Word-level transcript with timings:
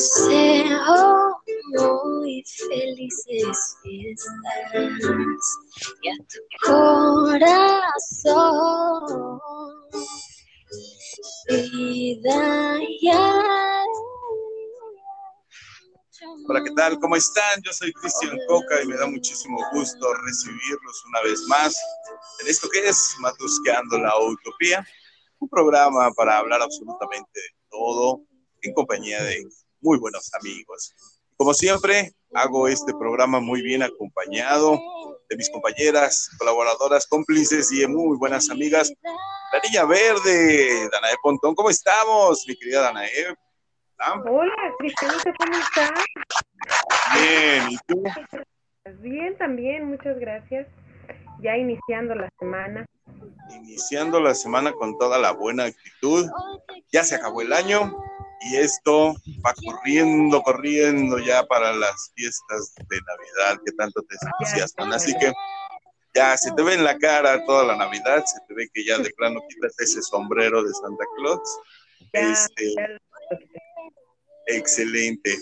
deseo 0.00 1.42
muy 1.74 2.42
felices 2.68 3.76
fiestas 3.82 4.32
y 6.00 6.08
a 6.08 6.16
tu 6.26 6.40
corazón. 6.66 7.80
Hola, 16.48 16.64
¿qué 16.64 16.70
tal? 16.74 16.98
¿Cómo 16.98 17.16
están? 17.16 17.60
Yo 17.62 17.72
soy 17.72 17.92
Cristian 17.92 18.38
Coca 18.48 18.82
y 18.82 18.86
me 18.86 18.96
da 18.96 19.06
muchísimo 19.06 19.58
gusto 19.72 20.14
recibirlos 20.24 21.04
una 21.08 21.20
vez 21.22 21.42
más 21.48 21.76
en 22.40 22.48
esto 22.48 22.70
que 22.70 22.88
es 22.88 23.16
Matusqueando 23.20 23.98
la 23.98 24.18
Utopía, 24.18 24.82
un 25.40 25.48
programa 25.50 26.10
para 26.12 26.38
hablar 26.38 26.62
absolutamente 26.62 27.38
de 27.38 27.50
todo 27.68 28.22
en 28.62 28.72
compañía 28.72 29.22
de 29.22 29.46
muy 29.80 29.98
buenos 29.98 30.30
amigos. 30.34 30.94
Como 31.36 31.54
siempre, 31.54 32.12
hago 32.34 32.68
este 32.68 32.92
programa 32.92 33.40
muy 33.40 33.62
bien 33.62 33.82
acompañado 33.82 34.78
de 35.28 35.36
mis 35.36 35.48
compañeras, 35.48 36.28
colaboradoras, 36.38 37.06
cómplices 37.06 37.72
y 37.72 37.86
muy 37.86 38.18
buenas 38.18 38.50
amigas. 38.50 38.92
La 39.52 39.60
Niña 39.60 39.84
Verde, 39.84 40.88
Danae 40.92 41.14
Pontón, 41.22 41.54
¿cómo 41.54 41.70
estamos, 41.70 42.44
mi 42.46 42.56
querida 42.56 42.82
Danae? 42.82 43.34
Hola, 44.26 44.74
Cristianito, 44.78 45.30
¿cómo 45.38 45.58
estás? 45.58 45.90
Bien, 47.14 47.70
¿y 47.70 47.78
tú? 47.86 48.02
Bien, 49.00 49.36
también, 49.36 49.84
muchas 49.86 50.18
gracias. 50.18 50.66
Ya 51.42 51.56
iniciando 51.56 52.14
la 52.14 52.28
semana. 52.38 52.86
Iniciando 53.50 54.20
la 54.20 54.34
semana 54.34 54.72
con 54.72 54.98
toda 54.98 55.18
la 55.18 55.32
buena 55.32 55.64
actitud. 55.64 56.26
Ya 56.92 57.04
se 57.04 57.14
acabó 57.14 57.42
el 57.42 57.52
año 57.52 57.94
y 58.40 58.56
esto 58.56 59.14
va 59.44 59.54
corriendo, 59.64 60.42
corriendo 60.42 61.18
ya 61.18 61.44
para 61.44 61.72
las 61.72 62.12
fiestas 62.14 62.74
de 62.88 62.98
Navidad 63.00 63.62
que 63.64 63.72
tanto 63.72 64.02
te 64.02 64.16
entusiasman. 64.22 64.92
Así 64.92 65.12
que 65.18 65.32
ya 66.14 66.36
se 66.36 66.50
te 66.52 66.62
ve 66.62 66.74
en 66.74 66.84
la 66.84 66.96
cara 66.98 67.44
toda 67.44 67.64
la 67.64 67.76
Navidad, 67.76 68.24
se 68.24 68.40
te 68.48 68.54
ve 68.54 68.68
que 68.72 68.84
ya 68.84 68.98
de 68.98 69.10
plano 69.10 69.40
quitas 69.48 69.78
ese 69.78 70.02
sombrero 70.02 70.62
de 70.62 70.72
Santa 70.72 71.04
Claus. 71.16 71.58
Este, 72.12 72.74
excelente. 74.46 75.38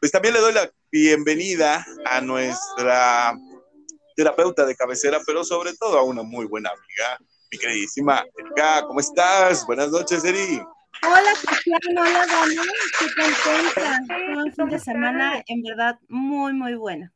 Pues 0.00 0.12
también 0.12 0.34
le 0.34 0.40
doy 0.40 0.52
la 0.52 0.70
bienvenida 0.92 1.84
a 2.04 2.20
nuestra 2.20 3.36
terapeuta 4.14 4.66
de 4.66 4.76
cabecera, 4.76 5.18
pero 5.26 5.44
sobre 5.44 5.74
todo 5.76 5.98
a 5.98 6.02
una 6.02 6.22
muy 6.22 6.46
buena 6.46 6.70
amiga, 6.70 7.18
mi 7.50 7.58
queridísima 7.58 8.24
Erika. 8.36 8.84
¿Cómo 8.86 9.00
estás? 9.00 9.66
Buenas 9.66 9.90
noches, 9.90 10.24
Eri. 10.24 10.60
Hola, 11.02 11.32
Cristiano, 11.46 12.00
hola, 12.00 12.26
Dani. 12.26 12.56
Qué 12.98 13.06
contenta. 13.14 14.42
un 14.42 14.52
fin 14.52 14.68
de 14.68 14.78
semana, 14.78 15.42
en 15.46 15.62
verdad, 15.62 15.98
muy, 16.08 16.52
muy 16.52 16.74
bueno. 16.74 17.10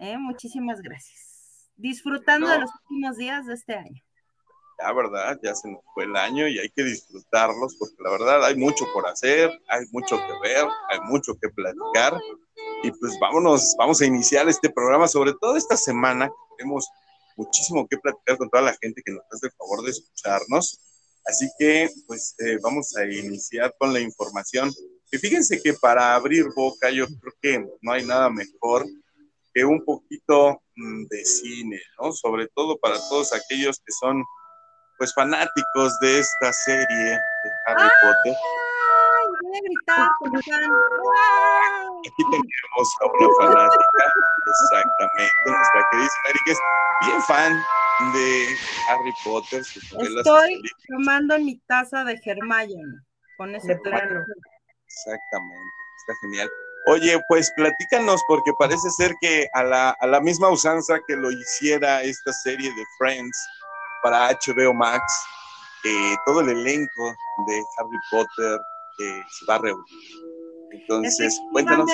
¿eh? 0.00 0.18
Muchísimas 0.18 0.80
gracias. 0.80 1.70
Disfrutando 1.76 2.48
de 2.48 2.60
los 2.60 2.70
últimos 2.82 3.16
días 3.16 3.46
de 3.46 3.54
este 3.54 3.74
año. 3.74 4.02
La 4.78 4.92
verdad, 4.92 5.38
ya 5.42 5.54
se 5.54 5.70
nos 5.70 5.80
fue 5.94 6.04
el 6.04 6.16
año 6.16 6.48
y 6.48 6.58
hay 6.58 6.70
que 6.70 6.82
disfrutarlos 6.82 7.76
porque 7.78 7.96
la 7.98 8.10
verdad 8.10 8.44
hay 8.44 8.56
mucho 8.56 8.86
por 8.94 9.06
hacer, 9.06 9.50
hay 9.68 9.84
mucho 9.92 10.16
que 10.16 10.48
ver, 10.48 10.66
hay 10.88 11.00
mucho 11.02 11.34
que 11.40 11.50
platicar. 11.50 12.18
Y 12.82 12.90
pues 12.92 13.18
vámonos, 13.20 13.74
vamos 13.78 14.00
a 14.00 14.06
iniciar 14.06 14.48
este 14.48 14.70
programa, 14.70 15.06
sobre 15.06 15.34
todo 15.34 15.56
esta 15.56 15.76
semana. 15.76 16.30
Tenemos 16.56 16.88
muchísimo 17.36 17.86
que 17.86 17.98
platicar 17.98 18.38
con 18.38 18.48
toda 18.48 18.64
la 18.64 18.76
gente 18.80 19.02
que 19.04 19.12
nos 19.12 19.22
hace 19.30 19.46
el 19.46 19.52
favor 19.52 19.82
de 19.84 19.90
escucharnos. 19.90 20.80
Así 21.26 21.48
que, 21.58 21.88
pues, 22.06 22.34
eh, 22.38 22.58
vamos 22.62 22.96
a 22.96 23.04
iniciar 23.04 23.74
con 23.78 23.92
la 23.92 24.00
información. 24.00 24.70
Y 25.12 25.18
fíjense 25.18 25.60
que 25.62 25.74
para 25.74 26.14
abrir 26.14 26.46
boca, 26.54 26.90
yo 26.90 27.06
creo 27.06 27.34
que 27.40 27.66
no 27.80 27.92
hay 27.92 28.04
nada 28.04 28.30
mejor 28.30 28.86
que 29.52 29.64
un 29.64 29.84
poquito 29.84 30.62
mm, 30.76 31.04
de 31.06 31.24
cine, 31.24 31.80
¿no? 32.00 32.12
Sobre 32.12 32.48
todo 32.54 32.78
para 32.78 32.96
todos 33.08 33.32
aquellos 33.32 33.78
que 33.78 33.92
son, 33.92 34.24
pues, 34.98 35.12
fanáticos 35.14 35.98
de 36.00 36.20
esta 36.20 36.52
serie 36.52 36.86
de 36.86 37.18
Harry 37.66 37.90
Potter. 38.00 38.34
¡Ay, 38.34 39.26
voy 39.42 39.56
a 39.56 39.60
gritar! 39.62 40.08
Aquí 42.00 42.22
tenemos 42.30 42.96
a 43.00 43.06
una 43.06 43.28
fanática, 43.40 44.04
exactamente, 44.46 45.32
nuestra 45.46 45.88
querida 45.90 46.08
que 46.44 46.52
es 46.52 46.58
bien 47.06 47.22
fan 47.22 47.62
de 48.12 48.56
Harry 48.88 49.12
Potter. 49.24 49.60
Estoy 49.60 50.62
tomando 50.88 51.38
mi 51.38 51.58
taza 51.66 52.04
de 52.04 52.20
Hermione 52.24 53.00
con 53.36 53.54
ese 53.54 53.76
plano. 53.76 54.24
Exactamente, 54.86 55.72
está 55.98 56.14
genial. 56.22 56.50
Oye, 56.86 57.20
pues 57.28 57.52
platícanos, 57.56 58.22
porque 58.26 58.52
parece 58.58 58.90
ser 58.90 59.14
que 59.20 59.46
a 59.54 59.62
la, 59.62 59.90
a 60.00 60.06
la 60.06 60.20
misma 60.20 60.48
usanza 60.48 60.98
que 61.06 61.14
lo 61.14 61.30
hiciera 61.30 62.02
esta 62.02 62.32
serie 62.32 62.70
de 62.70 62.84
Friends 62.98 63.38
para 64.02 64.30
HBO 64.30 64.72
Max, 64.72 65.02
eh, 65.84 66.16
todo 66.24 66.40
el 66.40 66.48
elenco 66.48 67.14
de 67.46 67.62
Harry 67.78 67.98
Potter 68.10 68.60
eh, 69.00 69.22
se 69.30 69.46
va 69.46 69.56
a 69.56 69.58
reunir. 69.58 70.29
Entonces, 70.72 71.40
cuéntanos. 71.52 71.90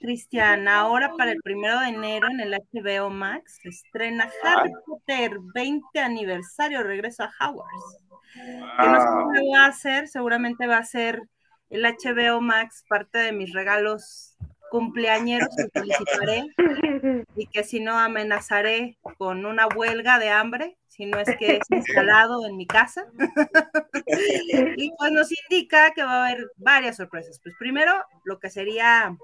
Cristian, 0.00 0.68
ahora 0.68 1.12
para 1.16 1.32
el 1.32 1.40
primero 1.42 1.80
de 1.80 1.88
enero 1.88 2.28
en 2.30 2.40
el 2.40 2.52
HBO 2.52 3.10
Max 3.10 3.58
se 3.62 3.68
estrena 3.68 4.30
Harry 4.42 4.72
Potter 4.86 5.38
20 5.54 6.00
aniversario, 6.00 6.82
regreso 6.82 7.24
a 7.24 7.30
Hogwarts. 7.40 7.98
Que 8.34 8.88
no 8.88 9.00
sé 9.00 9.40
va 9.54 9.64
a 9.64 9.68
hacer, 9.68 10.08
seguramente 10.08 10.66
va 10.66 10.78
a 10.78 10.84
ser 10.84 11.22
el 11.70 11.84
HBO 11.84 12.40
Max 12.40 12.84
parte 12.88 13.18
de 13.18 13.32
mis 13.32 13.52
regalos 13.52 14.36
cumpleañeros 14.72 15.50
que 15.54 15.68
felicitaré 15.68 16.46
y 17.36 17.46
que 17.48 17.62
si 17.62 17.78
no 17.78 17.98
amenazaré 17.98 18.96
con 19.18 19.44
una 19.44 19.66
huelga 19.66 20.18
de 20.18 20.30
hambre, 20.30 20.78
si 20.88 21.04
no 21.04 21.18
es 21.18 21.28
que 21.36 21.56
es 21.56 21.70
instalado 21.70 22.46
en 22.46 22.56
mi 22.56 22.66
casa. 22.66 23.04
y 24.78 24.90
pues 24.96 25.12
nos 25.12 25.28
indica 25.30 25.92
que 25.92 26.02
va 26.02 26.12
a 26.12 26.26
haber 26.26 26.50
varias 26.56 26.96
sorpresas. 26.96 27.38
Pues 27.42 27.54
primero, 27.58 27.92
lo 28.24 28.38
que 28.38 28.48
sería 28.48 29.14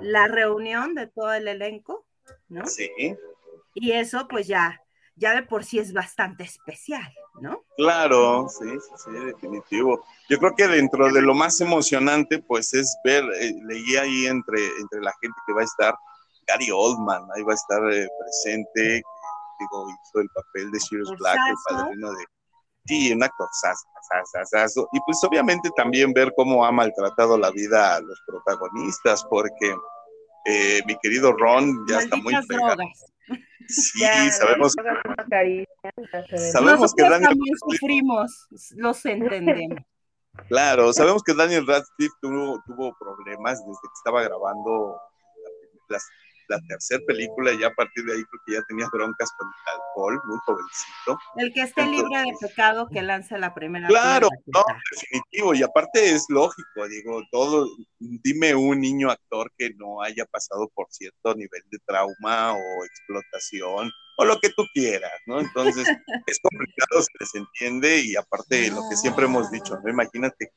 la 0.00 0.28
reunión 0.28 0.94
de 0.94 1.08
todo 1.08 1.32
el 1.34 1.48
elenco, 1.48 2.06
¿no? 2.48 2.64
Sí. 2.66 2.88
Y 3.74 3.92
eso 3.92 4.28
pues 4.28 4.46
ya, 4.46 4.80
ya 5.18 5.34
de 5.34 5.42
por 5.42 5.64
sí 5.64 5.78
es 5.78 5.92
bastante 5.92 6.44
especial, 6.44 7.12
¿no? 7.40 7.64
Claro, 7.76 8.48
sí, 8.48 8.68
sí, 8.68 8.92
sí, 9.04 9.10
definitivo. 9.26 10.04
Yo 10.28 10.38
creo 10.38 10.54
que 10.56 10.68
dentro 10.68 11.12
de 11.12 11.22
lo 11.22 11.34
más 11.34 11.60
emocionante, 11.60 12.38
pues 12.38 12.72
es 12.74 12.96
ver, 13.04 13.24
eh, 13.40 13.54
leí 13.64 13.96
ahí 13.96 14.26
entre, 14.26 14.64
entre 14.80 15.00
la 15.00 15.12
gente 15.20 15.36
que 15.46 15.52
va 15.52 15.62
a 15.62 15.64
estar, 15.64 15.94
Gary 16.46 16.70
Oldman, 16.70 17.26
ahí 17.34 17.42
va 17.42 17.52
a 17.52 17.56
estar 17.56 17.92
eh, 17.92 18.08
presente, 18.20 19.02
digo, 19.60 19.86
hizo 19.88 20.20
el 20.20 20.28
papel 20.30 20.70
de 20.70 20.80
Sirius 20.80 21.10
Black, 21.18 21.38
el 21.48 21.76
padrino 21.76 22.12
de... 22.12 22.24
Sí, 22.86 23.12
un 23.12 23.22
actor. 23.22 23.48
Y 24.92 25.00
pues 25.00 25.22
obviamente 25.22 25.68
también 25.76 26.14
ver 26.14 26.32
cómo 26.34 26.64
ha 26.64 26.72
maltratado 26.72 27.36
la 27.36 27.50
vida 27.50 27.96
a 27.96 28.00
los 28.00 28.18
protagonistas, 28.26 29.24
porque 29.28 29.76
eh, 30.48 30.80
mi 30.86 30.96
querido 31.02 31.32
Ron 31.32 31.86
ya 31.88 31.98
está 31.98 32.16
muy 32.16 32.34
fregado. 32.46 32.82
Sí, 33.68 34.00
sabemos. 34.30 34.74
Sabemos 36.52 36.94
que 36.94 37.02
Daniel 37.02 37.28
también 37.28 37.54
sufrimos, 37.58 38.48
los 38.76 39.04
entendemos. 39.04 39.78
Claro, 40.46 40.92
sabemos 40.92 41.24
que 41.24 41.34
Daniel 41.34 41.66
Radcliffe 41.66 42.14
tuvo, 42.22 42.62
tuvo 42.64 42.96
problemas 42.96 43.58
desde 43.58 43.80
que 43.82 43.94
estaba 43.96 44.22
grabando 44.22 44.96
las 45.88 46.06
la 46.48 46.60
tercera 46.68 47.02
película 47.06 47.52
y 47.52 47.60
ya 47.60 47.68
a 47.68 47.74
partir 47.74 48.04
de 48.04 48.14
ahí 48.14 48.24
creo 48.24 48.42
que 48.46 48.52
ya 48.54 48.62
tenía 48.68 48.88
broncas 48.92 49.30
con 49.38 49.48
el 49.48 49.74
alcohol, 49.74 50.20
muy 50.26 50.38
jovencito. 50.44 51.18
El 51.36 51.52
que 51.52 51.62
esté 51.62 51.86
libre 51.86 52.18
de 52.20 52.34
pecado 52.40 52.88
que 52.88 53.02
lance 53.02 53.38
la 53.38 53.54
primera. 53.54 53.88
Claro, 53.88 54.28
no, 54.46 54.64
definitivo, 54.90 55.54
y 55.54 55.62
aparte 55.62 56.14
es 56.14 56.26
lógico, 56.28 56.88
digo, 56.88 57.22
todo, 57.30 57.68
dime 57.98 58.54
un 58.54 58.80
niño 58.80 59.10
actor 59.10 59.52
que 59.56 59.70
no 59.74 60.02
haya 60.02 60.24
pasado 60.26 60.68
por 60.74 60.86
cierto 60.90 61.34
nivel 61.34 61.62
de 61.70 61.78
trauma 61.86 62.54
o 62.54 62.84
explotación 62.84 63.90
o 64.18 64.24
lo 64.24 64.40
que 64.40 64.50
tú 64.50 64.64
quieras, 64.74 65.12
¿no? 65.26 65.40
Entonces, 65.40 65.86
es 66.26 66.40
complicado, 66.40 67.02
se 67.02 67.12
les 67.20 67.34
entiende 67.34 68.00
y 68.00 68.16
aparte 68.16 68.70
lo 68.70 68.82
que 68.90 68.96
siempre 68.96 69.26
hemos 69.26 69.50
dicho, 69.50 69.78
¿no? 69.82 69.90
Imagínate, 69.90 70.52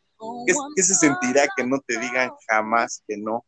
¿qué, 0.48 0.54
¿qué, 0.76 0.84
se 0.84 0.96
sentirá 0.96 1.48
que 1.56 1.64
no 1.64 1.80
te 1.86 2.00
digan 2.00 2.32
jamás 2.48 3.04
que 3.08 3.18
no 3.18 3.46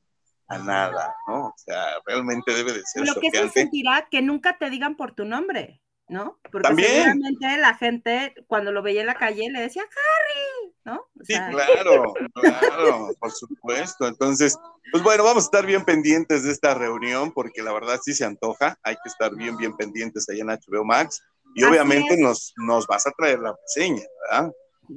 a 0.56 0.60
nada, 0.60 1.16
¿no? 1.28 1.48
O 1.48 1.54
sea, 1.58 1.86
realmente 2.06 2.54
debe 2.54 2.74
de 2.74 2.82
ser 2.86 3.06
Lo 3.06 3.16
que 3.16 3.32
se 3.32 3.50
sentirá 3.50 4.08
que 4.10 4.22
nunca 4.22 4.58
te 4.58 4.70
digan 4.70 4.96
por 4.96 5.14
tu 5.14 5.26
nombre, 5.26 5.82
¿no? 6.08 6.40
Porque 6.52 6.68
¿También? 6.68 6.90
seguramente 6.90 7.58
la 7.58 7.76
gente 7.76 8.34
cuando 8.48 8.72
lo 8.72 8.82
veía 8.82 9.02
en 9.02 9.08
la 9.08 9.16
calle 9.16 9.50
le 9.52 9.62
decía 9.62 9.84
Harry, 9.84 10.74
¿no? 10.86 10.96
O 11.20 11.24
sea... 11.24 11.48
Sí, 11.48 11.54
claro, 11.54 12.14
claro, 12.34 13.10
por 13.20 13.32
supuesto. 13.32 14.08
Entonces, 14.08 14.58
pues 14.92 15.04
bueno, 15.04 15.24
vamos 15.24 15.44
a 15.44 15.48
estar 15.48 15.66
bien 15.66 15.86
pendientes 15.86 16.44
de 16.44 16.52
esta 16.52 16.74
reunión 16.74 17.32
porque 17.32 17.62
la 17.62 17.74
verdad 17.74 18.00
sí 18.04 18.14
se 18.14 18.26
antoja, 18.26 18.78
hay 18.84 18.96
que 18.96 19.10
estar 19.10 19.36
bien, 19.36 19.58
bien 19.58 19.76
pendientes 19.76 20.28
ahí 20.30 20.40
en 20.40 20.48
HBO 20.48 20.86
Max 20.86 21.22
y 21.56 21.64
Así 21.64 21.72
obviamente 21.72 22.18
nos, 22.18 22.54
nos 22.58 22.88
vas 22.88 23.06
a 23.08 23.12
traer 23.12 23.40
la 23.40 23.56
reseña, 23.62 24.04
¿verdad? 24.30 24.52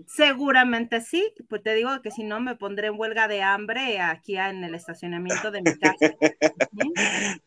Seguramente 0.06 1.00
sí, 1.00 1.32
pues 1.48 1.62
te 1.62 1.74
digo 1.74 2.02
que 2.02 2.10
si 2.10 2.24
no 2.24 2.40
me 2.40 2.56
pondré 2.56 2.88
en 2.88 2.98
huelga 2.98 3.28
de 3.28 3.42
hambre 3.42 4.00
aquí 4.00 4.36
en 4.36 4.64
el 4.64 4.74
estacionamiento 4.74 5.50
de 5.50 5.62
mi 5.62 5.74
casa. 5.78 6.16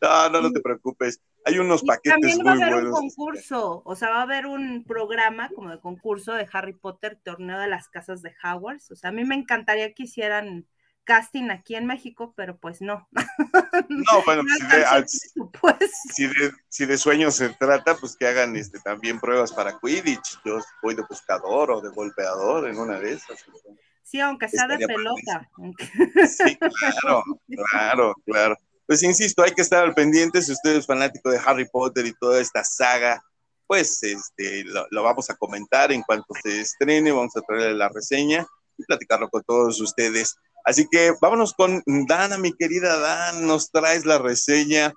no, 0.00 0.30
no, 0.30 0.40
no 0.40 0.52
te 0.52 0.60
preocupes. 0.60 1.20
Hay 1.44 1.58
unos 1.58 1.82
paquetes 1.82 2.12
también 2.20 2.38
va 2.46 2.52
a 2.52 2.54
muy 2.54 2.62
haber 2.62 2.74
un 2.76 2.90
buenos. 2.90 2.90
concurso, 2.90 3.82
o 3.84 3.96
sea, 3.96 4.10
va 4.10 4.18
a 4.20 4.22
haber 4.22 4.46
un 4.46 4.84
programa 4.84 5.52
como 5.54 5.70
de 5.70 5.80
concurso 5.80 6.32
de 6.34 6.48
Harry 6.52 6.74
Potter, 6.74 7.18
torneo 7.22 7.58
de 7.58 7.68
las 7.68 7.88
casas 7.88 8.22
de 8.22 8.34
Hogwarts. 8.42 8.90
O 8.90 8.96
sea, 8.96 9.10
a 9.10 9.12
mí 9.12 9.24
me 9.24 9.34
encantaría 9.34 9.92
que 9.94 10.04
hicieran 10.04 10.66
casting 11.10 11.50
aquí 11.50 11.74
en 11.74 11.86
México, 11.86 12.32
pero 12.36 12.56
pues 12.56 12.80
no. 12.80 13.08
No, 13.88 14.22
bueno, 14.24 14.44
No 14.44 14.54
si 14.54 14.62
de, 14.62 14.84
presupuesto. 15.00 15.86
si 16.14 16.26
de, 16.28 16.52
si 16.68 16.86
de 16.86 16.96
sueños 16.96 17.34
se 17.34 17.48
trata, 17.48 17.96
pues 17.96 18.16
que 18.16 18.28
hagan 18.28 18.54
este, 18.54 18.78
también 18.78 19.18
pruebas 19.18 19.52
para 19.52 19.76
Quidditch. 19.80 20.38
Yo 20.44 20.60
voy 20.80 20.94
de 20.94 21.02
buscador 21.08 21.72
o 21.72 21.80
de 21.80 21.88
golpeador 21.88 22.68
en 22.68 22.78
una 22.78 23.00
de 23.00 23.14
esas. 23.14 23.44
Sí, 24.04 24.20
aunque 24.20 24.48
sea 24.48 24.68
de 24.68 24.86
pelota. 24.86 25.50
Sí, 26.28 26.56
claro, 26.56 27.24
claro, 27.72 28.14
claro. 28.24 28.56
Pues 28.86 29.02
insisto, 29.02 29.42
hay 29.42 29.50
que 29.50 29.62
estar 29.62 29.82
al 29.82 29.94
pendiente. 29.94 30.40
Si 30.42 30.52
usted 30.52 30.76
es 30.76 30.86
fanático 30.86 31.30
de 31.30 31.40
Harry 31.44 31.68
Potter 31.68 32.06
y 32.06 32.14
toda 32.14 32.40
esta 32.40 32.62
saga, 32.62 33.20
pues 33.66 34.00
este, 34.04 34.62
lo, 34.64 34.86
lo 34.92 35.02
vamos 35.02 35.28
a 35.30 35.34
comentar 35.34 35.90
en 35.90 36.02
cuanto 36.02 36.32
se 36.40 36.60
estrene. 36.60 37.10
Vamos 37.10 37.36
a 37.36 37.40
traerle 37.40 37.74
la 37.74 37.88
reseña 37.88 38.46
y 38.78 38.84
platicarlo 38.84 39.28
con 39.28 39.42
todos 39.42 39.80
ustedes. 39.80 40.36
Así 40.64 40.86
que 40.90 41.12
vámonos 41.20 41.54
con 41.54 41.82
Dana, 42.08 42.38
mi 42.38 42.52
querida 42.52 42.98
Dan. 42.98 43.46
Nos 43.46 43.70
traes 43.70 44.04
la 44.06 44.18
reseña 44.18 44.92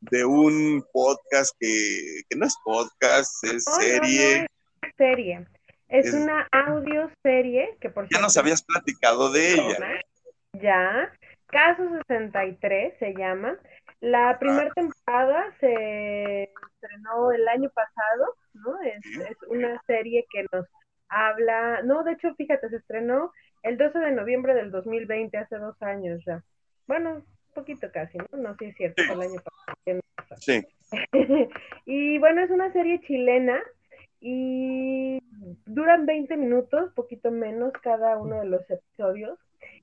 de 0.00 0.24
un 0.24 0.84
podcast 0.92 1.54
que, 1.58 2.22
que 2.28 2.36
no 2.36 2.46
es 2.46 2.56
podcast, 2.64 3.32
es 3.44 3.64
No, 3.66 3.72
no, 3.72 3.78
no, 3.78 3.82
serie. 3.82 4.42
es 4.82 4.94
serie. 4.96 5.46
Es 5.88 6.06
Es- 6.06 6.14
una 6.14 6.46
audio 6.52 7.10
serie 7.22 7.76
que 7.80 7.90
por 7.90 8.08
Ya 8.10 8.20
nos 8.20 8.36
habías 8.36 8.62
platicado 8.62 9.30
de 9.32 9.54
ella. 9.54 9.78
Ya, 10.54 11.12
Caso 11.48 11.82
63 12.08 12.94
se 12.98 13.14
llama. 13.14 13.56
La 14.00 14.36
primera 14.38 14.70
temporada 14.74 15.44
se 15.60 16.50
estrenó 16.72 17.30
el 17.30 17.46
año 17.48 17.70
pasado, 17.70 18.34
¿no? 18.54 18.80
Es, 18.82 19.00
Sí. 19.02 19.20
es 19.30 19.36
una 19.48 19.80
serie 19.86 20.24
que 20.32 20.44
nos 20.52 20.66
habla, 21.08 21.82
no, 21.84 22.02
de 22.02 22.12
hecho, 22.12 22.34
fíjate, 22.34 22.68
se 22.68 22.76
estrenó 22.76 23.32
el 23.62 23.78
12 23.78 23.98
de 23.98 24.12
noviembre 24.12 24.54
del 24.54 24.70
2020, 24.70 25.36
hace 25.36 25.56
dos 25.56 25.80
años 25.82 26.22
ya. 26.24 26.42
Bueno, 26.86 27.22
poquito 27.54 27.90
casi, 27.92 28.18
¿no? 28.18 28.26
No 28.38 28.54
sé 28.56 28.58
si 28.58 28.64
es 28.66 28.76
cierto, 28.76 29.02
fue 29.04 29.14
el 29.14 29.30
año 29.30 29.40
pasado. 29.42 30.00
Sí, 30.38 30.66
y 31.86 32.18
bueno, 32.18 32.42
es 32.42 32.50
una 32.50 32.72
serie 32.72 33.00
chilena 33.00 33.60
y 34.20 35.18
duran 35.64 36.06
20 36.06 36.36
minutos, 36.36 36.92
poquito 36.94 37.30
menos 37.30 37.72
cada 37.82 38.18
uno 38.18 38.40
de 38.40 38.46
los 38.46 38.70
episodios, 38.70 39.38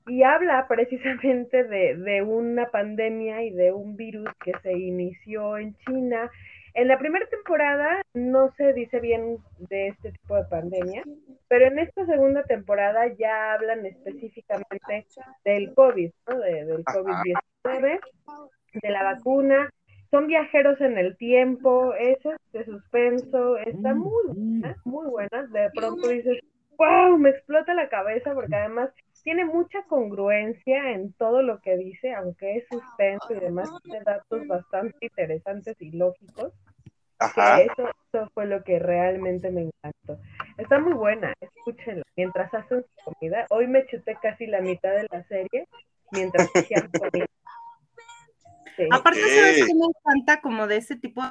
y 0.06 0.22
habla 0.22 0.66
precisamente 0.68 1.64
de, 1.64 1.96
de 1.96 2.22
una 2.22 2.70
pandemia 2.70 3.42
y 3.42 3.50
de 3.50 3.72
un 3.72 3.96
virus 3.96 4.28
que 4.44 4.52
se 4.62 4.72
inició 4.72 5.56
en 5.58 5.76
China. 5.86 6.30
En 6.74 6.88
la 6.88 6.98
primera 6.98 7.24
temporada 7.26 8.02
no 8.14 8.52
se 8.56 8.72
dice 8.72 8.98
bien 9.00 9.38
de 9.58 9.88
este 9.88 10.10
tipo 10.12 10.34
de 10.36 10.44
pandemia, 10.44 11.04
pero 11.48 11.66
en 11.66 11.78
esta 11.78 12.04
segunda 12.06 12.42
temporada 12.44 13.06
ya 13.16 13.52
hablan 13.52 13.86
específicamente 13.86 15.06
del 15.44 15.72
COVID, 15.74 16.10
¿no? 16.28 16.38
De- 16.40 16.64
del 16.64 16.82
Ajá. 16.84 16.98
COVID-19, 16.98 18.00
de 18.82 18.90
la 18.90 19.02
vacuna. 19.04 19.70
Son 20.10 20.26
viajeros 20.26 20.80
en 20.80 20.98
el 20.98 21.16
tiempo, 21.16 21.94
es 21.94 22.18
de 22.52 22.64
suspenso, 22.64 23.56
está 23.58 23.94
muy 23.94 24.26
buena, 24.26 24.76
muy 24.84 25.06
buena. 25.10 25.42
De 25.46 25.70
pronto 25.74 26.08
dices, 26.08 26.38
wow, 26.76 27.16
me 27.18 27.30
explota 27.30 27.74
la 27.74 27.88
cabeza 27.88 28.32
porque 28.34 28.54
además 28.54 28.90
tiene 29.24 29.44
mucha 29.46 29.82
congruencia 29.84 30.92
en 30.92 31.12
todo 31.14 31.42
lo 31.42 31.60
que 31.60 31.76
dice, 31.76 32.14
aunque 32.14 32.58
es 32.58 32.64
suspenso 32.70 33.32
y 33.34 33.40
demás, 33.40 33.70
tiene 33.82 34.00
datos 34.04 34.46
bastante 34.46 34.96
interesantes 35.00 35.76
y 35.80 35.90
lógicos. 35.90 36.52
Que 37.18 37.24
ajá. 37.24 37.60
eso, 37.62 37.88
eso 38.12 38.30
fue 38.34 38.46
lo 38.46 38.62
que 38.64 38.78
realmente 38.78 39.50
me 39.50 39.62
encantó. 39.62 40.20
Está 40.58 40.78
muy 40.78 40.92
buena, 40.92 41.32
escúchenlo. 41.40 42.02
Mientras 42.16 42.52
hacen 42.52 42.82
su 42.82 43.12
comida, 43.12 43.46
hoy 43.48 43.66
me 43.66 43.86
chuté 43.86 44.16
casi 44.20 44.46
la 44.46 44.60
mitad 44.60 44.90
de 44.90 45.06
la 45.10 45.24
serie 45.24 45.66
mientras 46.12 46.50
hacían 46.54 46.90
comida. 46.90 47.26
Sí. 48.76 48.88
Aparte. 48.92 49.20
¿sabes 49.20 49.66
qué 49.66 49.74
me 49.74 49.86
encanta 49.86 50.40
como 50.42 50.66
de 50.66 50.76
ese 50.76 50.96
tipo? 50.96 51.22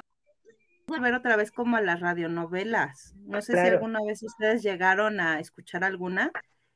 Volver 0.86 1.14
otra 1.14 1.36
vez 1.36 1.52
como 1.52 1.76
a 1.76 1.80
las 1.80 2.00
radionovelas. 2.00 3.14
No 3.18 3.40
sé 3.40 3.52
si 3.52 3.58
Claro. 3.58 3.76
alguna 3.76 4.00
vez 4.04 4.22
ustedes 4.22 4.62
llegaron 4.62 5.20
a 5.20 5.38
escuchar 5.38 5.84
alguna. 5.84 6.32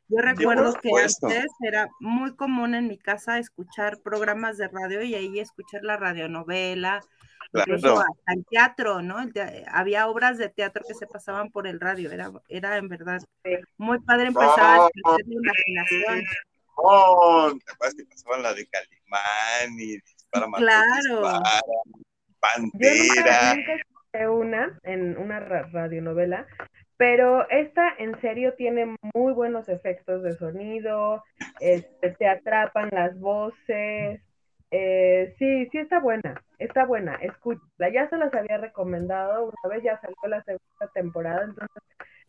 Yo 0.08 0.18
recuerdo 0.22 0.72
que 0.80 0.90
antes 1.00 1.46
era 1.60 1.88
muy 2.00 2.34
común 2.34 2.74
en 2.74 2.88
mi 2.88 2.98
casa 2.98 3.38
escuchar 3.38 3.98
programas 4.02 4.56
de 4.56 4.68
radio 4.68 5.02
y 5.02 5.14
ahí 5.14 5.38
escuchar 5.38 5.82
la 5.84 5.96
radionovela, 5.98 7.00
incluso 7.52 7.94
Claro. 7.94 8.00
hasta 8.00 8.32
el 8.34 8.44
teatro, 8.50 9.02
¿no? 9.02 9.20
El 9.20 9.32
te- 9.32 9.64
había 9.70 10.08
obras 10.08 10.38
de 10.38 10.48
teatro 10.48 10.82
que 10.88 10.94
se 10.94 11.06
pasaban 11.06 11.50
por 11.50 11.66
el 11.66 11.78
radio, 11.78 12.10
era, 12.10 12.30
era 12.48 12.76
en 12.78 12.88
verdad 12.88 13.20
muy 13.76 14.00
padre 14.00 14.28
empezar 14.28 14.80
a 14.80 14.84
despertar 14.84 15.18
la 15.26 15.34
imaginación. 15.34 16.24
Oh, 16.76 17.52
¿te 17.66 17.72
acuerdas 17.72 17.94
que 17.96 18.04
pasaban 18.06 18.42
la 18.42 18.54
de 18.54 18.66
Calimán 18.66 19.78
y 19.80 19.96
Dispara 20.00 20.46
Claro. 20.56 21.42
Dispara, 22.72 22.72
Yo 22.72 22.94
nunca, 23.14 23.54
nunca 23.54 23.74
escuché 23.74 24.28
una 24.28 24.78
en 24.84 25.18
una 25.18 25.40
ra- 25.40 25.68
radionovela, 25.72 26.46
pero 26.98 27.48
esta 27.48 27.94
en 27.96 28.20
serio 28.20 28.54
tiene 28.54 28.96
muy 29.14 29.32
buenos 29.32 29.68
efectos 29.68 30.22
de 30.24 30.36
sonido, 30.36 31.22
este, 31.60 32.10
te 32.10 32.28
atrapan 32.28 32.90
las 32.92 33.18
voces. 33.18 34.20
eh, 34.70 35.34
sí, 35.38 35.66
sí 35.70 35.78
está 35.78 36.00
buena, 36.00 36.42
está 36.58 36.84
buena, 36.84 37.14
escúchala. 37.14 37.90
Ya 37.90 38.10
se 38.10 38.18
las 38.18 38.34
había 38.34 38.58
recomendado, 38.58 39.44
una 39.44 39.74
vez 39.74 39.84
ya 39.84 39.98
salió 40.00 40.16
la 40.26 40.42
segunda 40.42 40.92
temporada, 40.92 41.44
entonces 41.44 41.82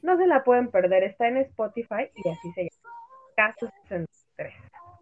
no 0.03 0.17
se 0.17 0.27
la 0.27 0.43
pueden 0.43 0.69
perder, 0.69 1.03
está 1.03 1.27
en 1.27 1.37
Spotify 1.37 2.09
y 2.15 2.29
así 2.29 2.51
se 2.53 2.61
llama. 2.61 2.95
Caso 3.35 3.71
63. 3.87 4.53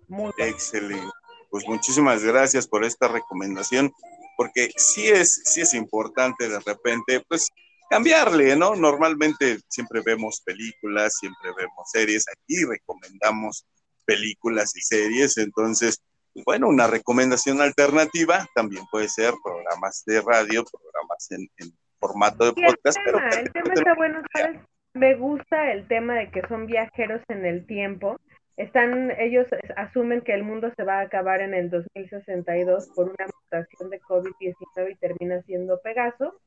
Muy. 0.08 0.32
Excelente. 0.38 1.12
Pues 1.52 1.68
muchísimas 1.68 2.24
gracias 2.24 2.68
por 2.68 2.86
esta 2.86 3.10
recomendación, 3.10 3.92
porque 4.38 4.70
sí 4.78 5.10
es, 5.10 5.42
sí 5.44 5.62
es 5.62 5.74
importante 5.74 6.48
de 6.48 6.60
repente, 6.60 7.22
pues 7.28 7.50
cambiarle, 7.90 8.56
¿no? 8.56 8.76
Normalmente 8.76 9.60
siempre 9.68 10.02
vemos 10.06 10.42
películas, 10.42 11.16
siempre 11.20 11.52
vemos 11.58 11.90
series, 11.92 12.26
aquí 12.28 12.64
recomendamos 12.66 13.66
películas 14.06 14.76
y 14.76 14.82
series, 14.82 15.38
entonces, 15.38 16.02
bueno, 16.46 16.68
una 16.68 16.88
recomendación 16.88 17.62
alternativa 17.62 18.48
también 18.56 18.84
puede 18.92 19.10
ser 19.10 19.34
programas 19.44 20.04
de 20.06 20.22
radio, 20.22 20.64
programas 20.64 21.32
en, 21.32 21.48
en 21.58 21.72
formato 22.00 22.46
de 22.46 22.54
Y 22.56 22.64
el 22.64 22.74
podcast, 22.74 22.98
pero 23.04 23.18
tema, 23.18 23.30
el 23.30 23.52
tema 23.52 23.74
está 23.74 23.96
bueno, 23.96 24.22
¿sabes? 24.34 24.60
Me 24.94 25.16
gusta 25.16 25.72
el 25.72 25.88
tema 25.88 26.16
de 26.16 26.32
que 26.32 26.42
son 26.48 26.66
viajeros 26.66 27.22
en 27.28 27.46
el 27.46 27.66
tiempo. 27.68 28.18
Están, 28.56 29.12
ellos 29.20 29.46
asumen 29.76 30.22
que 30.22 30.34
el 30.34 30.44
mundo 30.44 30.72
se 30.76 30.84
va 30.84 31.00
a 31.00 31.02
acabar 31.02 31.42
en 31.42 31.54
el 31.54 31.70
2062 31.70 32.90
por 32.96 33.06
una 33.06 33.28
mutación 33.28 33.92
de 33.92 34.02
COVID-19 34.02 34.92
y 34.92 34.96
termina 34.96 35.42
siendo 35.44 35.80
Pegaso. 35.82 36.40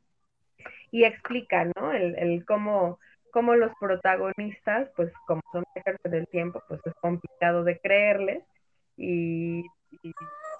Y 0.91 1.05
explica, 1.05 1.67
¿no? 1.77 1.93
El, 1.93 2.17
el 2.19 2.45
cómo, 2.47 2.99
cómo 3.33 3.55
los 3.55 3.73
protagonistas, 3.81 4.91
pues 4.97 5.13
como 5.27 5.43
son 5.53 5.65
viajeros 5.75 6.01
en 6.05 6.15
el 6.15 6.29
tiempo, 6.29 6.63
pues 6.69 6.81
es 6.85 6.95
complicado 7.01 7.65
de 7.65 7.79
creerles. 7.81 8.45
Y, 8.97 9.65
y 10.03 10.13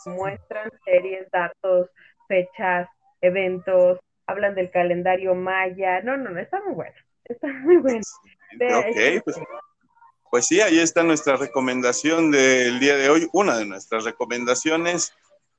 muestran 0.07 0.71
series, 0.85 1.31
datos, 1.31 1.91
fechas, 2.29 2.89
eventos, 3.21 3.99
hablan 4.27 4.55
del 4.55 4.71
calendario 4.71 5.35
maya. 5.35 6.01
No, 6.03 6.17
no, 6.17 6.31
no, 6.31 6.41
está 6.41 6.61
muy 6.63 6.75
bueno. 6.75 6.95
Está 7.25 7.49
muy 7.49 7.77
bueno. 7.77 8.01
Ok, 8.79 8.97
es- 8.97 9.23
pues, 9.25 9.37
pues 10.31 10.47
sí, 10.47 10.61
ahí 10.61 10.79
está 10.79 11.03
nuestra 11.03 11.37
recomendación 11.37 12.31
del 12.31 12.79
día 12.81 12.97
de 12.97 13.11
hoy, 13.11 13.29
una 13.33 13.57
de 13.59 13.67
nuestras 13.67 14.05
recomendaciones 14.05 15.13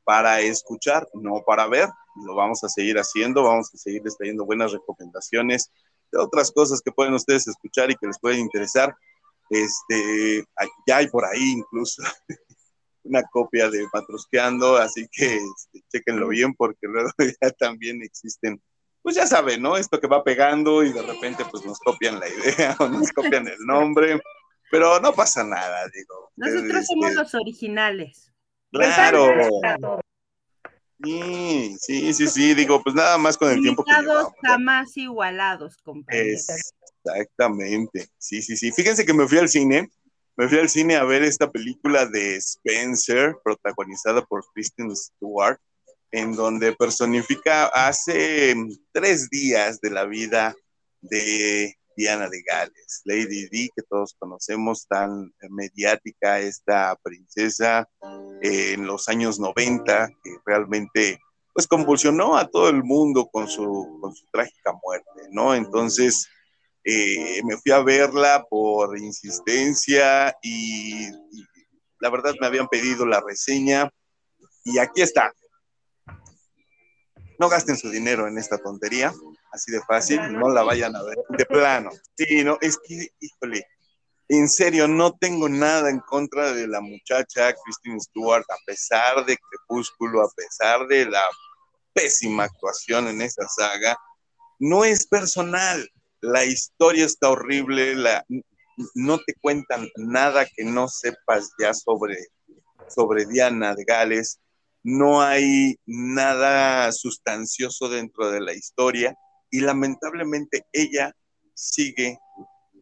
para 0.04 0.40
escuchar, 0.40 1.08
no 1.14 1.44
para 1.46 1.68
ver. 1.68 1.90
Lo 2.16 2.36
vamos 2.36 2.64
a 2.64 2.70
seguir 2.70 2.98
haciendo, 2.98 3.44
vamos 3.44 3.74
a 3.74 3.78
seguir 3.78 4.04
trayendo 4.18 4.46
buenas 4.46 4.72
recomendaciones 4.72 5.72
de 6.12 6.20
otras 6.20 6.52
cosas 6.52 6.82
que 6.82 6.92
pueden 6.92 7.14
ustedes 7.14 7.48
escuchar 7.48 7.90
y 7.92 7.96
que 7.96 8.08
les 8.08 8.20
pueden 8.20 8.40
interesar. 8.40 8.96
Este, 9.50 10.44
ya 10.88 10.98
hay 10.98 11.08
por 11.08 11.26
ahí 11.26 11.52
incluso 11.58 12.02
una 13.04 13.22
copia 13.24 13.70
de 13.70 13.86
Matrusqueando, 13.94 14.78
así 14.78 15.08
que 15.12 15.36
este, 15.36 15.86
chéquenlo 15.90 16.28
bien 16.28 16.54
porque 16.54 16.88
luego 16.88 17.10
ya 17.42 17.50
también 17.52 18.02
existen 18.02 18.62
pues 19.02 19.16
ya 19.16 19.26
saben, 19.26 19.62
¿no? 19.62 19.78
Esto 19.78 20.00
que 20.00 20.08
va 20.08 20.24
pegando 20.24 20.84
y 20.84 20.94
de 20.94 21.02
repente 21.02 21.44
pues 21.50 21.66
nos 21.66 21.80
copian 21.80 22.20
la 22.20 22.28
idea 22.28 22.76
o 22.80 22.88
nos 22.88 23.12
copian 23.12 23.48
el 23.48 23.58
nombre, 23.66 24.22
pero 24.70 25.00
no 25.00 25.14
pasa 25.14 25.44
nada, 25.44 25.88
digo. 25.94 26.32
Nosotros 26.36 26.64
Ustedes, 26.64 26.88
somos 26.88 27.10
este, 27.10 27.22
los 27.22 27.36
originales. 27.36 28.32
Claro. 28.72 30.00
Sí, 31.04 31.76
sí, 31.80 32.14
sí, 32.14 32.28
sí, 32.28 32.54
digo, 32.54 32.82
pues 32.84 32.96
nada 32.96 33.18
más 33.18 33.38
con 33.38 33.52
el 33.52 33.62
tiempo 33.62 33.84
que 33.84 33.92
llevamos. 33.92 34.34
jamás 34.42 34.96
igualados, 34.98 35.78
compañero. 35.84 36.38
Exactamente, 37.04 38.08
sí, 38.18 38.42
sí, 38.42 38.56
sí. 38.58 38.72
Fíjense 38.72 39.06
que 39.06 39.14
me 39.14 39.28
fui 39.28 39.38
al 39.38 39.50
cine, 39.50 39.90
me 40.38 40.48
fui 40.48 40.60
al 40.60 40.70
cine 40.70 40.96
a 40.96 41.04
ver 41.04 41.24
esta 41.24 41.52
película 41.52 42.06
de 42.06 42.36
Spencer, 42.38 43.36
protagonizada 43.44 44.24
por 44.24 44.44
Kristen 44.54 44.96
Stewart, 44.96 45.60
en 46.12 46.34
donde 46.34 46.74
personifica 46.74 47.68
hace 47.68 48.56
tres 48.92 49.30
días 49.30 49.80
de 49.82 49.90
la 49.90 50.06
vida 50.06 50.56
de 51.02 51.76
Diana 51.96 52.30
de 52.30 52.42
Gales, 52.44 53.02
Lady 53.06 53.48
Di, 53.50 53.70
que 53.76 53.84
todos 53.84 54.16
conocemos, 54.18 54.88
tan 54.88 55.34
mediática 55.50 56.40
esta 56.40 56.96
princesa 57.04 57.88
eh, 58.42 58.74
en 58.74 58.86
los 58.86 59.08
años 59.10 59.40
90, 59.40 60.10
que 60.24 60.32
realmente 60.46 61.20
pues 61.54 61.68
convulsionó 61.68 62.38
a 62.38 62.48
todo 62.48 62.70
el 62.70 62.84
mundo 62.84 63.28
con 63.28 63.48
su, 63.48 63.98
con 64.02 64.16
su 64.16 64.26
trágica 64.32 64.72
muerte, 64.84 65.28
¿no? 65.32 65.54
Entonces, 65.54 66.28
eh, 66.84 67.42
me 67.44 67.58
fui 67.58 67.72
a 67.72 67.84
verla 67.84 68.46
por 68.50 68.98
insistencia 68.98 70.36
y, 70.42 71.08
y 71.08 71.46
la 72.00 72.10
verdad 72.10 72.34
me 72.40 72.48
habían 72.48 72.68
pedido 72.68 73.06
la 73.06 73.22
reseña 73.22 73.90
y 74.64 74.80
aquí 74.80 75.02
está. 75.02 75.34
No 77.40 77.50
gasten 77.50 77.76
su 77.76 77.90
dinero 77.90 78.28
en 78.28 78.38
esta 78.38 78.58
tontería, 78.58 79.14
así 79.52 79.72
de 79.72 79.82
fácil, 79.82 80.20
no 80.34 80.50
la 80.50 80.64
vayan 80.64 80.96
a 80.96 81.04
ver 81.04 81.18
de 81.30 81.46
plano. 81.46 81.92
Sí, 82.16 82.44
no, 82.44 82.58
es 82.62 82.78
que, 82.78 83.10
híjole, 83.20 83.66
en 84.30 84.48
serio, 84.48 84.88
no 84.88 85.12
tengo 85.18 85.50
nada 85.50 85.90
en 85.90 86.00
contra 86.00 86.54
de 86.54 86.68
la 86.68 86.80
muchacha 86.80 87.54
Kristen 87.54 88.00
Stewart, 88.00 88.46
a 88.50 88.56
pesar 88.66 89.26
de 89.26 89.38
Crepúsculo, 89.38 90.22
a 90.22 90.30
pesar 90.32 90.88
de 90.88 91.06
la 91.06 91.24
pésima 91.94 92.46
actuación 92.46 93.10
en 93.10 93.22
esa 93.22 93.46
saga. 93.50 93.98
No 94.58 94.86
es 94.86 95.06
personal, 95.06 95.86
la 96.22 96.46
historia 96.46 97.06
está 97.06 97.30
horrible, 97.30 97.96
la, 97.96 98.24
no 98.96 99.18
te 99.20 99.34
cuentan 99.42 99.90
nada 99.98 100.46
que 100.46 100.64
no 100.64 100.88
sepas 100.88 101.50
ya 101.60 101.74
sobre, 101.74 102.18
sobre 102.88 103.26
Diana 103.26 103.76
de 103.76 103.84
Gales, 103.84 104.40
no 104.84 105.22
hay 105.22 105.76
nada 105.86 106.92
sustancioso 106.94 107.90
dentro 107.90 108.32
de 108.32 108.40
la 108.40 108.54
historia 108.54 109.16
y 109.52 109.60
lamentablemente 109.60 110.66
ella 110.72 111.14
sigue 111.54 112.18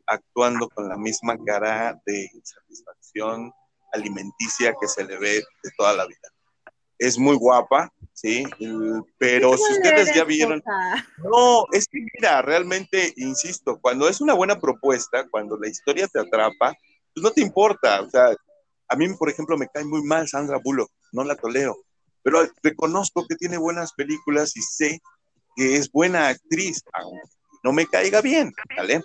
actuando 0.05 0.69
con 0.69 0.87
la 0.87 0.97
misma 0.97 1.37
cara 1.45 1.99
de 2.05 2.29
insatisfacción 2.33 3.51
alimenticia 3.91 4.75
que 4.79 4.87
se 4.87 5.03
le 5.03 5.17
ve 5.17 5.35
de 5.35 5.71
toda 5.77 5.93
la 5.93 6.05
vida. 6.05 6.29
Es 6.97 7.17
muy 7.17 7.35
guapa, 7.35 7.91
sí, 8.13 8.43
pero 9.17 9.55
si 9.57 9.73
ustedes 9.73 10.13
ya 10.13 10.25
vieron... 10.25 10.61
No, 11.23 11.65
es 11.71 11.87
que 11.87 11.99
mira, 12.13 12.41
realmente, 12.41 13.13
insisto, 13.15 13.79
cuando 13.79 14.09
es 14.09 14.19
una 14.19 14.33
buena 14.33 14.59
propuesta, 14.59 15.27
cuando 15.29 15.57
la 15.57 15.69
historia 15.69 16.07
te 16.07 16.19
atrapa, 16.19 16.73
pues 17.13 17.23
no 17.23 17.31
te 17.31 17.41
importa. 17.41 18.01
O 18.01 18.09
sea, 18.09 18.35
a 18.89 18.95
mí, 18.95 19.07
por 19.13 19.29
ejemplo, 19.29 19.57
me 19.57 19.69
cae 19.69 19.85
muy 19.85 20.03
mal 20.03 20.27
Sandra 20.27 20.59
Bullock, 20.61 20.91
no 21.13 21.23
la 21.23 21.35
tolero, 21.35 21.77
pero 22.21 22.41
reconozco 22.61 23.25
que 23.27 23.35
tiene 23.35 23.57
buenas 23.57 23.93
películas 23.93 24.57
y 24.57 24.61
sé 24.61 24.99
que 25.59 25.75
es 25.75 25.91
buena 25.91 26.29
actriz, 26.29 26.81
aunque 26.93 27.19
no 27.63 27.73
me 27.73 27.85
caiga 27.85 28.21
bien, 28.21 28.53
¿vale? 28.77 29.01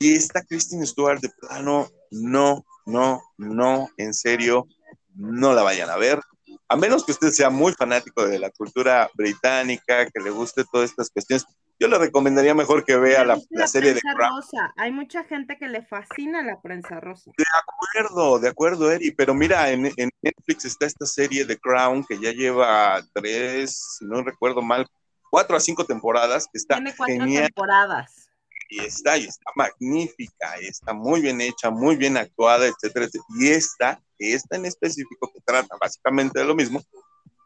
Y 0.00 0.16
esta 0.16 0.42
Kristen 0.42 0.84
Stewart 0.84 1.20
de 1.20 1.30
plano, 1.40 1.88
no, 2.10 2.64
no, 2.84 3.22
no, 3.36 3.88
en 3.96 4.12
serio, 4.12 4.66
no 5.14 5.52
la 5.52 5.62
vayan 5.62 5.88
a 5.88 5.96
ver. 5.96 6.20
A 6.68 6.74
menos 6.74 7.04
que 7.04 7.12
usted 7.12 7.30
sea 7.30 7.48
muy 7.48 7.72
fanático 7.74 8.26
de 8.26 8.40
la 8.40 8.50
cultura 8.50 9.08
británica, 9.14 10.06
que 10.06 10.20
le 10.20 10.30
guste 10.30 10.64
todas 10.64 10.90
estas 10.90 11.10
cuestiones, 11.10 11.46
yo 11.78 11.86
le 11.86 11.96
recomendaría 11.96 12.56
mejor 12.56 12.84
que 12.84 12.96
vea 12.96 13.24
la, 13.24 13.38
la, 13.50 13.68
serie 13.68 13.94
de 13.94 14.00
Crown. 14.00 14.36
Rosa. 14.36 14.72
Hay 14.76 14.90
mucha 14.90 15.22
gente 15.22 15.56
que 15.58 15.68
le 15.68 15.82
fascina 15.82 16.42
la 16.42 16.60
prensa 16.60 16.98
rosa. 16.98 17.30
De 17.38 17.44
acuerdo, 17.62 18.40
de 18.40 18.48
acuerdo, 18.48 18.90
Eri. 18.90 19.12
Pero 19.12 19.32
mira, 19.32 19.70
en, 19.70 19.86
en 19.96 20.10
Netflix 20.20 20.64
está 20.64 20.86
esta 20.86 21.06
serie 21.06 21.44
de 21.44 21.56
Crown 21.56 22.04
que 22.04 22.18
ya 22.18 22.32
lleva 22.32 23.00
tres, 23.14 23.96
si 23.96 24.06
no 24.06 24.24
recuerdo 24.24 24.60
mal, 24.60 24.88
cuatro 25.30 25.56
a 25.56 25.60
cinco 25.60 25.84
temporadas. 25.84 26.46
Que 26.52 26.58
está 26.58 26.76
Tiene 26.76 26.94
cuatro 26.96 27.14
genial. 27.14 27.44
temporadas 27.44 28.28
y 28.68 28.80
está, 28.84 29.16
y 29.16 29.24
está 29.24 29.50
magnífica, 29.56 30.60
y 30.60 30.66
está 30.66 30.92
muy 30.92 31.20
bien 31.20 31.40
hecha, 31.40 31.70
muy 31.70 31.96
bien 31.96 32.16
actuada, 32.16 32.66
etcétera, 32.66 33.06
etcétera. 33.06 33.24
Y 33.38 33.48
esta, 33.48 34.02
esta 34.18 34.56
en 34.56 34.66
específico, 34.66 35.30
que 35.32 35.40
trata 35.40 35.76
básicamente 35.80 36.40
de 36.40 36.44
lo 36.44 36.54
mismo, 36.54 36.82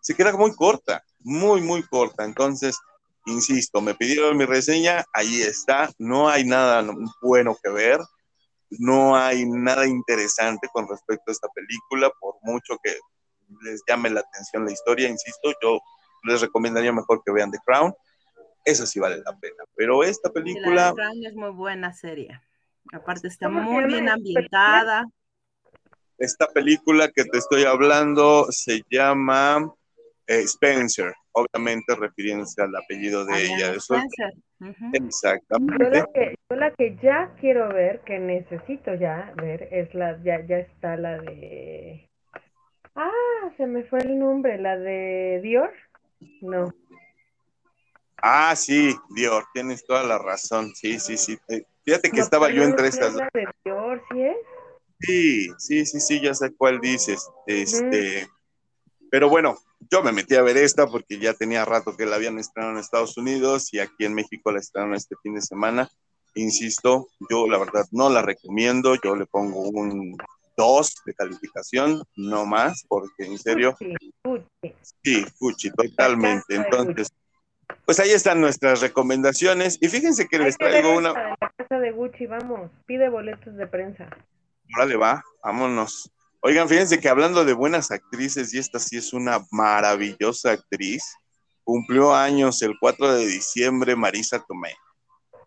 se 0.00 0.14
queda 0.14 0.32
muy 0.36 0.52
corta, 0.54 1.04
muy, 1.20 1.60
muy 1.60 1.82
corta. 1.84 2.24
Entonces, 2.24 2.76
insisto, 3.26 3.80
me 3.80 3.94
pidieron 3.94 4.36
mi 4.36 4.46
reseña, 4.46 5.04
ahí 5.12 5.42
está, 5.42 5.90
no 5.98 6.28
hay 6.28 6.44
nada 6.44 6.84
bueno 7.22 7.56
que 7.62 7.70
ver, 7.70 8.00
no 8.70 9.16
hay 9.16 9.44
nada 9.46 9.86
interesante 9.86 10.68
con 10.72 10.88
respecto 10.88 11.24
a 11.28 11.32
esta 11.32 11.48
película, 11.54 12.10
por 12.20 12.34
mucho 12.42 12.76
que 12.82 12.96
les 13.62 13.82
llame 13.86 14.10
la 14.10 14.20
atención 14.20 14.64
la 14.64 14.72
historia, 14.72 15.08
insisto, 15.08 15.52
yo 15.62 15.78
les 16.24 16.40
recomendaría 16.40 16.92
mejor 16.92 17.22
que 17.24 17.32
vean 17.32 17.50
The 17.50 17.58
Crown 17.64 17.92
eso 18.64 18.86
sí 18.86 19.00
vale 19.00 19.18
la 19.24 19.36
pena. 19.38 19.64
Pero 19.74 20.04
esta 20.04 20.30
película... 20.30 20.94
Es 21.22 21.34
muy 21.34 21.50
buena 21.50 21.92
serie. 21.92 22.40
Aparte 22.92 23.28
está 23.28 23.48
muy 23.48 23.84
bien 23.84 24.08
ambientada. 24.08 25.06
Esta 26.18 26.46
película 26.48 27.08
que 27.08 27.24
te 27.24 27.38
estoy 27.38 27.64
hablando 27.64 28.46
se 28.50 28.82
llama 28.90 29.72
eh, 30.26 30.42
Spencer, 30.42 31.12
obviamente 31.32 31.94
refiriéndose 31.96 32.62
al 32.62 32.74
apellido 32.76 33.24
de 33.24 33.34
Diana 33.34 33.54
ella. 33.54 33.74
Eso, 33.74 33.96
Spencer. 33.96 34.32
Uh 34.60 34.64
-huh. 34.66 35.06
Exactamente. 35.06 35.84
Yo 35.84 35.90
la, 35.90 36.06
que, 36.14 36.34
yo 36.50 36.56
la 36.56 36.70
que 36.70 36.96
ya 37.02 37.34
quiero 37.40 37.68
ver, 37.68 38.00
que 38.02 38.18
necesito 38.20 38.94
ya 38.94 39.32
ver, 39.36 39.68
es 39.72 39.92
la, 39.94 40.22
ya, 40.22 40.44
ya 40.46 40.58
está 40.58 40.96
la 40.96 41.18
de... 41.18 42.08
Ah, 42.94 43.50
se 43.56 43.66
me 43.66 43.84
fue 43.84 44.00
el 44.00 44.18
nombre, 44.18 44.58
la 44.58 44.76
de 44.76 45.40
Dior. 45.42 45.72
No. 46.40 46.74
Ah, 48.16 48.54
sí, 48.54 48.96
Dior, 49.10 49.44
tienes 49.52 49.84
toda 49.84 50.04
la 50.04 50.18
razón. 50.18 50.74
Sí, 50.74 51.00
sí, 51.00 51.16
sí. 51.16 51.38
Eh, 51.48 51.64
Fíjate 51.84 52.10
que 52.10 52.18
no, 52.18 52.22
estaba 52.22 52.50
yo 52.50 52.62
entre 52.62 52.88
estas. 52.88 53.14
La 53.14 53.28
de 53.34 53.46
Dior, 53.64 54.02
¿sí 54.12 54.22
es? 54.22 54.36
Sí, 55.00 55.48
sí, 55.58 55.86
sí, 55.86 56.00
sí, 56.00 56.20
ya 56.20 56.32
sé 56.32 56.54
cuál 56.54 56.80
dices. 56.80 57.28
Este, 57.46 58.28
pero 59.10 59.28
bueno, 59.28 59.58
yo 59.90 60.02
me 60.02 60.12
metí 60.12 60.36
a 60.36 60.42
ver 60.42 60.56
esta 60.56 60.86
porque 60.86 61.18
ya 61.18 61.34
tenía 61.34 61.64
rato 61.64 61.96
que 61.96 62.06
la 62.06 62.16
habían 62.16 62.38
estrenado 62.38 62.74
en 62.74 62.80
Estados 62.80 63.16
Unidos 63.16 63.74
y 63.74 63.80
aquí 63.80 64.04
en 64.04 64.14
México 64.14 64.52
la 64.52 64.60
estrenaron 64.60 64.94
este 64.94 65.16
fin 65.22 65.34
de 65.34 65.42
semana. 65.42 65.90
Insisto, 66.34 67.08
yo 67.28 67.46
la 67.48 67.58
verdad 67.58 67.84
no 67.90 68.08
la 68.08 68.22
recomiendo, 68.22 68.94
yo 69.02 69.16
le 69.16 69.26
pongo 69.26 69.68
un 69.68 70.16
2 70.56 70.94
de 71.04 71.14
calificación, 71.14 72.02
no 72.16 72.46
más, 72.46 72.84
porque 72.88 73.24
en 73.24 73.38
serio. 73.38 73.76
Sí, 75.02 75.24
fuchi, 75.38 75.70
totalmente. 75.70 76.54
Entonces, 76.54 77.12
pues 77.84 78.00
ahí 78.00 78.10
están 78.10 78.40
nuestras 78.40 78.80
recomendaciones. 78.80 79.78
Y 79.80 79.88
fíjense 79.88 80.28
que 80.28 80.38
les 80.38 80.56
traigo 80.56 80.96
una. 80.96 81.12
la 81.12 81.52
casa 81.56 81.78
de 81.78 81.90
Gucci, 81.92 82.26
vamos. 82.26 82.70
Pide 82.86 83.08
boletos 83.08 83.56
de 83.56 83.66
prensa. 83.66 84.08
Órale, 84.74 84.96
va, 84.96 85.22
vámonos. 85.42 86.10
Oigan, 86.40 86.68
fíjense 86.68 86.98
que 86.98 87.08
hablando 87.08 87.44
de 87.44 87.52
buenas 87.52 87.90
actrices, 87.90 88.52
y 88.52 88.58
esta 88.58 88.78
sí 88.78 88.96
es 88.96 89.12
una 89.12 89.40
maravillosa 89.52 90.52
actriz, 90.52 91.04
cumplió 91.62 92.14
años 92.14 92.62
el 92.62 92.74
4 92.80 93.14
de 93.14 93.26
diciembre 93.26 93.94
Marisa 93.94 94.44
Tomei. 94.44 94.74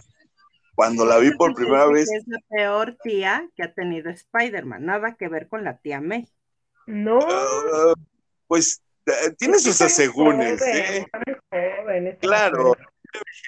cuando 0.74 1.04
la 1.04 1.18
vi 1.18 1.30
por 1.36 1.54
primera 1.54 1.86
vez. 1.86 2.10
Es 2.10 2.24
la 2.26 2.38
peor 2.48 2.96
tía 3.02 3.48
que 3.56 3.64
ha 3.64 3.72
tenido 3.72 4.10
Spider-Man, 4.10 4.84
nada 4.84 5.16
que 5.16 5.28
ver 5.28 5.48
con 5.48 5.64
la 5.64 5.78
tía 5.78 6.00
May. 6.00 6.28
No. 6.86 7.18
Uh, 7.18 7.94
pues 8.46 8.82
uh, 9.06 9.32
tiene 9.36 9.58
sus 9.58 9.80
asegúnes, 9.80 10.60
¿eh? 10.62 11.06
Joven, 11.50 12.16
claro, 12.20 12.74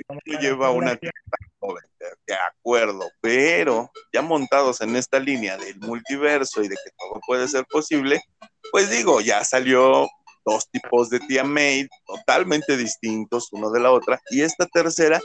no 0.08 0.40
lleva 0.40 0.70
una 0.70 0.96
tía 0.96 1.10
joven, 1.58 1.84
de 2.26 2.34
acuerdo, 2.34 3.10
pero 3.20 3.90
ya 4.12 4.22
montados 4.22 4.80
en 4.80 4.96
esta 4.96 5.18
línea 5.18 5.56
del 5.56 5.78
multiverso 5.80 6.62
y 6.62 6.68
de 6.68 6.76
que 6.76 6.90
todo 6.98 7.20
puede 7.26 7.48
ser 7.48 7.64
posible, 7.66 8.20
pues 8.74 8.90
digo, 8.90 9.20
ya 9.20 9.44
salió 9.44 10.08
dos 10.44 10.68
tipos 10.68 11.08
de 11.08 11.20
tía 11.20 11.44
May 11.44 11.88
totalmente 12.04 12.76
distintos 12.76 13.48
uno 13.52 13.70
de 13.70 13.78
la 13.78 13.92
otra, 13.92 14.20
y 14.30 14.40
esta 14.40 14.66
tercera 14.66 15.20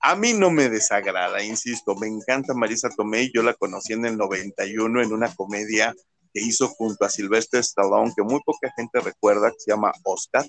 a 0.00 0.14
mí 0.14 0.32
no 0.32 0.52
me 0.52 0.68
desagrada, 0.68 1.42
insisto, 1.42 1.96
me 1.96 2.06
encanta 2.06 2.54
Marisa 2.54 2.88
Tomei, 2.90 3.32
yo 3.34 3.42
la 3.42 3.54
conocí 3.54 3.94
en 3.94 4.06
el 4.06 4.16
91 4.16 5.02
en 5.02 5.12
una 5.12 5.34
comedia 5.34 5.92
que 6.32 6.40
hizo 6.40 6.68
junto 6.68 7.04
a 7.04 7.10
Sylvester 7.10 7.58
Stallone, 7.62 8.12
que 8.16 8.22
muy 8.22 8.40
poca 8.46 8.72
gente 8.76 9.00
recuerda, 9.00 9.50
que 9.50 9.58
se 9.58 9.72
llama 9.72 9.90
Oscar, 10.04 10.46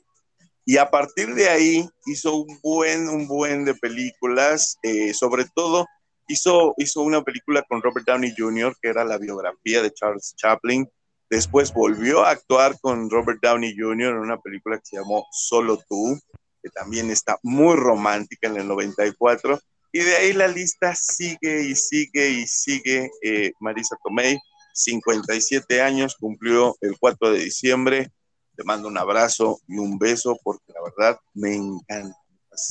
Y 0.66 0.78
a 0.78 0.92
partir 0.92 1.34
de 1.34 1.50
ahí 1.50 1.90
hizo 2.06 2.36
un 2.36 2.60
buen, 2.62 3.10
un 3.10 3.28
buen 3.28 3.66
de 3.66 3.74
películas, 3.74 4.78
eh, 4.84 5.16
sobre 5.16 5.46
todo 5.56 5.88
hizo, 6.28 6.76
hizo 6.78 7.02
una 7.02 7.24
película 7.24 7.64
con 7.68 7.82
Robert 7.82 8.06
Downey 8.06 8.36
Jr., 8.38 8.76
que 8.80 8.90
era 8.90 9.04
la 9.04 9.18
biografía 9.18 9.82
de 9.82 9.92
Charles 9.92 10.36
Chaplin. 10.38 10.88
Después 11.30 11.74
volvió 11.74 12.24
a 12.24 12.32
actuar 12.32 12.80
con 12.80 13.10
Robert 13.10 13.40
Downey 13.42 13.76
Jr. 13.78 14.12
en 14.12 14.20
una 14.20 14.40
película 14.40 14.78
que 14.78 14.86
se 14.86 14.98
llamó 14.98 15.26
Solo 15.32 15.78
tú, 15.90 16.20
que 16.62 16.70
también 16.70 17.10
está 17.10 17.40
muy 17.42 17.76
romántica 17.76 18.48
en 18.48 18.58
el 18.58 18.68
94. 18.68 19.60
Y 19.92 20.00
de 20.00 20.16
ahí 20.18 20.34
la 20.34 20.48
lista 20.48 20.94
sigue 20.94 21.64
y 21.64 21.76
sigue 21.76 22.30
y 22.30 22.48
sigue. 22.48 23.10
Eh, 23.24 23.54
Marisa 23.60 23.96
Tomei, 24.04 24.38
57 24.74 25.82
años, 25.82 26.16
cumplió 26.20 26.76
el 26.82 26.98
4 27.00 27.32
de 27.32 27.40
diciembre. 27.40 28.12
Te 28.56 28.64
mando 28.64 28.88
un 28.88 28.98
abrazo 28.98 29.60
y 29.68 29.78
un 29.78 29.98
beso 29.98 30.38
porque 30.44 30.74
la 30.74 30.82
verdad 30.84 31.20
me 31.34 31.56
encanta, 31.56 32.18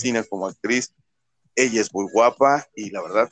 me 0.05 0.25
como 0.25 0.47
actriz. 0.47 0.95
Ella 1.57 1.81
es 1.81 1.93
muy 1.93 2.07
guapa 2.13 2.67
y 2.75 2.91
la 2.91 3.03
verdad 3.03 3.31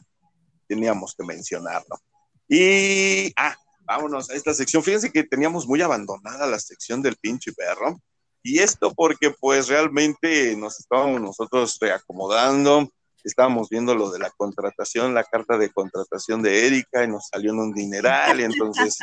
teníamos 0.68 1.14
que 1.14 1.24
mencionarlo. 1.24 2.00
Y, 2.48 3.32
ah, 3.36 3.56
vámonos 3.84 4.30
a 4.30 4.34
esta 4.34 4.54
sección. 4.54 4.82
Fíjense 4.82 5.10
que 5.10 5.24
teníamos 5.24 5.66
muy 5.66 5.80
abandonada 5.82 6.46
la 6.46 6.58
sección 6.58 7.02
del 7.02 7.16
pinche 7.16 7.52
perro. 7.52 7.98
Y 8.42 8.58
esto 8.58 8.92
porque 8.94 9.30
pues 9.38 9.68
realmente 9.68 10.56
nos 10.56 10.80
estábamos 10.80 11.20
nosotros 11.20 11.78
reacomodando, 11.80 12.90
estábamos 13.22 13.68
viendo 13.68 13.94
lo 13.94 14.10
de 14.10 14.18
la 14.18 14.30
contratación, 14.30 15.14
la 15.14 15.22
carta 15.22 15.56
de 15.56 15.70
contratación 15.70 16.42
de 16.42 16.66
Erika 16.66 17.04
y 17.04 17.08
nos 17.08 17.28
salió 17.28 17.52
en 17.52 17.60
un 17.60 17.72
dineral 17.72 18.40
y 18.40 18.44
entonces 18.44 18.98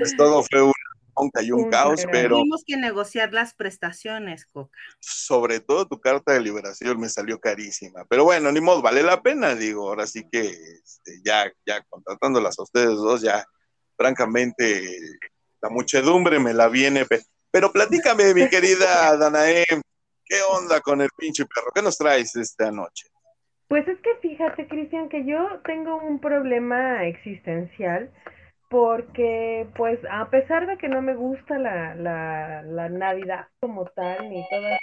pues 0.00 0.16
todo 0.16 0.42
fue 0.42 0.72
monca 1.16 1.42
y 1.42 1.52
un 1.52 1.70
caos, 1.70 2.04
pero 2.10 2.38
Tuvimos 2.38 2.64
que 2.66 2.76
negociar 2.76 3.32
las 3.32 3.54
prestaciones, 3.54 4.46
Coca. 4.46 4.76
sobre 5.00 5.60
todo 5.60 5.86
tu 5.86 6.00
carta 6.00 6.32
de 6.32 6.40
liberación 6.40 6.98
me 6.98 7.08
salió 7.08 7.38
carísima. 7.38 8.04
Pero 8.08 8.24
bueno, 8.24 8.50
ni 8.50 8.60
modo, 8.60 8.82
vale 8.82 9.02
la 9.02 9.22
pena, 9.22 9.54
digo, 9.54 9.88
ahora 9.88 10.06
sí 10.06 10.26
que 10.30 10.48
este, 10.48 11.20
ya, 11.24 11.50
ya 11.66 11.82
contratándolas 11.88 12.58
a 12.58 12.62
ustedes 12.62 12.96
dos, 12.96 13.20
ya 13.20 13.46
francamente 13.96 14.82
la 15.60 15.70
muchedumbre 15.70 16.38
me 16.38 16.52
la 16.52 16.68
viene. 16.68 17.06
pe- 17.06 17.22
Pero 17.50 17.72
platícame, 17.72 18.34
mi 18.34 18.48
querida 18.48 19.16
Danae, 19.16 19.64
¿qué 20.24 20.42
onda 20.48 20.80
con 20.80 21.00
el 21.00 21.08
pinche 21.16 21.44
perro? 21.46 21.70
¿Qué 21.74 21.82
nos 21.82 21.96
traes 21.96 22.36
esta 22.36 22.70
noche? 22.70 23.08
Pues 23.68 23.88
es 23.88 23.98
que 24.00 24.14
fíjate, 24.20 24.68
Cristian, 24.68 25.08
que 25.08 25.24
yo 25.24 25.60
tengo 25.64 25.96
un 25.96 26.20
problema 26.20 27.06
existencial 27.06 28.10
porque, 28.68 29.66
pues, 29.76 29.98
a 30.10 30.28
pesar 30.30 30.66
de 30.66 30.76
que 30.78 30.88
no 30.88 31.00
me 31.00 31.14
gusta 31.14 31.58
la, 31.58 31.94
la, 31.94 32.88
Navidad 32.88 33.46
como 33.60 33.86
tal, 33.86 34.28
ni 34.28 34.44
todas 34.50 34.78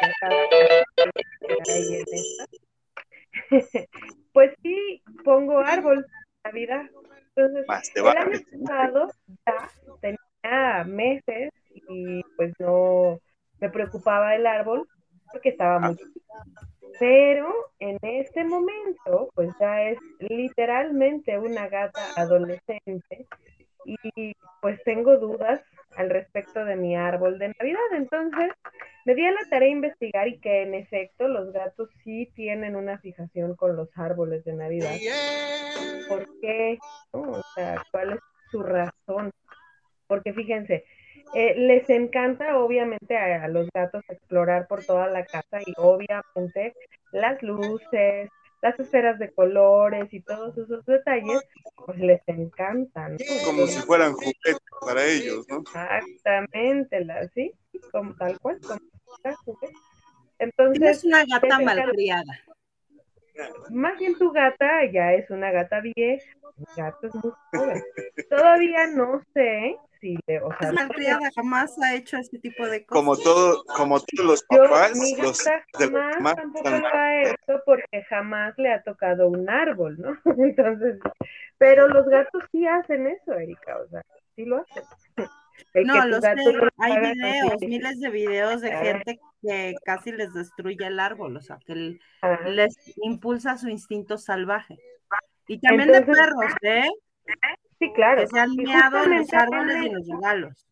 pues 4.32 4.54
sí 4.62 5.02
pongo 5.24 5.58
árbol 5.58 6.06
Navidad. 6.44 6.84
Entonces, 7.36 7.68
Más 7.68 7.92
te 7.92 8.00
el 8.00 8.04
vale. 8.06 8.20
año 8.20 8.40
pasado 8.66 9.08
ya 9.46 9.70
tenía 10.00 10.84
meses 10.84 11.52
y 11.88 12.22
pues 12.36 12.52
no 12.58 13.18
me 13.60 13.68
preocupaba 13.68 14.34
el 14.34 14.46
árbol 14.46 14.88
porque 15.30 15.50
estaba 15.50 15.78
muy 15.78 15.96
chiquito. 15.96 16.26
Pero 16.98 17.52
en 17.78 17.98
este 18.02 18.42
momento, 18.44 19.30
pues 19.34 19.50
ya 19.60 19.82
es 19.82 19.98
literalmente 20.18 21.38
una 21.38 21.68
gata 21.68 22.00
adolescente 22.16 23.26
y 23.84 24.32
pues 24.62 24.82
tengo 24.84 25.18
dudas 25.18 25.60
al 25.96 26.08
respecto 26.10 26.64
de 26.64 26.76
mi 26.76 26.96
árbol 26.96 27.38
de 27.38 27.54
Navidad. 27.58 27.80
Entonces 27.92 28.50
me 29.06 29.14
di 29.14 29.24
a 29.24 29.30
la 29.30 29.48
tarea 29.48 29.68
de 29.68 29.72
investigar 29.72 30.26
y 30.26 30.38
que 30.40 30.62
en 30.62 30.74
efecto 30.74 31.28
los 31.28 31.52
gatos 31.52 31.88
sí 32.02 32.28
tienen 32.34 32.74
una 32.74 32.98
fijación 32.98 33.54
con 33.54 33.76
los 33.76 33.88
árboles 33.96 34.44
de 34.44 34.52
Navidad. 34.52 34.96
¿Por 36.08 36.28
qué? 36.40 36.76
¿No? 37.12 37.20
O 37.20 37.42
sea, 37.54 37.84
¿cuál 37.92 38.14
es 38.14 38.18
su 38.50 38.64
razón? 38.64 39.30
Porque 40.08 40.32
fíjense, 40.32 40.84
eh, 41.34 41.54
les 41.56 41.88
encanta 41.88 42.58
obviamente 42.58 43.16
a, 43.16 43.44
a 43.44 43.48
los 43.48 43.68
gatos 43.72 44.02
explorar 44.08 44.66
por 44.66 44.84
toda 44.84 45.06
la 45.06 45.24
casa 45.24 45.60
y 45.64 45.72
obviamente 45.76 46.74
las 47.12 47.40
luces, 47.44 48.28
las 48.60 48.80
esferas 48.80 49.20
de 49.20 49.32
colores 49.32 50.12
y 50.12 50.20
todos 50.20 50.58
esos 50.58 50.84
detalles, 50.84 51.46
pues 51.84 51.98
les 52.00 52.22
encantan. 52.26 53.12
¿no? 53.12 53.18
Como 53.44 53.68
si 53.68 53.78
fueran 53.82 54.14
juguetes 54.14 54.58
para 54.80 55.04
ellos, 55.04 55.46
¿no? 55.48 55.58
Exactamente, 55.60 57.04
la, 57.04 57.28
¿sí? 57.28 57.52
Como, 57.92 58.14
tal 58.16 58.40
cual, 58.40 58.58
como 58.60 58.80
Entonces, 60.38 61.04
una 61.04 61.24
gata 61.24 61.58
malcriada. 61.60 62.32
más 63.70 63.98
bien 63.98 64.16
tu 64.18 64.30
gata 64.32 64.84
ya 64.92 65.12
es 65.14 65.30
una 65.30 65.50
gata 65.50 65.80
vieja, 65.80 66.26
mi 66.56 66.66
gato 66.76 67.06
es 67.06 67.14
muy 67.14 67.32
joven. 67.52 67.82
Todavía 68.30 68.86
no 68.88 69.22
sé 69.34 69.76
si 70.00 70.18
le, 70.26 70.40
o 70.40 70.48
sea, 70.58 70.68
Es 70.68 70.74
malcriada, 70.74 71.30
jamás 71.34 71.76
ha 71.82 71.94
hecho 71.94 72.16
ese 72.18 72.38
tipo 72.38 72.66
de 72.66 72.84
cosas. 72.84 73.02
Como 73.02 73.16
todo, 73.16 73.64
como 73.64 74.00
todos 74.00 74.26
los 74.26 74.46
Yo, 74.50 74.62
papás, 74.62 74.96
mi 74.96 75.16
los 75.16 75.38
de 75.38 75.52
los 75.52 75.62
jamás 75.72 76.20
más 76.20 76.36
tampoco 76.36 76.70
lo 76.70 76.86
ha 76.86 77.22
hecho 77.22 77.62
porque 77.64 78.02
jamás 78.08 78.54
le 78.58 78.72
ha 78.72 78.82
tocado 78.82 79.28
un 79.28 79.48
árbol, 79.48 79.96
¿no? 79.98 80.18
Entonces, 80.44 80.98
pero 81.58 81.88
los 81.88 82.06
gatos 82.06 82.44
sí 82.52 82.66
hacen 82.66 83.06
eso, 83.06 83.32
Erika, 83.32 83.78
o 83.78 83.88
sea, 83.88 84.02
sí 84.34 84.44
lo 84.44 84.58
hacen. 84.58 84.84
No, 85.74 86.02
tu 86.02 86.08
lo 86.08 86.20
gato 86.20 86.42
sé, 86.42 86.58
hay 86.78 87.00
videos, 87.14 87.52
así, 87.54 87.66
miles 87.66 88.00
de 88.00 88.10
videos 88.10 88.60
de 88.60 88.72
gente 88.76 89.20
que 89.42 89.74
casi 89.84 90.12
les 90.12 90.32
destruye 90.34 90.86
el 90.86 90.98
árbol, 91.00 91.36
o 91.36 91.40
sea, 91.40 91.58
que 91.66 91.72
el- 91.72 92.00
les 92.46 92.76
impulsa 93.02 93.56
su 93.56 93.68
instinto 93.68 94.18
salvaje. 94.18 94.76
Y 95.46 95.60
también 95.60 95.90
de 95.92 95.98
Entonces, 95.98 96.24
perros, 96.24 96.52
¿eh? 96.62 96.88
Sí, 97.78 97.92
claro. 97.92 98.22
Que 98.22 98.26
se 98.28 98.38
han 98.38 98.50
en 98.58 99.18
los 99.18 99.32
árboles 99.32 99.82
y 99.82 99.90
los 99.90 100.08
regalos. 100.08 100.66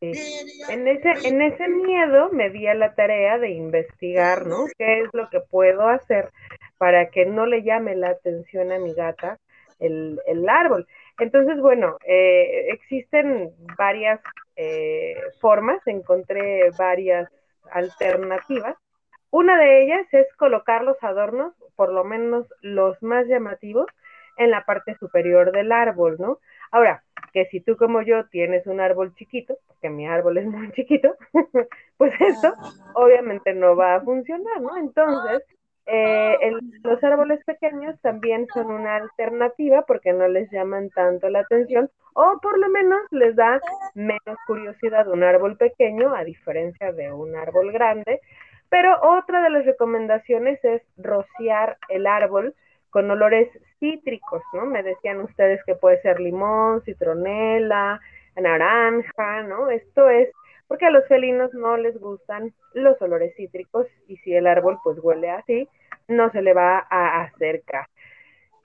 En 0.00 0.88
ese, 0.88 1.28
en 1.28 1.40
ese 1.40 1.68
miedo 1.68 2.30
me 2.32 2.50
di 2.50 2.66
a 2.66 2.74
la 2.74 2.94
tarea 2.94 3.38
de 3.38 3.50
investigar, 3.50 4.46
¿no? 4.46 4.66
¿Qué 4.76 5.02
es 5.02 5.08
lo 5.12 5.28
que 5.30 5.40
puedo 5.40 5.88
hacer 5.88 6.30
para 6.78 7.10
que 7.10 7.26
no 7.26 7.46
le 7.46 7.62
llame 7.62 7.94
la 7.94 8.10
atención 8.10 8.72
a 8.72 8.78
mi 8.78 8.92
gata 8.94 9.38
el, 9.78 10.20
el 10.26 10.48
árbol? 10.48 10.86
Entonces, 11.18 11.60
bueno, 11.60 11.96
eh, 12.06 12.68
existen 12.70 13.52
varias 13.76 14.20
eh, 14.56 15.16
formas, 15.40 15.80
encontré 15.86 16.70
varias 16.78 17.30
alternativas. 17.72 18.76
Una 19.30 19.58
de 19.58 19.82
ellas 19.84 20.06
es 20.12 20.26
colocar 20.36 20.84
los 20.84 21.02
adornos, 21.02 21.54
por 21.76 21.92
lo 21.92 22.04
menos 22.04 22.46
los 22.62 23.02
más 23.02 23.26
llamativos, 23.26 23.86
en 24.38 24.50
la 24.50 24.64
parte 24.64 24.96
superior 24.98 25.52
del 25.52 25.72
árbol, 25.72 26.16
¿no? 26.18 26.38
Ahora, 26.70 27.02
que 27.32 27.46
si 27.46 27.60
tú 27.60 27.76
como 27.76 28.02
yo 28.02 28.26
tienes 28.28 28.66
un 28.66 28.80
árbol 28.80 29.14
chiquito, 29.14 29.58
porque 29.66 29.90
mi 29.90 30.06
árbol 30.06 30.38
es 30.38 30.46
muy 30.46 30.70
chiquito, 30.72 31.14
pues 31.98 32.12
esto 32.20 32.54
obviamente 32.94 33.52
no 33.52 33.76
va 33.76 33.96
a 33.96 34.00
funcionar, 34.00 34.60
¿no? 34.60 34.76
Entonces, 34.76 35.42
eh, 35.90 36.36
los 36.84 37.02
árboles 37.02 37.42
pequeños 37.44 37.98
también 38.02 38.46
son 38.52 38.70
una 38.70 38.96
alternativa 38.96 39.82
porque 39.86 40.12
no 40.12 40.28
les 40.28 40.50
llaman 40.50 40.90
tanto 40.90 41.30
la 41.30 41.40
atención 41.40 41.90
o 42.12 42.38
por 42.42 42.58
lo 42.58 42.68
menos 42.68 43.00
les 43.10 43.34
da 43.36 43.58
menos 43.94 44.36
curiosidad 44.46 45.08
un 45.08 45.22
árbol 45.24 45.56
pequeño 45.56 46.14
a 46.14 46.24
diferencia 46.24 46.92
de 46.92 47.10
un 47.10 47.34
árbol 47.34 47.72
grande. 47.72 48.20
Pero 48.68 49.00
otra 49.00 49.42
de 49.42 49.48
las 49.48 49.64
recomendaciones 49.64 50.62
es 50.62 50.82
rociar 50.98 51.78
el 51.88 52.06
árbol 52.06 52.54
con 52.90 53.10
olores 53.10 53.48
cítricos, 53.80 54.42
¿no? 54.52 54.66
Me 54.66 54.82
decían 54.82 55.20
ustedes 55.20 55.64
que 55.64 55.74
puede 55.74 56.02
ser 56.02 56.20
limón, 56.20 56.82
citronela, 56.82 57.98
naranja, 58.36 59.42
¿no? 59.44 59.70
Esto 59.70 60.10
es 60.10 60.28
porque 60.66 60.84
a 60.84 60.90
los 60.90 61.08
felinos 61.08 61.54
no 61.54 61.78
les 61.78 61.98
gustan 61.98 62.52
los 62.74 63.00
olores 63.00 63.34
cítricos 63.36 63.86
y 64.06 64.18
si 64.18 64.34
el 64.34 64.46
árbol 64.46 64.78
pues 64.84 64.98
huele 65.02 65.30
así, 65.30 65.66
no 66.08 66.30
se 66.32 66.42
le 66.42 66.54
va 66.54 66.86
a 66.90 67.22
acercar. 67.22 67.86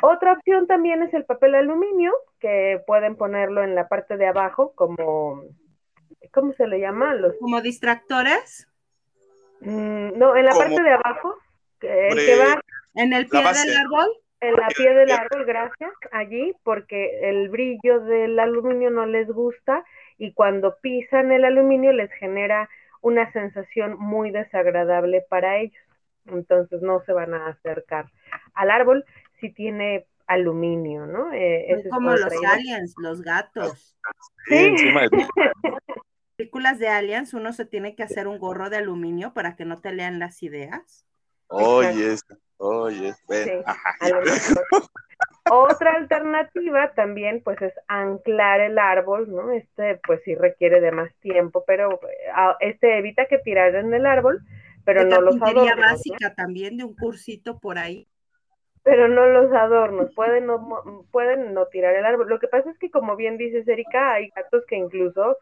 Otra 0.02 0.34
opción 0.34 0.68
también 0.68 1.02
es 1.04 1.14
el 1.14 1.24
papel 1.26 1.56
aluminio, 1.56 2.12
que 2.40 2.82
pueden 2.88 3.16
ponerlo 3.16 3.64
en 3.64 3.76
la 3.76 3.88
parte 3.88 4.18
de 4.18 4.28
abajo 4.28 4.74
como, 4.76 5.44
¿cómo 6.34 6.54
se 6.54 6.68
le 6.68 6.80
llama? 6.80 7.14
Los, 7.14 7.36
Como 7.40 7.62
distractores 7.62 8.68
mm, 9.62 10.18
no, 10.18 10.36
en 10.36 10.46
la 10.46 10.52
parte 10.54 10.82
de 10.82 10.92
abajo, 10.92 11.36
que- 11.80 12.08
el 12.08 12.12
Hombre, 12.12 12.26
que 12.26 12.36
va 12.38 12.62
en 12.96 13.14
el 13.14 13.28
pie 13.28 13.40
del 13.42 13.78
árbol. 13.78 14.10
en 14.42 14.54
la 14.56 14.68
pie 14.68 14.94
del 14.94 15.12
árbol, 15.12 15.46
gracias, 15.46 15.92
allí, 16.12 16.54
porque 16.64 17.30
el 17.30 17.50
brillo 17.50 18.02
del 18.02 18.38
aluminio 18.40 18.90
no 18.90 19.06
les 19.06 19.28
gusta 19.30 19.86
y 20.18 20.34
cuando 20.34 20.78
pisan 20.82 21.32
el 21.32 21.46
aluminio 21.46 21.94
les 21.94 22.12
genera 22.14 22.70
una 23.02 23.32
sensación 23.32 23.98
muy 23.98 24.32
desagradable 24.32 25.26
para 25.30 25.58
ellos. 25.58 25.82
Entonces 26.26 26.82
no 26.82 27.02
se 27.06 27.14
van 27.14 27.34
a 27.34 27.48
acercar 27.48 28.06
al 28.54 28.72
árbol 28.72 29.06
si 29.40 29.50
tiene 29.52 30.06
aluminio, 30.28 31.06
¿no? 31.06 31.34
Eh, 31.34 31.72
es 31.72 31.88
como 31.90 32.12
los 32.12 32.32
aliens, 32.46 32.96
los 32.98 33.22
gatos. 33.22 33.96
Sí, 34.48 34.56
Sí. 34.58 34.66
encima 34.66 35.02
de 35.02 35.10
ti. 35.10 35.28
películas 36.38 36.80
de 36.80 36.88
Aliens 36.90 37.34
uno 37.34 37.54
se 37.54 37.66
tiene 37.66 37.96
que 37.96 38.04
hacer 38.04 38.28
un 38.28 38.40
gorro 38.40 38.70
de 38.70 38.78
aluminio 38.78 39.34
para 39.34 39.56
que 39.56 39.66
no 39.66 39.80
te 39.82 39.92
lean 39.94 40.20
las 40.20 40.42
ideas. 40.44 41.06
Oye, 41.48 42.16
oye. 42.58 43.14
Otra 45.50 45.92
alternativa 45.94 46.94
también, 46.94 47.42
pues, 47.44 47.62
es 47.62 47.74
anclar 47.88 48.62
el 48.62 48.80
árbol, 48.80 49.30
¿no? 49.30 49.52
Este, 49.52 50.00
pues, 50.08 50.22
sí 50.24 50.36
requiere 50.36 50.80
de 50.82 50.92
más 50.92 51.14
tiempo, 51.16 51.64
pero 51.68 52.00
eh, 52.04 52.30
a- 52.34 52.56
este 52.62 52.98
evita 52.98 53.26
que 53.28 53.38
tiren 53.40 53.94
el 53.94 54.06
árbol, 54.06 54.42
pero 54.84 55.04
de 55.04 55.10
no 55.10 55.22
los 55.22 55.42
adornos, 55.42 55.76
¿no? 55.76 55.82
básica 55.82 56.34
también, 56.36 56.78
de 56.78 56.84
un 56.84 56.96
cursito 56.96 57.60
por 57.60 57.78
ahí. 57.78 58.08
Pero 58.84 59.08
no 59.08 59.26
los 59.28 59.52
adornos, 59.54 60.14
pueden 60.14 60.46
no, 60.46 61.06
pueden 61.12 61.54
no 61.54 61.68
tirar 61.68 61.96
el 61.96 62.06
árbol. 62.06 62.28
Lo 62.28 62.40
que 62.40 62.50
pasa 62.50 62.70
es 62.70 62.78
que, 62.78 62.92
como 62.92 63.16
bien 63.16 63.38
dices, 63.38 63.68
Erika, 63.68 64.14
hay 64.14 64.30
gatos 64.36 64.66
que 64.68 64.76
incluso 64.76 65.38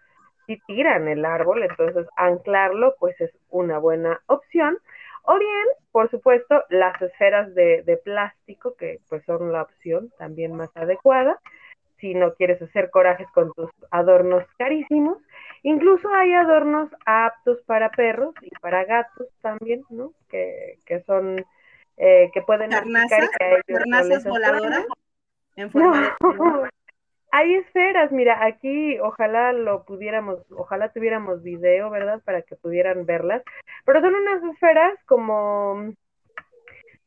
si 0.46 0.60
tiran 0.68 1.08
el 1.08 1.26
árbol, 1.26 1.64
entonces 1.64 2.08
anclarlo, 2.18 2.96
pues 3.00 3.20
es 3.20 3.32
una 3.50 3.80
buena 3.80 4.22
opción. 4.28 4.78
O 5.24 5.38
bien, 5.38 5.66
por 5.92 6.10
supuesto, 6.12 6.64
las 6.70 7.02
esferas 7.02 7.54
de, 7.56 7.84
de 7.84 7.98
plástico, 7.98 8.76
que 8.76 9.00
pues 9.10 9.24
son 9.26 9.52
la 9.52 9.64
opción 9.64 10.12
también 10.18 10.56
más 10.56 10.70
adecuada, 10.76 11.40
si 12.02 12.14
no 12.14 12.34
quieres 12.34 12.62
hacer 12.62 12.90
corajes 12.90 13.28
con 13.32 13.54
tus 13.54 13.70
adornos 13.92 14.44
carísimos. 14.58 15.18
Incluso 15.64 16.12
hay 16.14 16.34
adornos 16.34 16.90
aptos 17.06 17.62
para 17.66 17.90
perros 17.92 18.34
y 18.42 18.50
para 18.60 18.84
gatos 18.84 19.28
también, 19.42 19.84
¿no? 19.90 20.12
Que, 20.30 20.80
que 20.86 21.02
son, 21.04 21.46
eh, 21.98 22.30
que 22.34 22.42
pueden 22.42 22.74
aplicar 22.74 23.30
que 23.38 23.46
a 23.46 24.02
ellos 24.02 24.24
voladoras 24.26 24.86
en 25.56 25.70
forma 25.70 26.02
de 26.02 26.12
hay 27.32 27.56
esferas, 27.56 28.12
mira, 28.12 28.46
aquí 28.46 29.00
ojalá 29.00 29.54
lo 29.54 29.86
pudiéramos, 29.86 30.40
ojalá 30.52 30.90
tuviéramos 30.90 31.42
video, 31.42 31.90
¿verdad? 31.90 32.22
Para 32.26 32.42
que 32.42 32.56
pudieran 32.58 33.06
verlas, 33.06 33.42
pero 33.86 34.02
son 34.02 34.16
unas 34.16 34.44
esferas 34.54 34.94
como, 35.06 35.94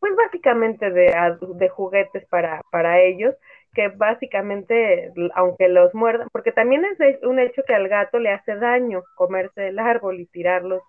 pues 0.00 0.16
básicamente 0.16 0.90
de, 0.90 1.14
de 1.56 1.68
juguetes 1.68 2.24
para, 2.26 2.62
para 2.70 3.00
ellos, 3.00 3.34
que 3.74 3.88
básicamente, 3.88 5.12
aunque 5.34 5.68
los 5.68 5.94
muerdan, 5.94 6.28
porque 6.32 6.52
también 6.52 6.84
es 6.84 7.22
un 7.22 7.38
hecho 7.38 7.62
que 7.66 7.74
al 7.74 7.88
gato 7.88 8.18
le 8.18 8.30
hace 8.30 8.56
daño 8.56 9.02
comerse 9.16 9.68
el 9.68 9.78
árbol 9.78 10.20
y 10.20 10.26
tirar 10.26 10.62
los, 10.64 10.82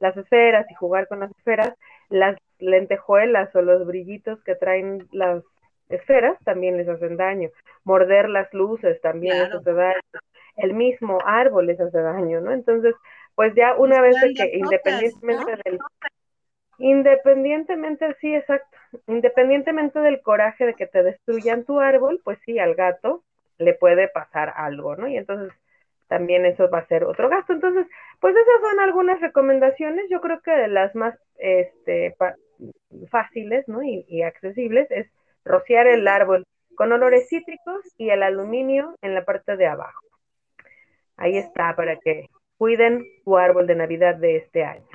las 0.00 0.16
esferas 0.16 0.66
y 0.70 0.74
jugar 0.74 1.06
con 1.08 1.20
las 1.20 1.30
esferas, 1.30 1.74
las 2.08 2.36
lentejuelas 2.58 3.54
o 3.54 3.62
los 3.62 3.86
brillitos 3.86 4.42
que 4.44 4.54
traen 4.54 5.06
las 5.12 5.42
esferas 5.88 6.38
también 6.44 6.76
les 6.76 6.88
hacen 6.88 7.16
daño. 7.16 7.50
Morder 7.84 8.28
las 8.28 8.52
luces 8.54 9.00
también 9.00 9.38
les 9.38 9.48
Claro. 9.48 9.60
hace 9.60 9.72
daño. 9.72 10.00
El 10.56 10.74
mismo 10.74 11.18
árbol 11.24 11.66
les 11.66 11.80
hace 11.80 11.98
daño, 11.98 12.40
¿no? 12.40 12.52
Entonces, 12.52 12.94
pues 13.34 13.54
ya 13.54 13.74
una 13.76 14.00
vez 14.00 14.14
de 14.20 14.34
que 14.34 14.56
independientemente 14.56 15.52
del 15.64 15.78
independientemente, 16.82 18.14
sí, 18.20 18.34
exacto, 18.34 18.76
independientemente 19.06 20.00
del 20.00 20.20
coraje 20.20 20.66
de 20.66 20.74
que 20.74 20.86
te 20.86 21.04
destruyan 21.04 21.64
tu 21.64 21.80
árbol, 21.80 22.20
pues 22.24 22.38
sí, 22.44 22.58
al 22.58 22.74
gato 22.74 23.22
le 23.58 23.72
puede 23.74 24.08
pasar 24.08 24.52
algo, 24.56 24.96
¿no? 24.96 25.06
Y 25.06 25.16
entonces 25.16 25.52
también 26.08 26.44
eso 26.44 26.68
va 26.68 26.78
a 26.78 26.86
ser 26.88 27.04
otro 27.04 27.28
gasto. 27.28 27.52
Entonces, 27.52 27.86
pues 28.20 28.34
esas 28.34 28.60
son 28.60 28.80
algunas 28.80 29.20
recomendaciones. 29.20 30.06
Yo 30.10 30.20
creo 30.20 30.40
que 30.42 30.50
de 30.50 30.68
las 30.68 30.94
más 30.96 31.16
este, 31.38 32.16
fáciles, 33.10 33.66
¿no? 33.68 33.84
Y, 33.84 34.04
y 34.08 34.22
accesibles 34.22 34.90
es 34.90 35.06
rociar 35.44 35.86
el 35.86 36.06
árbol 36.08 36.44
con 36.74 36.90
olores 36.90 37.28
cítricos 37.28 37.80
y 37.96 38.10
el 38.10 38.24
aluminio 38.24 38.96
en 39.02 39.14
la 39.14 39.24
parte 39.24 39.56
de 39.56 39.66
abajo. 39.66 40.04
Ahí 41.16 41.36
está, 41.36 41.76
para 41.76 41.96
que 41.96 42.26
cuiden 42.58 43.04
tu 43.24 43.38
árbol 43.38 43.68
de 43.68 43.76
Navidad 43.76 44.16
de 44.16 44.36
este 44.36 44.64
año. 44.64 44.86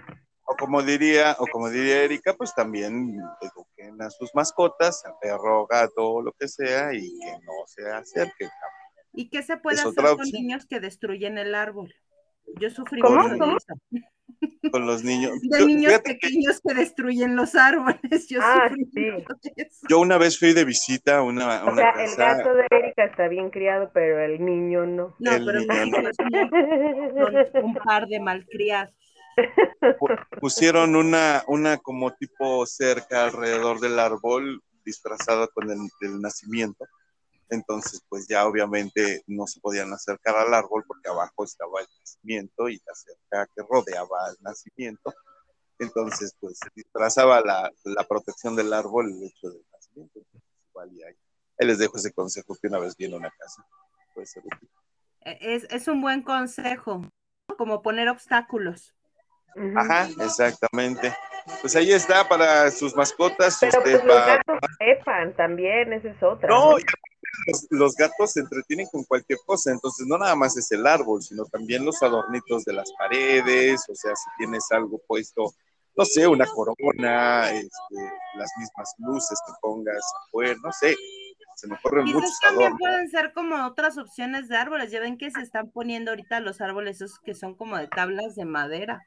O 0.49 0.55
como 0.55 0.81
diría, 0.81 1.35
o 1.39 1.45
como 1.47 1.69
diría 1.69 2.03
Erika, 2.03 2.33
pues 2.33 2.55
también 2.55 3.19
eduquen 3.41 4.01
a 4.01 4.09
sus 4.09 4.33
mascotas, 4.33 5.03
a 5.05 5.11
perro, 5.19 5.67
gato, 5.67 6.21
lo 6.21 6.31
que 6.31 6.47
sea, 6.47 6.93
y 6.93 7.19
que 7.19 7.31
no 7.45 7.51
se 7.65 7.89
acerquen. 7.91 8.49
¿Y 9.13 9.29
qué 9.29 9.43
se 9.43 9.57
puede 9.57 9.75
Es 9.75 9.81
hacer 9.85 9.95
con 10.03 10.05
opción. 10.13 10.29
niños 10.41 10.65
que 10.65 10.79
destruyen 10.79 11.37
el 11.37 11.53
árbol? 11.53 11.93
Yo 12.61 12.69
sufrí 12.69 13.01
¿Cómo? 13.01 13.15
mucho 13.23 13.33
de 13.33 13.39
¿Cómo? 13.39 13.57
eso. 13.57 13.73
Con 14.71 14.85
los 14.85 15.03
niños. 15.03 15.31
De 15.41 15.59
Yo- 15.59 15.65
niños 15.65 15.93
que 15.99 16.13
pequeños 16.13 16.61
que 16.65 16.73
destruyen 16.73 17.35
los 17.35 17.55
árboles. 17.55 18.27
Yo 18.29 18.39
Ah, 18.41 18.67
sufrí 18.69 18.85
sí. 18.93 19.11
mucho 19.11 19.33
de 19.43 19.51
eso. 19.63 19.87
yo 19.89 19.99
una 19.99 20.17
vez 20.17 20.37
fui 20.37 20.53
de 20.53 20.63
visita 20.65 21.17
a 21.17 21.23
una, 21.23 21.59
a 21.59 21.65
O 21.65 21.71
una 21.71 21.81
sea, 21.81 22.03
el 22.03 22.09
casa. 22.15 22.37
gato 22.37 22.53
de 22.53 22.65
Erika 22.69 23.05
está 23.05 23.27
bien 23.29 23.49
criado, 23.49 23.89
pero 23.93 24.19
el 24.19 24.43
niño 24.43 24.85
no. 24.85 25.15
No, 25.19 25.31
El 25.31 25.45
pero 25.45 25.59
niño 25.59 25.73
no. 25.73 25.85
hijos 25.85 26.17
no, 27.33 27.45
son 27.51 27.63
un 27.65 27.73
par 27.75 28.07
de 28.07 28.19
malcriados. 28.19 28.93
Pu- 29.99 30.39
pusieron 30.39 30.95
una, 30.95 31.43
una 31.47 31.77
como 31.77 32.13
tipo 32.15 32.65
cerca 32.65 33.25
alrededor 33.25 33.79
del 33.79 33.99
árbol 33.99 34.61
disfrazada 34.83 35.47
con 35.47 35.69
el, 35.69 36.21
nacimiento. 36.21 36.85
Entonces, 37.49 38.01
pues 38.09 38.27
ya 38.27 38.45
obviamente 38.45 39.23
no 39.27 39.47
se 39.47 39.59
podían 39.59 39.93
acercar 39.93 40.35
al 40.35 40.53
árbol 40.53 40.83
porque 40.85 41.09
abajo 41.09 41.43
estaba 41.43 41.81
el 41.81 41.87
nacimiento 41.99 42.67
y 42.69 42.81
la 42.85 42.93
cerca 42.93 43.49
que 43.55 43.63
rodeaba 43.69 44.27
al 44.27 44.37
nacimiento. 44.41 45.13
Entonces, 45.79 46.35
pues 46.39 46.59
disfrazaba 46.75 47.41
la, 47.41 47.71
la 47.83 48.03
protección 48.03 48.55
del 48.55 48.73
árbol 48.73 49.11
el 49.11 49.23
hecho 49.23 49.49
del 49.49 49.63
nacimiento. 49.71 50.19
Y 50.91 51.03
ahí, 51.03 51.15
les 51.59 51.77
dejo 51.77 51.97
ese 51.97 52.13
consejo 52.13 52.55
que 52.61 52.67
una 52.67 52.79
vez 52.79 52.95
viene 52.95 53.15
una 53.15 53.31
casa. 53.31 53.65
Puede 54.13 54.27
ser 54.27 54.43
útil. 54.45 54.69
Eh, 55.21 55.37
Es, 55.41 55.63
es 55.69 55.87
un 55.87 56.01
buen 56.01 56.21
consejo, 56.21 57.01
como 57.57 57.81
poner 57.81 58.09
obstáculos. 58.09 58.96
Ajá, 59.75 60.09
exactamente. 60.21 61.13
Pues 61.61 61.75
ahí 61.75 61.91
está 61.91 62.27
para 62.27 62.69
sus 62.71 62.95
mascotas. 62.95 63.57
Pero 63.59 63.77
este, 63.77 63.91
pues 63.91 64.03
los 64.03 64.25
gatos 64.25 64.59
sepan 64.77 65.35
también, 65.35 65.93
esa 65.93 66.09
es 66.09 66.23
otra. 66.23 66.49
No, 66.49 66.71
¿no? 66.71 66.79
y 66.79 66.83
los, 67.47 67.67
los 67.69 67.95
gatos 67.95 68.33
se 68.33 68.41
entretienen 68.41 68.87
con 68.91 69.03
cualquier 69.05 69.39
cosa, 69.45 69.71
entonces 69.71 70.05
no 70.07 70.17
nada 70.17 70.35
más 70.35 70.57
es 70.57 70.71
el 70.71 70.85
árbol, 70.85 71.21
sino 71.21 71.45
también 71.45 71.85
los 71.85 72.01
adornitos 72.01 72.65
de 72.65 72.73
las 72.73 72.91
paredes, 72.93 73.85
o 73.89 73.95
sea, 73.95 74.15
si 74.15 74.29
tienes 74.37 74.65
algo 74.71 74.99
puesto, 75.07 75.53
no 75.95 76.05
sé, 76.05 76.27
una 76.27 76.45
corona, 76.45 77.49
este, 77.51 77.95
las 78.35 78.51
mismas 78.57 78.93
luces 78.99 79.39
que 79.45 79.53
pongas 79.61 80.03
afuera, 80.25 80.55
no 80.63 80.71
sé, 80.71 80.95
se 81.57 81.67
me 81.67 81.75
ocurren 81.75 82.05
muchos 82.05 82.39
también 82.39 82.67
adornos. 82.67 82.79
pueden 82.79 83.09
ser 83.09 83.33
como 83.33 83.65
otras 83.65 83.97
opciones 83.97 84.47
de 84.47 84.57
árboles. 84.57 84.91
Ya 84.91 84.99
ven 84.99 85.17
que 85.17 85.31
se 85.31 85.41
están 85.41 85.71
poniendo 85.71 86.11
ahorita 86.11 86.39
los 86.39 86.61
árboles 86.61 86.97
esos 87.01 87.17
que 87.19 87.33
son 87.33 87.55
como 87.55 87.77
de 87.77 87.87
tablas 87.87 88.35
de 88.35 88.45
madera. 88.45 89.03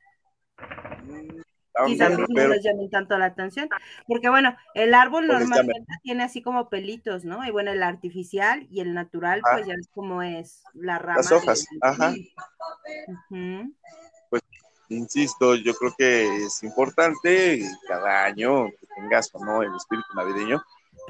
Quizás 1.86 2.08
también, 2.10 2.48
no 2.48 2.54
les 2.54 2.62
llamen 2.64 2.90
tanto 2.90 3.16
la 3.16 3.26
atención. 3.26 3.68
Porque 4.06 4.28
bueno, 4.28 4.54
el 4.74 4.92
árbol 4.92 5.26
Pues 5.26 5.38
normalmente 5.38 5.92
tiene 6.02 6.24
así 6.24 6.42
como 6.42 6.68
pelitos, 6.68 7.24
¿no? 7.24 7.44
Y 7.46 7.50
bueno, 7.50 7.70
el 7.70 7.82
artificial 7.82 8.66
y 8.70 8.80
el 8.80 8.92
natural, 8.92 9.40
Ah. 9.44 9.50
pues 9.54 9.66
ya 9.66 9.74
es 9.74 9.88
como 9.94 10.22
es 10.22 10.62
la 10.74 10.98
rama. 10.98 11.16
Las 11.18 11.32
hojas, 11.32 11.66
del- 11.70 11.80
ajá. 11.82 12.14
Ujú. 13.30 13.74
insisto, 14.88 15.54
yo 15.54 15.72
creo 15.74 15.94
que 15.96 16.44
es 16.46 16.64
importante 16.64 17.62
cada 17.86 18.24
año 18.24 18.66
que 18.66 18.86
tengas 18.96 19.30
o 19.34 19.44
no 19.44 19.62
el 19.62 19.72
espíritu 19.76 20.08
navideño, 20.16 20.60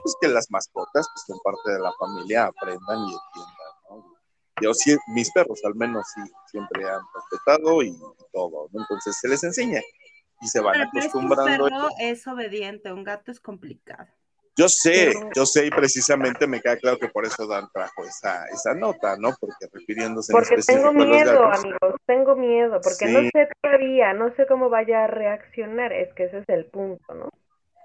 pues 0.03 0.15
que 0.21 0.29
las 0.29 0.51
mascotas, 0.51 1.09
que 1.15 1.33
son 1.33 1.39
parte 1.43 1.73
de 1.73 1.79
la 1.81 1.91
familia, 1.99 2.45
aprendan 2.45 2.99
y 2.99 3.15
entiendan. 3.15 3.60
Yo 4.61 4.75
sí, 4.75 4.97
mis 5.09 5.31
perros 5.33 5.61
al 5.65 5.75
menos 5.75 6.07
sí, 6.15 6.21
siempre 6.51 6.85
han 6.89 7.01
respetado 7.15 7.83
y 7.83 7.97
todo, 8.33 8.69
¿no? 8.73 8.81
Entonces 8.81 9.17
se 9.21 9.29
les 9.29 9.43
enseña 9.45 9.81
y 10.41 10.47
se 10.49 10.61
van 10.61 10.75
Pero, 10.75 10.91
que 10.93 10.99
un 10.99 11.03
acostumbrando. 11.25 11.65
perro 11.65 11.89
es 12.01 12.27
obediente, 12.27 12.93
un 12.93 13.05
gato 13.05 13.31
es 13.31 13.41
complicado. 13.41 14.07
Yo 14.57 14.69
sé, 14.69 15.13
Pero- 15.15 15.31
yo 15.35 15.47
sé 15.47 15.67
y 15.67 15.71
precisamente 15.71 16.47
me 16.47 16.61
queda 16.61 16.77
claro 16.77 16.99
que 16.99 17.09
por 17.09 17.25
eso 17.25 17.47
Dan 17.47 17.69
trajo 17.73 18.05
esa, 18.05 18.47
esa 18.49 18.75
nota, 18.75 19.17
¿no? 19.17 19.31
Porque 19.41 19.67
refiriéndose 19.73 20.33
en 20.33 20.39
Porque 20.39 20.55
específico 20.57 20.89
tengo 20.91 21.03
a 21.03 21.07
los 21.07 21.17
miedo, 21.17 21.43
gatos. 21.49 21.59
amigos, 21.65 21.95
tengo 22.07 22.37
miedo, 22.37 22.81
porque 22.83 23.07
no 23.07 23.21
sé 23.33 23.49
todavía, 23.63 24.13
no 24.13 24.35
sé 24.35 24.47
cómo 24.47 24.69
vaya 24.69 25.05
a 25.05 25.07
reaccionar, 25.07 25.93
es 25.93 26.13
que 26.15 26.25
ese 26.25 26.39
es 26.39 26.49
el 26.49 26.67
punto, 26.67 27.15
¿no? 27.15 27.31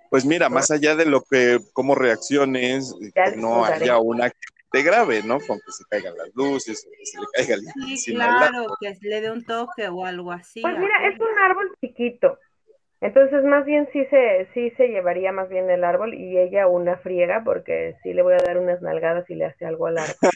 Pues 0.10 0.26
mira, 0.26 0.50
más 0.50 0.70
allá 0.72 0.96
de 0.96 1.06
lo 1.06 1.22
que, 1.24 1.60
cómo 1.74 1.96
reacciones, 1.96 2.94
que 3.14 3.36
no 3.38 3.60
contaré. 3.60 3.84
haya 3.86 3.98
una 4.00 4.32
grave, 4.84 5.22
¿no? 5.24 5.40
Con 5.40 5.60
que 5.60 5.72
se 5.72 5.84
caigan 5.86 6.18
las 6.18 6.30
luces, 6.36 6.88
o 6.88 6.92
que 6.92 7.06
se 7.06 7.20
le 7.20 7.26
caiga 7.34 7.56
el 7.56 7.98
Sí, 7.98 8.14
claro, 8.14 8.66
que 8.80 8.98
le 9.02 9.22
dé 9.22 9.32
un 9.32 9.44
toque 9.44 9.88
o 9.88 10.06
algo 10.06 10.32
así. 10.32 10.62
Pues 10.62 10.76
¿a 10.76 10.80
mira, 10.80 11.08
es 11.08 11.20
un 11.20 11.40
árbol 11.44 11.72
chiquito, 11.82 12.40
entonces 13.02 13.44
más 13.44 13.66
bien 13.66 13.88
sí 13.94 14.06
se, 14.06 14.48
sí 14.54 14.72
se 14.78 14.88
llevaría 14.88 15.32
más 15.32 15.50
bien 15.50 15.70
el 15.70 15.84
árbol 15.84 16.14
y 16.14 16.38
ella 16.38 16.68
una 16.68 16.98
friega, 16.98 17.44
porque 17.44 17.96
sí 18.02 18.14
le 18.14 18.24
voy 18.24 18.34
a 18.34 18.44
dar 18.44 18.58
unas 18.58 18.82
nalgadas 18.82 19.30
y 19.30 19.36
le 19.36 19.46
hace 19.46 19.66
algo 19.66 19.88
al 19.88 20.00
árbol. 20.00 20.32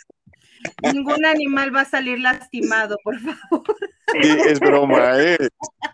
Ningún 0.94 1.26
animal 1.26 1.74
va 1.74 1.82
a 1.82 1.86
salir 1.86 2.20
lastimado, 2.20 2.98
por 3.04 3.18
favor, 3.18 3.64
Sí, 4.12 4.38
es 4.48 4.60
broma, 4.60 5.22
¿eh? 5.22 5.38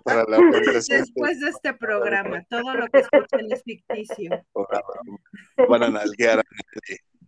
Para 0.03 0.23
la 0.23 0.37
después 0.87 1.39
de 1.39 1.49
este 1.49 1.73
programa. 1.73 2.43
Todo 2.49 2.73
lo 2.73 2.87
que 2.87 2.99
escuchen 2.99 3.51
es 3.51 3.63
ficticio. 3.63 4.43
van 5.69 5.83
a 5.83 5.89
nalguear 5.89 6.39
a 6.39 6.43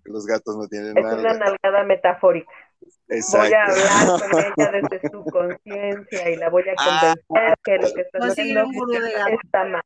Los 0.07 0.25
gatos 0.25 0.55
no 0.57 0.67
tienen 0.67 0.97
Es 0.97 1.03
una 1.03 1.15
nada. 1.15 1.33
nalgada 1.39 1.83
metafórica. 1.83 2.51
Voy 2.79 2.89
a 3.09 3.15
Exacto. 3.17 3.55
hablar 3.57 4.19
con 4.19 4.39
ella 4.57 4.71
desde 4.89 5.09
su 5.09 5.23
conciencia 5.25 6.29
y 6.29 6.35
la 6.37 6.49
voy 6.49 6.63
a 6.69 6.73
Ah. 6.77 7.15
convencer 7.27 7.57
que 7.63 7.77
lo 7.77 7.93
que 7.93 8.01
está 8.01 8.19
Conseguir 8.19 8.57
haciendo 8.59 9.39
está 9.43 9.63
mal. 9.65 9.81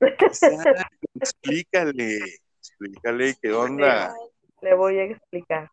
Exacto. 0.00 0.82
Explícale, 1.20 2.18
explícale 2.58 3.34
qué 3.40 3.52
onda. 3.52 4.14
Le 4.62 4.74
voy 4.74 4.98
a 4.98 5.04
explicar. 5.04 5.70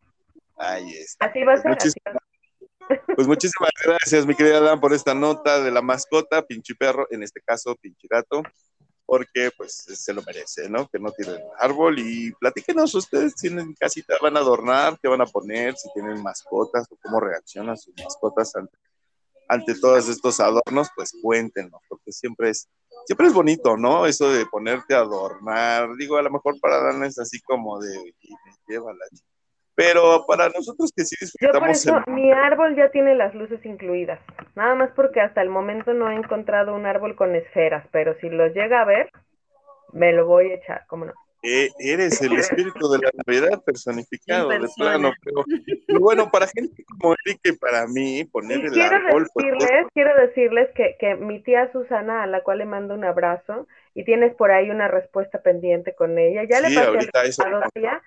Ahí 0.58 0.94
está. 0.98 1.26
Así 1.26 1.44
va 1.44 1.54
a 1.54 1.58
ser. 1.58 1.72
Así 1.72 1.90
Muchis- 1.90 1.94
va 2.08 2.12
a 2.12 2.14
ser. 2.14 3.02
Pues 3.16 3.28
muchísimas 3.28 3.72
gracias, 3.86 4.26
mi 4.26 4.36
querida 4.36 4.60
Dan, 4.60 4.80
por 4.80 4.94
esta 4.94 5.14
nota 5.14 5.62
de 5.64 5.72
la 5.72 5.82
mascota, 5.82 6.42
pinche 6.42 6.76
perro, 6.76 7.08
en 7.12 7.24
este 7.24 7.40
caso, 7.42 7.76
pinche 7.78 8.08
gato, 8.10 8.44
porque 9.14 9.52
pues 9.56 9.86
se 9.88 10.12
lo 10.12 10.24
merece, 10.24 10.68
¿no? 10.68 10.88
Que 10.88 10.98
no 10.98 11.12
tiren 11.12 11.40
árbol. 11.60 12.00
Y 12.00 12.32
platíquenos 12.32 12.96
ustedes, 12.96 13.36
tienen 13.36 13.76
casita, 13.76 14.16
van 14.20 14.36
a 14.38 14.40
adornar, 14.40 14.98
qué 15.00 15.08
van 15.08 15.22
a 15.22 15.28
poner, 15.28 15.76
si 15.78 15.88
tienen 15.94 16.24
mascotas 16.24 16.88
o 16.90 16.98
cómo 17.00 17.20
reaccionan 17.20 17.78
sus 17.78 17.94
mascotas 18.04 18.56
ante, 18.56 18.76
ante 19.48 19.76
todos 19.76 20.10
estos 20.10 20.40
adornos, 20.40 20.88
pues 20.96 21.12
cuéntenos, 21.22 21.80
porque 21.88 22.12
siempre 22.12 22.50
es, 22.50 22.68
siempre 23.06 23.28
es 23.28 23.34
bonito, 23.34 23.78
¿no? 23.78 24.08
Eso 24.08 24.32
de 24.32 24.48
ponerte 24.48 24.96
a 24.96 25.02
adornar, 25.02 25.96
digo, 25.96 26.18
a 26.18 26.24
lo 26.24 26.32
mejor 26.32 26.60
para 26.60 26.82
Dan 26.82 27.04
es 27.04 27.20
así 27.20 27.40
como 27.42 27.80
de, 27.80 28.16
"Y 28.20 28.36
lleva 28.68 28.94
la 28.94 29.06
ch-". 29.12 29.33
Pero 29.76 30.26
para 30.28 30.50
nosotros 30.50 30.92
que 30.96 31.04
sí 31.04 31.16
Yo 31.20 31.52
por 31.52 31.70
disfrutamos 31.70 31.78
eso, 31.78 32.02
el 32.06 32.14
mi 32.14 32.32
árbol 32.32 32.76
ya 32.76 32.90
tiene 32.90 33.16
las 33.16 33.34
luces 33.34 33.66
incluidas. 33.66 34.20
Nada 34.56 34.76
más 34.76 34.92
porque 34.96 35.22
hasta 35.22 35.42
el 35.42 35.50
momento 35.50 35.94
no 35.94 36.12
he 36.12 36.16
encontrado 36.16 36.76
un 36.76 36.86
árbol 36.86 37.16
con 37.16 37.36
esferas, 37.36 37.86
pero 37.92 38.16
si 38.20 38.30
los 38.30 38.54
llega 38.54 38.82
a 38.82 38.86
ver, 38.86 39.10
me 39.92 40.12
lo 40.14 40.26
voy 40.26 40.52
a 40.52 40.56
echar, 40.56 40.86
¿cómo 40.88 41.06
no? 41.06 41.14
Eh, 41.46 41.70
eres 41.78 42.22
el 42.22 42.38
espíritu 42.38 42.90
de 42.90 43.00
la 43.00 43.12
Navidad 43.26 43.62
personificado, 43.66 44.48
de 44.48 44.66
plano. 44.78 45.12
Pero, 45.22 45.44
y 45.68 45.98
bueno, 45.98 46.32
para 46.32 46.48
gente 46.48 46.86
como 46.86 47.16
Eric 47.26 47.42
y 47.44 47.52
para 47.52 47.86
mí, 47.86 48.24
poner 48.24 48.60
Y 48.60 48.62
el 48.68 48.72
quiero 48.72 48.96
árbol, 48.96 49.28
pues, 49.34 49.46
decirles, 49.52 49.88
quiero 49.94 50.16
decirles 50.22 50.70
que, 50.74 50.96
que 50.98 51.16
mi 51.16 51.44
tía 51.44 51.70
Susana, 51.74 52.24
a 52.24 52.28
la 52.28 52.44
cual 52.44 52.60
le 52.60 52.66
mando 52.66 52.94
un 52.94 53.04
abrazo, 53.04 53.68
y 53.94 54.06
tienes 54.06 54.34
por 54.36 54.52
ahí 54.52 54.70
una 54.70 54.88
respuesta 54.88 55.42
pendiente 55.42 55.94
con 55.96 56.18
ella, 56.18 56.46
ya 56.50 56.62
le 56.62 56.70
Sí, 56.70 56.76
pasé 56.76 56.92
el 56.92 57.30
eso. 57.30 57.44
a 57.44 57.70
ella, 57.76 58.02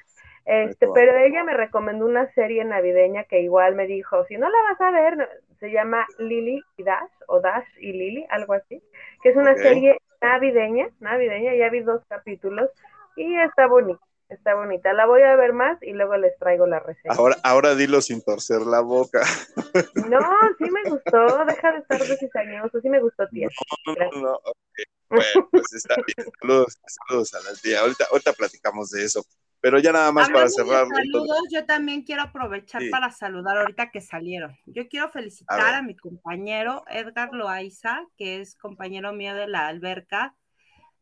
este, 0.47 0.87
pero 0.95 1.17
ella 1.19 1.43
me 1.43 1.55
recomendó 1.55 2.07
una 2.07 2.33
serie 2.33 2.65
navideña 2.65 3.25
que 3.25 3.41
igual 3.41 3.75
me 3.75 3.89
dijo, 3.89 4.25
si 4.27 4.39
no 4.39 4.49
la 4.49 4.59
vas 4.63 4.81
a 4.81 4.91
ver, 4.93 5.29
se 5.59 5.73
llama 5.73 6.07
Lily 6.19 6.63
y 6.77 6.83
Dash, 6.85 7.11
o 7.27 7.41
Dash 7.41 7.67
y 7.81 7.93
Lily, 7.93 8.27
algo 8.31 8.53
así, 8.53 8.81
que 9.25 9.31
es 9.31 9.37
una 9.37 9.57
serie 9.57 9.99
navideña, 10.23 10.89
navideña, 11.01 11.53
ya 11.57 11.69
vi 11.69 11.81
dos 11.81 12.01
capítulos, 12.09 12.71
y 13.17 13.37
está 13.41 13.67
bonita, 13.67 14.01
está 14.29 14.55
bonita, 14.55 14.93
la 14.93 15.07
voy 15.07 15.23
a 15.23 15.35
ver 15.35 15.53
más 15.53 15.83
y 15.83 15.93
luego 15.95 16.17
les 16.17 16.39
traigo 16.39 16.65
la 16.69 16.79
reseña. 16.79 17.17
ahora, 17.17 17.37
ahora 17.43 17.75
dilo 17.75 18.01
sin 18.01 18.23
torcer 18.23 18.61
la 18.61 18.81
boca. 18.81 19.23
No, 20.09 20.21
sí 20.57 20.71
me 20.71 20.89
gustó, 20.89 21.45
deja 21.45 21.73
de 21.73 21.79
estar 21.81 21.99
de 22.01 22.17
cizañoso, 22.17 22.81
sí 22.81 22.89
me 22.89 23.01
gustó, 23.01 23.27
tía. 23.33 23.49
No, 23.87 23.95
no, 23.95 24.21
no, 24.23 24.35
ok. 24.37 24.79
Bueno, 25.11 25.49
pues 25.51 25.73
está 25.75 25.95
bien. 25.97 26.29
Saludos, 26.41 26.79
saludos 26.87 27.35
a 27.35 27.39
la 27.41 27.55
tía. 27.61 27.81
Ahorita, 27.81 28.07
ahorita 28.11 28.33
platicamos 28.33 28.91
de 28.91 29.05
eso. 29.05 29.23
Pero 29.61 29.79
ya 29.79 29.91
nada 29.93 30.13
más 30.13 30.29
para 30.29 30.41
Hablando 30.45 30.57
de 30.57 30.65
cerrar. 30.65 30.83
entonces- 30.85 31.11
saludos, 31.13 31.43
yo 31.53 31.65
también 31.67 32.03
quiero 32.03 32.23
aprovechar 32.23 32.83
Sí. 32.83 32.91
para 32.91 33.11
saludar 33.11 33.57
ahorita 33.59 33.91
que 33.91 34.01
salieron. 34.01 34.57
Yo 34.67 34.87
quiero 34.89 35.07
A 35.07 35.11
felicitar 35.11 35.61
ver. 35.65 35.75
a, 35.75 35.83
mi 35.83 35.97
compañero 35.97 36.85
Edgar 36.89 37.31
Loaiza, 37.33 38.03
que 38.17 38.41
es 38.41 38.55
compañero 38.55 39.13
mío 39.13 39.35
de 39.35 39.49
la 39.49 39.67
alberca 39.69 40.35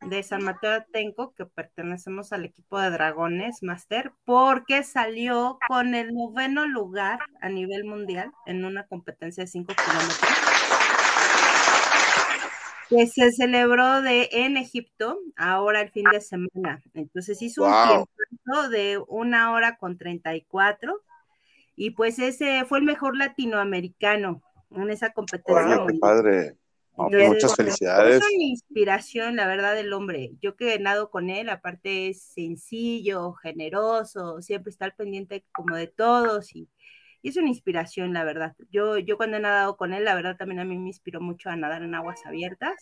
de 0.00 0.22
San 0.22 0.44
Mateo 0.44 0.72
Atenco, 0.72 1.34
que 1.34 1.46
pertenecemos 1.46 2.32
al 2.32 2.44
equipo 2.44 2.78
de 2.78 2.90
Dragones 2.90 3.62
Master, 3.62 4.12
porque 4.24 4.82
salió 4.82 5.58
con 5.66 5.94
el 5.94 6.12
noveno 6.12 6.66
lugar 6.66 7.20
a 7.40 7.48
nivel 7.48 7.84
mundial 7.84 8.30
en 8.46 8.64
una 8.66 8.86
competencia 8.86 9.44
de 9.44 9.48
5 9.48 9.72
kilómetros 9.74 10.20
que 12.88 13.06
se 13.06 13.32
celebró 13.32 14.02
de, 14.02 14.28
en 14.32 14.56
Egipto 14.56 15.18
ahora 15.36 15.80
el 15.80 15.90
fin 15.90 16.04
de 16.12 16.20
semana. 16.20 16.82
Entonces 16.94 17.40
hizo 17.42 17.62
Wow. 17.62 18.00
un 18.00 18.06
tiempo 18.28 18.68
de 18.68 19.02
una 19.08 19.52
hora 19.52 19.76
con 19.76 19.96
34 19.96 21.02
y 21.76 21.90
pues 21.90 22.18
ese 22.18 22.64
fue 22.64 22.78
el 22.78 22.84
mejor 22.84 23.16
latinoamericano 23.16 24.42
en 24.70 24.90
esa 24.90 25.12
competencia. 25.12 25.84
Qué 25.86 25.98
padre. 25.98 26.56
No, 26.96 27.08
pues, 27.08 27.22
Entonces, 27.24 27.28
muchas 27.28 27.56
felicidades. 27.56 28.16
Es 28.16 28.22
una 28.22 28.44
inspiración, 28.44 29.36
la 29.36 29.48
verdad, 29.48 29.74
del 29.74 29.92
hombre. 29.92 30.30
Yo 30.40 30.54
que 30.54 30.78
nado 30.78 31.10
con 31.10 31.28
él, 31.28 31.48
aparte 31.48 32.08
es 32.08 32.22
sencillo, 32.22 33.32
generoso, 33.32 34.40
siempre 34.40 34.70
está 34.70 34.84
al 34.84 34.94
pendiente 34.94 35.44
como 35.52 35.74
de 35.74 35.88
todos 35.88 36.54
y, 36.54 36.68
y 37.24 37.30
es 37.30 37.38
una 37.38 37.48
inspiración, 37.48 38.12
la 38.12 38.22
verdad. 38.22 38.54
Yo, 38.70 38.98
yo 38.98 39.16
cuando 39.16 39.38
he 39.38 39.40
nadado 39.40 39.78
con 39.78 39.94
él, 39.94 40.04
la 40.04 40.14
verdad 40.14 40.36
también 40.36 40.60
a 40.60 40.66
mí 40.66 40.76
me 40.76 40.88
inspiró 40.88 41.22
mucho 41.22 41.48
a 41.48 41.56
nadar 41.56 41.82
en 41.82 41.94
aguas 41.94 42.20
abiertas. 42.26 42.76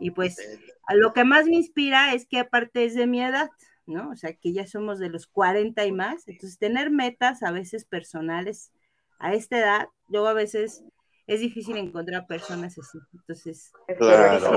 Y 0.00 0.10
pues 0.10 0.38
a 0.86 0.94
lo 0.94 1.12
que 1.12 1.22
más 1.24 1.44
me 1.44 1.56
inspira 1.56 2.14
es 2.14 2.26
que 2.26 2.38
aparte 2.38 2.86
es 2.86 2.94
de 2.94 3.06
mi 3.06 3.22
edad, 3.22 3.50
¿no? 3.84 4.08
O 4.08 4.16
sea, 4.16 4.32
que 4.32 4.54
ya 4.54 4.66
somos 4.66 4.98
de 4.98 5.10
los 5.10 5.26
40 5.26 5.84
y 5.84 5.92
más. 5.92 6.26
Entonces, 6.28 6.58
tener 6.58 6.90
metas 6.90 7.42
a 7.42 7.50
veces 7.50 7.84
personales 7.84 8.72
a 9.18 9.34
esta 9.34 9.58
edad, 9.58 9.88
luego 10.08 10.28
a 10.28 10.32
veces 10.32 10.82
es 11.26 11.40
difícil 11.40 11.76
encontrar 11.76 12.26
personas 12.26 12.78
así. 12.78 12.98
Entonces, 13.12 13.70
Claro. 13.98 14.50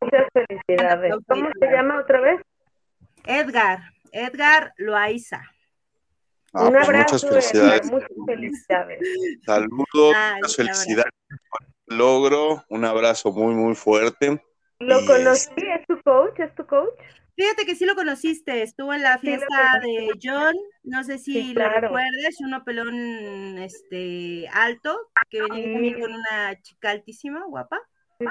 Muchas 0.00 0.26
felicidades. 0.32 1.14
¿Cómo 1.28 1.48
se 1.60 1.66
llama 1.70 2.00
otra 2.00 2.20
vez? 2.20 2.40
Edgar, 3.24 3.82
Edgar 4.10 4.74
Loaiza. 4.78 5.42
Ah, 6.58 6.68
Un 6.68 6.72
pues, 6.72 6.88
abrazo, 6.88 7.14
muchas 7.14 7.22
Edgar, 7.22 7.32
felicidades. 7.32 7.92
muchas 7.92 8.08
felicidades. 8.26 8.98
Saludos, 9.46 10.16
Ay, 10.16 10.34
muchas 10.42 10.56
felicidades 10.56 11.12
por 11.50 11.60
el 11.86 11.96
logro. 11.98 12.64
Un 12.68 12.84
abrazo 12.84 13.32
muy, 13.32 13.54
muy 13.54 13.74
fuerte. 13.74 14.42
¿Lo 14.80 15.00
Y 15.00 15.06
conocí? 15.06 15.50
¿Es 15.56 15.86
tu 15.86 16.02
coach? 16.02 16.38
¿Es 16.40 16.54
tu 16.54 16.66
coach? 16.66 16.98
Fíjate 17.36 17.66
que 17.66 17.76
sí 17.76 17.86
lo 17.86 17.94
conociste, 17.94 18.62
estuvo 18.62 18.92
en 18.92 19.02
la 19.04 19.16
fiesta 19.18 19.78
de 19.80 20.08
John, 20.20 20.56
no 20.82 21.04
sé 21.04 21.18
si 21.18 21.34
Sí, 21.34 21.54
lo 21.54 21.60
claro. 21.60 21.82
recuerdes, 21.82 22.40
uno 22.40 22.64
pelón 22.64 23.58
este 23.58 24.48
alto, 24.52 24.98
que 25.30 25.42
venía 25.42 25.72
también 25.72 26.00
con 26.00 26.12
una 26.14 26.60
chica 26.62 26.90
altísima, 26.90 27.44
guapa. 27.46 27.78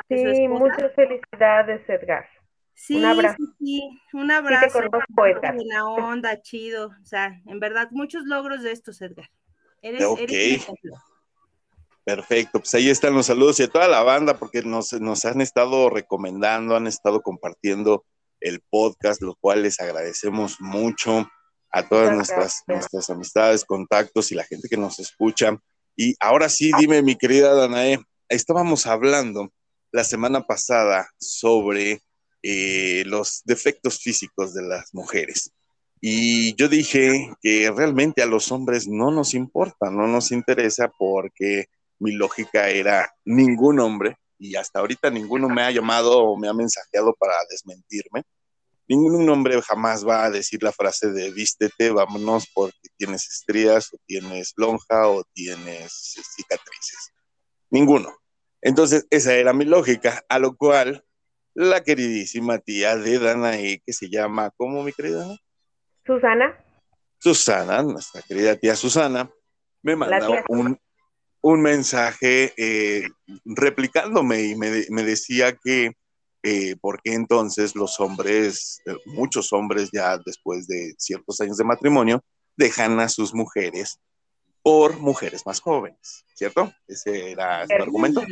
Sí, 0.10 0.48
muchas 0.50 0.94
felicidades, 0.94 1.88
Edgar. 1.88 2.28
Sí, 2.80 3.04
abrazo. 3.04 3.38
sí, 3.40 3.54
sí, 3.60 4.00
un 4.14 4.30
abrazo. 4.32 4.80
conozco, 4.80 5.26
Edgar. 5.26 5.56
Buena 5.56 5.90
onda, 5.90 6.42
chido. 6.42 6.88
O 7.02 7.06
sea, 7.06 7.42
en 7.48 7.60
verdad, 7.60 7.90
muchos 7.92 8.26
logros 8.26 8.62
de 8.62 8.72
estos, 8.72 9.02
Edgar. 9.02 9.30
Eres, 9.82 10.04
Ok. 10.04 10.20
eres. 10.22 10.68
Perfecto, 12.04 12.60
pues 12.60 12.74
ahí 12.76 12.90
están 12.90 13.16
los 13.16 13.26
saludos 13.26 13.60
y 13.60 13.64
a 13.64 13.68
toda 13.68 13.88
la 13.90 14.02
banda, 14.02 14.38
porque 14.38 14.62
nos, 14.62 14.94
nos 14.94 15.26
han 15.26 15.42
estado 15.42 15.90
recomendando, 15.90 16.76
han 16.76 16.88
estado 16.88 17.22
compartiendo 17.22 18.06
el 18.40 18.62
podcast, 18.62 19.22
lo 19.22 19.36
cual 19.36 19.64
les 19.64 19.82
agradecemos 19.82 20.62
mucho 20.62 21.28
a 21.72 21.84
todas 21.90 22.06
Muchas 22.12 22.16
nuestras, 22.16 22.64
gracias. 22.66 22.68
nuestras 22.68 23.10
amistades, 23.10 23.66
contactos 23.66 24.32
y 24.32 24.36
la 24.36 24.46
gente 24.46 24.70
que 24.70 24.78
nos 24.78 25.00
escucha. 25.00 25.58
Y 25.98 26.16
ahora 26.22 26.48
sí, 26.48 26.72
dime, 26.80 27.02
mi 27.02 27.16
querida 27.18 27.54
Danae, 27.54 28.00
estábamos 28.30 28.86
hablando 28.88 29.52
la 29.92 30.06
semana 30.06 30.44
pasada 30.46 31.10
sobre 31.20 32.02
eh, 32.50 33.04
los 33.06 33.42
defectos 33.44 34.00
físicos 34.00 34.54
de 34.54 34.62
las 34.62 34.94
mujeres. 34.94 35.52
Y 36.00 36.56
yo 36.56 36.70
dije 36.70 37.34
que 37.42 37.70
realmente 37.76 38.22
a 38.22 38.26
los 38.26 38.54
hombres 38.54 38.88
no 38.88 39.12
nos 39.12 39.34
importa, 39.34 39.92
no 39.92 40.08
nos 40.08 40.32
interesa 40.32 40.90
porque 40.98 41.66
mi 42.00 42.14
lógica 42.14 42.70
era 42.70 43.14
ningún 43.26 43.82
hombre, 43.82 44.16
y 44.40 44.56
hasta 44.56 44.80
ahorita 44.80 45.10
ninguno 45.10 45.50
me 45.50 45.62
ha 45.64 45.72
llamado 45.72 46.20
o 46.24 46.38
me 46.38 46.48
ha 46.48 46.54
mensajeado 46.54 47.14
para 47.20 47.34
desmentirme. 47.50 48.24
Ningún 48.88 49.28
hombre 49.30 49.62
jamás 49.62 50.08
va 50.08 50.24
a 50.24 50.32
decir 50.32 50.64
la 50.64 50.72
frase 50.72 51.12
de 51.12 51.32
vístete, 51.32 51.90
vámonos 51.92 52.46
porque 52.54 52.78
tienes 52.96 53.28
estrías 53.28 53.94
o 53.94 53.98
tienes 54.06 54.54
lonja 54.56 55.10
o 55.10 55.26
tienes 55.34 56.16
cicatrices. 56.34 57.12
Ninguno. 57.70 58.16
Entonces, 58.62 59.06
esa 59.10 59.34
era 59.34 59.52
mi 59.52 59.66
lógica, 59.66 60.24
a 60.30 60.40
lo 60.40 60.56
cual 60.56 61.04
la 61.58 61.82
queridísima 61.82 62.60
tía 62.60 62.96
de 62.96 63.18
Danae, 63.18 63.82
que 63.84 63.92
se 63.92 64.10
llama, 64.10 64.52
¿cómo 64.56 64.84
mi 64.84 64.94
querida? 64.94 65.26
Susana, 66.06 66.56
Susana, 67.18 67.82
nuestra 67.82 68.22
querida 68.22 68.56
tía 68.56 68.76
Susana, 68.76 69.28
me 69.82 69.96
mandó 69.96 70.36
un, 70.50 70.80
un 71.42 71.62
mensaje 71.64 72.54
eh, 72.58 73.08
replicándome 73.44 74.44
y 74.44 74.56
me, 74.56 74.86
me 74.90 75.02
decía 75.02 75.58
que 75.64 75.94
eh, 76.44 76.76
por 76.80 77.02
qué 77.02 77.16
entonces 77.16 77.76
los 77.76 78.00
hombres, 78.00 78.80
eh, 78.86 78.96
muchos 79.06 79.52
hombres 79.52 79.90
ya 79.92 80.20
después 80.24 80.68
de 80.68 80.94
ciertos 81.00 81.42
años 81.42 81.58
de 81.58 81.64
matrimonio, 81.64 82.24
dejan 82.56 83.00
a 83.00 83.10
sus 83.10 83.34
mujeres 83.34 84.00
por 84.62 85.00
mujeres 85.00 85.44
más 85.48 85.60
jóvenes, 85.60 86.24
¿cierto? 86.36 86.72
Ese 86.88 87.32
era 87.32 87.66
su 87.66 87.74
argumento. 87.74 88.24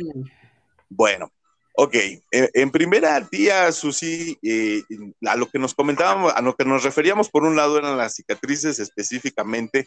Bueno, 0.88 1.28
ok. 1.76 1.94
Eh, 1.94 2.20
en 2.30 2.70
primera, 2.70 3.26
tía 3.26 3.70
Susi, 3.72 4.38
eh, 4.42 4.82
a 5.26 5.36
lo 5.36 5.46
que 5.46 5.58
nos 5.58 5.74
comentábamos, 5.74 6.32
a 6.34 6.40
lo 6.40 6.54
que 6.54 6.64
nos 6.64 6.82
referíamos, 6.82 7.30
por 7.30 7.44
un 7.44 7.56
lado 7.56 7.78
eran 7.78 7.96
las 7.96 8.14
cicatrices 8.14 8.78
específicamente 8.78 9.86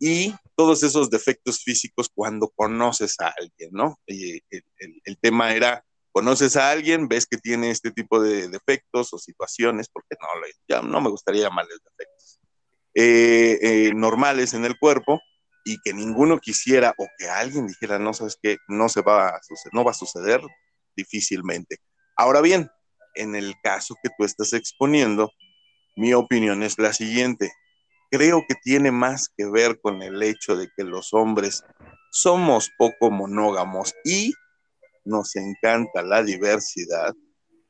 y 0.00 0.34
todos 0.54 0.82
esos 0.82 1.10
defectos 1.10 1.62
físicos 1.62 2.08
cuando 2.14 2.48
conoces 2.48 3.18
a 3.20 3.34
alguien, 3.36 3.70
¿no? 3.72 3.98
el, 4.06 4.42
el, 5.04 5.18
tema 5.18 5.54
era, 5.54 5.84
conoces 6.12 6.56
a 6.56 6.70
alguien, 6.70 7.08
ves 7.08 7.26
que 7.26 7.36
tiene 7.36 7.70
este 7.70 7.90
tipo 7.90 8.20
de 8.20 8.48
defectos 8.48 9.12
o 9.12 9.18
situaciones, 9.18 9.88
porque 9.88 10.16
no, 10.20 10.28
ya 10.68 10.82
no 10.82 11.00
me 11.00 11.10
gustaría 11.10 11.42
llamarles 11.42 11.80
defectos, 11.84 12.40
eh, 12.94 13.58
eh, 13.60 13.92
normales 13.94 14.54
en 14.54 14.64
el 14.64 14.78
cuerpo 14.78 15.20
y 15.64 15.78
que 15.82 15.92
ninguno 15.92 16.38
quisiera 16.38 16.94
o 16.96 17.06
que 17.18 17.28
alguien 17.28 17.66
dijera, 17.66 17.98
no 17.98 18.14
sabes 18.14 18.38
qué, 18.42 18.56
no 18.68 18.88
se 18.88 19.02
va 19.02 19.28
a 19.28 19.42
suceder, 19.42 19.74
no 19.74 19.84
va 19.84 19.90
a 19.90 19.94
suceder 19.94 20.40
difícilmente. 20.98 21.78
Ahora 22.16 22.40
bien, 22.40 22.68
en 23.14 23.34
el 23.34 23.54
caso 23.62 23.94
que 24.02 24.10
tú 24.18 24.24
estás 24.24 24.52
exponiendo, 24.52 25.30
mi 25.96 26.12
opinión 26.12 26.62
es 26.62 26.78
la 26.78 26.92
siguiente 26.92 27.50
creo 28.10 28.44
que 28.48 28.54
tiene 28.54 28.90
más 28.90 29.28
que 29.36 29.46
ver 29.46 29.80
con 29.80 30.02
el 30.02 30.22
hecho 30.22 30.56
de 30.56 30.68
que 30.76 30.84
los 30.84 31.12
hombres 31.12 31.62
somos 32.10 32.70
poco 32.78 33.10
monógamos 33.10 33.94
y 34.04 34.32
nos 35.04 35.36
encanta 35.36 36.02
la 36.02 36.22
diversidad. 36.22 37.14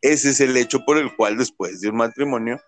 Ese 0.01 0.31
es 0.31 0.41
el 0.41 0.57
hecho 0.57 0.81
por 0.85 0.99
el 0.99 1.15
cual 1.17 1.37
después 1.37 1.81
de 1.81 1.89
un 1.89 1.97
matrimonio 1.97 2.61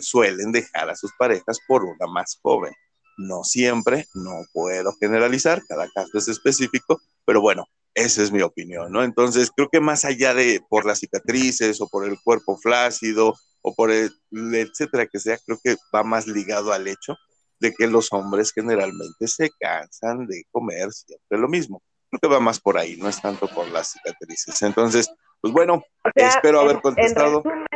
suelen 0.00 0.50
dejar 0.52 0.88
a 0.88 0.96
sus 0.96 1.12
parejas 1.18 1.58
por 1.66 1.84
una 1.84 2.06
más 2.06 2.38
joven. 2.42 2.72
No 3.16 3.44
siempre, 3.44 4.06
no 4.14 4.44
puedo 4.52 4.92
generalizar, 4.98 5.62
cada 5.68 5.88
caso 5.94 6.18
es 6.18 6.28
específico, 6.28 7.00
pero 7.24 7.40
bueno, 7.40 7.66
esa 7.94 8.22
es 8.22 8.32
mi 8.32 8.42
opinión, 8.42 8.92
¿no? 8.92 9.02
Entonces, 9.02 9.50
creo 9.54 9.68
que 9.70 9.80
más 9.80 10.04
allá 10.04 10.34
de 10.34 10.60
por 10.68 10.84
las 10.84 11.00
cicatrices 11.00 11.80
o 11.80 11.88
por 11.88 12.06
el 12.06 12.16
cuerpo 12.22 12.56
flácido 12.56 13.34
o 13.62 13.74
por 13.74 13.90
el 13.90 14.10
etcétera 14.32 15.06
que 15.06 15.18
sea, 15.18 15.38
creo 15.46 15.58
que 15.62 15.76
va 15.94 16.02
más 16.02 16.26
ligado 16.26 16.72
al 16.72 16.88
hecho 16.88 17.16
de 17.60 17.72
que 17.72 17.86
los 17.86 18.12
hombres 18.12 18.52
generalmente 18.52 19.26
se 19.26 19.50
cansan 19.58 20.26
de 20.26 20.42
comer 20.50 20.90
siempre 20.92 21.38
lo 21.38 21.48
mismo. 21.48 21.82
Creo 22.10 22.20
que 22.20 22.34
va 22.34 22.40
más 22.40 22.60
por 22.60 22.78
ahí, 22.78 22.96
no 22.96 23.08
es 23.08 23.20
tanto 23.20 23.48
por 23.48 23.68
las 23.68 23.92
cicatrices. 23.92 24.60
Entonces, 24.62 25.10
pues 25.40 25.52
bueno, 25.52 25.82
espero 26.14 26.60
haber 26.60 26.80
contestado. 26.80 27.38
En 27.38 27.44
resumen, 27.44 27.66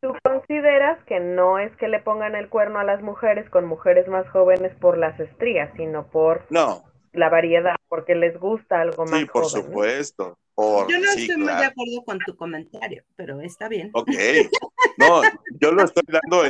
¿Tú 0.00 0.12
consideras 0.22 1.02
que 1.06 1.18
no 1.18 1.58
es 1.58 1.74
que 1.76 1.88
le 1.88 1.98
pongan 1.98 2.36
el 2.36 2.48
cuerno 2.48 2.78
a 2.78 2.84
las 2.84 3.02
mujeres 3.02 3.50
con 3.50 3.66
mujeres 3.66 4.06
más 4.06 4.28
jóvenes 4.30 4.72
por 4.76 4.96
las 4.96 5.18
estrías, 5.18 5.72
sino 5.76 6.08
por 6.08 6.46
no. 6.50 6.84
La 7.12 7.28
variedad, 7.28 7.76
porque 7.88 8.14
les 8.14 8.38
gusta 8.38 8.80
algo 8.80 9.04
más 9.06 9.20
Sí, 9.20 9.26
por 9.26 9.46
supuesto. 9.46 10.38
yo 10.56 10.98
no 10.98 11.10
estoy 11.10 11.36
muy 11.36 11.54
de 11.54 11.64
acuerdo 11.64 12.04
con 12.04 12.18
tu 12.20 12.36
comentario, 12.36 13.04
pero 13.16 13.40
está 13.40 13.68
bien. 13.68 13.90
Ok. 13.94 14.08
No, 14.98 15.22
yo 15.60 15.70
lo 15.70 15.84
estoy 15.84 16.02
dando, 16.08 16.42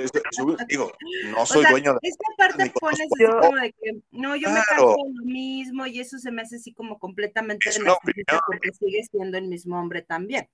digo, 0.68 0.90
no 1.33 1.44
soy 1.44 1.66
dueño 1.66 1.92
de... 1.92 1.99
Esta 2.01 2.25
parte 2.38 2.73
pones 2.81 2.99
así 2.99 3.25
como 3.27 3.57
de 3.57 3.73
que, 3.73 3.99
no, 4.11 4.37
yo 4.37 4.49
me 4.49 4.61
caso 4.66 4.97
lo 4.97 5.25
mismo 5.27 5.87
y 5.87 6.01
eso 6.01 6.18
se 6.18 6.31
me 6.31 6.40
hace 6.40 6.57
así 6.57 6.73
como 6.73 6.99
completamente 6.99 7.68
es 7.68 7.79
porque 7.79 8.73
sigue 8.73 9.05
siendo 9.11 9.37
el 9.37 9.49
mismo 9.49 9.79
hombre 9.79 10.01
también. 10.01 10.49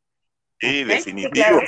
Sí, 0.59 0.83
definitivo. 0.83 1.61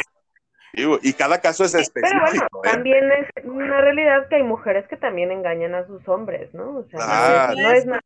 Y 1.02 1.12
cada 1.14 1.40
caso 1.40 1.64
es 1.64 1.74
específico. 1.74 2.02
Pero 2.02 2.20
bueno, 2.20 2.44
¿eh? 2.44 2.70
también 2.70 3.10
es 3.12 3.44
una 3.44 3.80
realidad 3.80 4.28
que 4.28 4.36
hay 4.36 4.42
mujeres 4.42 4.86
que 4.88 4.96
también 4.96 5.30
engañan 5.30 5.74
a 5.74 5.86
sus 5.86 6.06
hombres, 6.06 6.52
¿no? 6.52 6.78
O 6.78 6.84
sea, 6.90 7.54
no 7.56 7.70
es 7.70 7.86
nada 7.86 8.00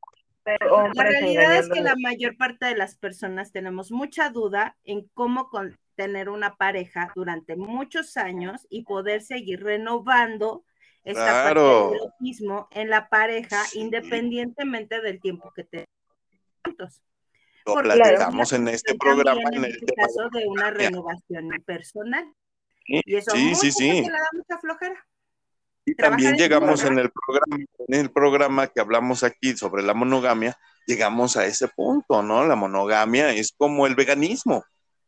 la 0.94 1.02
realidad 1.04 1.56
es 1.56 1.68
que 1.68 1.80
la 1.80 1.94
mayor 1.96 2.36
parte 2.36 2.66
de 2.66 2.76
las 2.76 2.96
personas 2.96 3.52
tenemos 3.52 3.90
mucha 3.90 4.30
duda 4.30 4.76
en 4.84 5.08
cómo 5.14 5.50
tener 5.94 6.28
una 6.28 6.56
pareja 6.56 7.12
durante 7.14 7.56
muchos 7.56 8.16
años 8.16 8.66
y 8.70 8.84
poder 8.84 9.22
seguir 9.22 9.62
renovando 9.62 10.64
esta 11.04 11.44
parte 11.44 11.60
del 11.60 12.12
mismo 12.20 12.68
en 12.70 12.90
la 12.90 13.08
pareja 13.08 13.62
independientemente 13.74 15.00
del 15.00 15.20
tiempo 15.20 15.52
que 15.54 15.64
te 15.64 15.84
juntos. 16.64 17.02
Lo 17.66 17.74
platicamos 17.74 18.52
en 18.52 18.68
este 18.68 18.94
programa. 18.94 19.40
En, 19.52 19.64
el 19.64 19.70
este 19.72 19.94
caso 19.94 20.28
de 20.32 20.46
una 20.46 20.70
renovación 20.70 21.50
personal. 21.64 22.24
y 22.86 23.14
eso 23.14 23.30
sí, 23.32 23.54
sí, 23.54 23.72
sí. 23.72 24.02
le 24.02 24.10
da 24.10 24.28
mucha 24.32 24.58
flojera. 24.58 25.06
Y 25.90 25.94
también 25.96 26.37
llegamos 26.37 26.85
en 26.85 26.98
el 26.98 27.11
programa, 27.11 27.64
en 27.88 28.00
el 28.00 28.11
programa 28.12 28.66
que 28.68 28.81
hablamos 28.81 29.24
aquí 29.24 29.57
sobre 29.57 29.83
la 29.83 29.92
monogamia, 29.92 30.57
llegamos 30.87 31.37
a 31.37 31.46
ese 31.46 31.66
punto, 31.66 32.22
¿no? 32.22 32.46
La 32.46 32.55
monogamia 32.55 33.33
es 33.33 33.53
como 33.57 33.88
el 33.88 33.96
veganismo. 33.96 34.64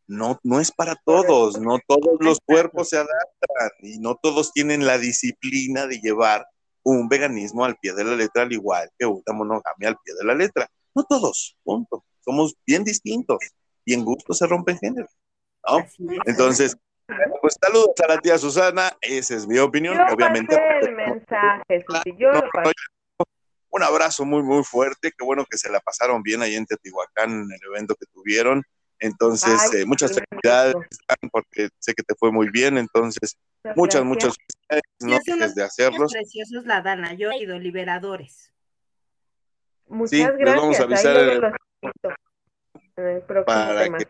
No, 0.09 0.41
no 0.43 0.59
es 0.59 0.73
para 0.73 0.97
todos, 0.97 1.61
no 1.61 1.79
todos 1.87 2.17
los 2.19 2.41
cuerpos 2.45 2.89
se 2.89 2.97
adaptan 2.97 3.71
y 3.81 3.99
no 4.01 4.17
todos 4.21 4.53
tienen 4.53 4.85
la 4.85 4.99
disciplina 4.99 5.87
de 5.87 6.01
llevar 6.01 6.47
un 6.83 7.09
veganismo 7.09 7.65
al 7.65 7.77
pie 7.77 7.95
de 7.95 8.03
la 8.03 8.17
letra, 8.17 8.43
al 8.43 8.53
igual 8.53 8.91
que 8.99 9.07
una 9.07 9.33
monogamia 9.33 9.89
al 9.89 9.97
pie 10.05 10.15
de 10.19 10.25
la 10.25 10.35
letra. 10.35 10.69
No 10.97 11.05
todos, 11.05 11.57
punto. 11.63 12.05
Somos 12.25 12.57
bien 12.67 12.83
distintos 12.83 13.39
y 13.85 13.95
en 13.95 14.05
gusto 14.05 14.35
se 14.35 14.49
rompen 14.49 14.79
género. 14.79 15.09
¿no? 15.69 15.87
Entonces, 16.27 16.77
pues 17.41 17.57
saludos 17.61 17.95
a 18.05 18.09
la 18.09 18.19
tía 18.19 18.39
Susana, 18.39 18.91
esa 19.01 19.35
es 19.35 19.47
mi 19.47 19.59
opinión, 19.59 19.99
obviamente. 20.11 20.59
El 20.83 20.95
mensaje, 20.95 21.85
un 23.73 23.83
abrazo 23.83 24.25
muy, 24.25 24.43
muy 24.43 24.63
fuerte, 24.65 25.13
qué 25.17 25.25
bueno 25.25 25.47
que 25.51 25.57
se 25.57 25.71
la 25.71 25.81
pasaron 25.81 26.23
bien 26.23 26.43
ahí 26.43 26.55
en 26.55 26.67
Teotihuacán 26.67 27.31
en 27.31 27.53
el 27.53 27.61
evento 27.69 27.95
que 27.95 28.07
tuvieron. 28.13 28.63
Entonces, 28.99 29.73
eh, 29.75 29.85
muchas 29.85 30.13
felicidades, 30.13 30.75
porque 31.33 31.71
sé 31.79 31.95
que 31.95 32.03
te 32.05 32.15
fue 32.15 32.31
muy 32.31 32.51
bien, 32.51 32.79
entonces, 32.79 33.37
muchas, 33.75 34.05
muchas 34.05 34.37
felicidades, 34.37 34.83
no 35.01 35.19
dejes 35.19 35.55
de 35.55 35.65
hacerlos. 35.65 36.13
Preciosos 36.13 36.67
la 36.67 36.83
Dana, 36.83 37.15
yo 37.15 37.31
he 37.31 37.39
ido, 37.39 37.59
liberadores. 37.59 38.53
Muchas 39.89 40.11
sí, 40.11 40.23
gracias. 40.23 40.41
Les 40.41 40.55
vamos 40.55 40.81
a 40.81 40.83
avisar 40.85 41.59
el, 42.97 43.23
próximo 43.23 43.45
para 43.45 43.89
que 43.91 44.07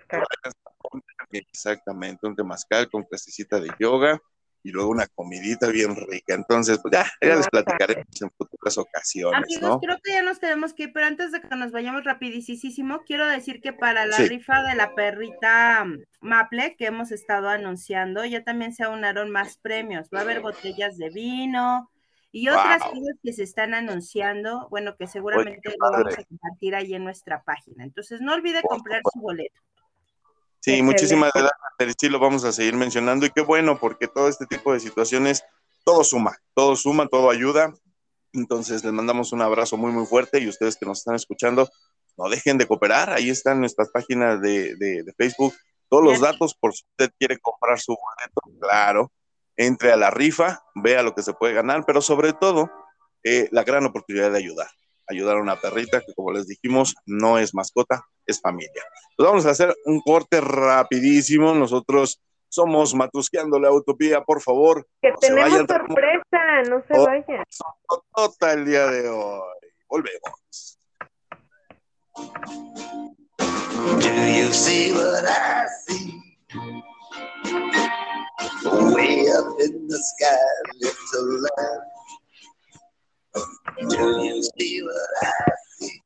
Exactamente, 1.33 2.27
un 2.27 2.37
temazcal 2.37 2.91
con 2.91 3.05
clasecita 3.05 3.59
de 3.59 3.71
yoga 3.79 4.21
y 4.65 4.71
luego 4.71 4.91
una 4.91 5.07
comidita 5.09 5.69
bien 5.69 5.97
rica. 6.09 6.35
Entonces, 6.35 6.79
pues 6.81 6.93
ya, 6.93 7.07
ya 7.21 7.37
les 7.37 7.49
platicaremos 7.49 8.23
en 8.23 8.31
futuras 8.31 8.79
ocasiones. 8.79 9.43
Amigos, 9.43 9.79
creo 9.83 9.99
que 10.03 10.13
ya 10.13 10.23
nos 10.23 10.39
tenemos 10.39 10.73
que 10.73 10.85
ir, 10.85 10.93
pero 10.93 11.07
antes 11.07 11.33
de 11.33 11.41
que 11.41 11.57
nos 11.57 11.73
vayamos 11.73 12.05
rapidísimo, 12.05 13.03
quiero 13.05 13.27
decir 13.27 13.61
que 13.61 13.73
para 13.73 14.07
la 14.07 14.19
rifa 14.19 14.63
de 14.63 14.77
la 14.77 14.95
perrita 14.95 15.85
mm, 15.85 16.05
Maple 16.21 16.77
que 16.77 16.87
hemos 16.87 17.11
estado 17.11 17.49
anunciando, 17.49 18.25
ya 18.25 18.45
también 18.45 18.73
se 18.73 18.85
aunaron 18.85 19.31
más 19.31 19.57
premios. 19.57 20.09
Va 20.15 20.21
a 20.21 20.23
haber 20.23 20.41
botellas 20.41 20.97
de 20.97 21.11
vino 21.11 21.91
y 22.33 22.49
otras 22.49 22.83
cosas 22.83 23.17
que 23.23 23.33
se 23.35 23.43
están 23.43 23.75
anunciando, 23.75 24.67
bueno, 24.71 24.97
que 24.97 25.07
seguramente 25.07 25.69
lo 25.69 25.91
vamos 25.91 26.19
a 26.19 26.25
compartir 26.25 26.75
ahí 26.75 26.95
en 26.95 27.05
nuestra 27.05 27.43
página. 27.43 27.85
Entonces, 27.85 28.23
no 28.23 28.33
olvide 28.33 28.63
comprar 28.63 29.03
su 29.13 29.21
boleto. 29.21 29.61
Sí, 30.61 30.83
muchísimas 30.83 31.31
gracias, 31.35 31.97
sí 31.99 32.09
lo 32.09 32.19
vamos 32.19 32.45
a 32.45 32.53
seguir 32.53 32.75
mencionando. 32.75 33.27
Y 33.27 33.31
qué 33.31 33.43
bueno 33.43 33.79
porque 33.79 34.09
todo 34.09 34.29
este 34.29 34.47
tipo 34.47 34.73
de 34.73 34.81
situaciones, 34.81 35.45
todo 35.85 36.05
suma, 36.05 36.39
todo 36.55 36.75
suma, 36.75 37.07
todo 37.07 37.31
ayuda. 37.31 37.75
Entonces 38.33 38.83
les 38.83 38.93
mandamos 38.93 39.33
un 39.33 39.43
abrazo 39.43 39.77
muy, 39.77 39.93
muy 39.93 40.07
fuerte. 40.07 40.41
Y 40.41 40.49
ustedes 40.49 40.77
que 40.77 40.87
nos 40.87 41.01
están 41.01 41.17
escuchando, 41.17 41.69
no 42.17 42.31
dejen 42.31 42.57
de 42.57 42.67
cooperar, 42.67 43.11
ahí 43.11 43.29
están 43.29 43.61
nuestras 43.61 43.91
páginas 43.91 44.41
de, 44.41 44.75
de, 44.77 45.15
Facebook, 45.19 45.55
todos 45.89 46.05
los 46.05 46.21
datos 46.21 46.55
por 46.55 46.73
si 46.75 46.85
usted 46.93 47.13
quiere 47.19 47.39
comprar 47.39 47.79
su 47.79 47.93
boleto, 47.93 48.61
claro, 48.61 49.13
entre 49.57 49.93
a 49.93 49.97
la 49.97 50.11
rifa, 50.11 50.63
vea 50.75 51.03
lo 51.03 51.15
que 51.15 51.23
se 51.23 51.33
puede 51.33 51.55
ganar, 51.55 51.85
pero 51.87 52.01
sobre 52.01 52.33
todo 52.33 52.71
eh, 53.25 53.49
la 53.53 53.65
gran 53.65 53.85
oportunidad 53.85 54.33
de 54.33 54.39
ayudar 54.39 54.69
ayudar 55.09 55.37
a 55.37 55.41
una 55.41 55.61
perrita 55.61 56.01
que 56.01 56.15
como 56.15 56.33
les 56.33 56.47
dijimos 56.47 56.95
no 57.07 57.39
es 57.39 57.55
mascota, 57.55 58.05
es 58.27 58.41
familia. 58.41 58.83
Pues 59.17 59.29
vamos 59.29 59.47
a 59.47 59.51
hacer 59.51 59.75
un 59.85 60.01
corte 60.01 60.41
rapidísimo. 60.41 61.55
Nosotros 61.55 62.21
somos 62.49 62.95
Matusqueando 62.95 63.59
la 63.59 63.73
Utopía, 63.73 64.23
por 64.23 64.41
favor. 64.41 64.87
Que 65.01 65.13
tenemos 65.21 65.67
sorpresa, 65.67 66.63
no 66.69 66.83
se 66.89 66.99
vayan. 66.99 67.45
Tota 68.15 68.53
el 68.53 68.65
día 68.65 68.87
de 68.87 69.09
hoy. 69.09 69.43
Volvemos. 69.89 70.79
Do 73.99 74.09
you 74.09 74.53
see 74.53 74.93
what 74.93 75.25
I 75.25 75.67
see? 75.87 76.23
Way 78.95 79.29
up 79.29 79.47
in 79.61 79.89
the 79.89 79.99
sky, 79.99 80.37
little 80.81 81.43
lamb. 81.43 81.83
Do 83.91 84.25
you 84.25 84.43
see 84.59 84.83
what 84.83 85.11
I 85.23 85.25
see? 85.81 86.01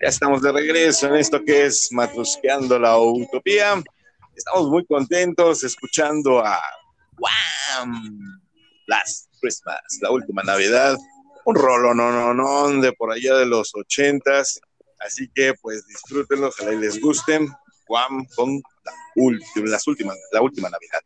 Ya 0.00 0.08
estamos 0.08 0.42
de 0.42 0.52
regreso 0.52 1.06
en 1.06 1.16
esto 1.16 1.42
que 1.44 1.66
es 1.66 1.90
Matrusqueando 1.92 2.78
la 2.78 2.98
Utopía. 2.98 3.82
Estamos 4.34 4.68
muy 4.68 4.84
contentos 4.84 5.64
escuchando 5.64 6.44
a 6.44 6.60
Wham! 7.18 8.40
Last 8.86 9.30
Christmas, 9.40 9.80
la 10.00 10.10
última 10.10 10.42
Navidad. 10.42 10.96
Un 11.44 11.54
rolo, 11.54 11.94
no, 11.94 12.12
no, 12.12 12.34
no, 12.34 12.80
de 12.80 12.92
por 12.92 13.12
allá 13.12 13.36
de 13.36 13.46
los 13.46 13.72
ochentas. 13.74 14.60
Así 15.00 15.28
que 15.34 15.54
pues 15.60 15.86
disfrútenlo, 15.86 16.48
ojalá 16.48 16.74
y 16.74 16.78
les 16.78 17.00
gusten. 17.00 17.48
Wham! 17.88 18.26
con 18.34 18.60
la 18.84 18.92
última, 19.14 19.68
las 19.68 19.86
últimas, 19.86 20.16
la 20.32 20.42
última 20.42 20.68
Navidad. 20.68 21.00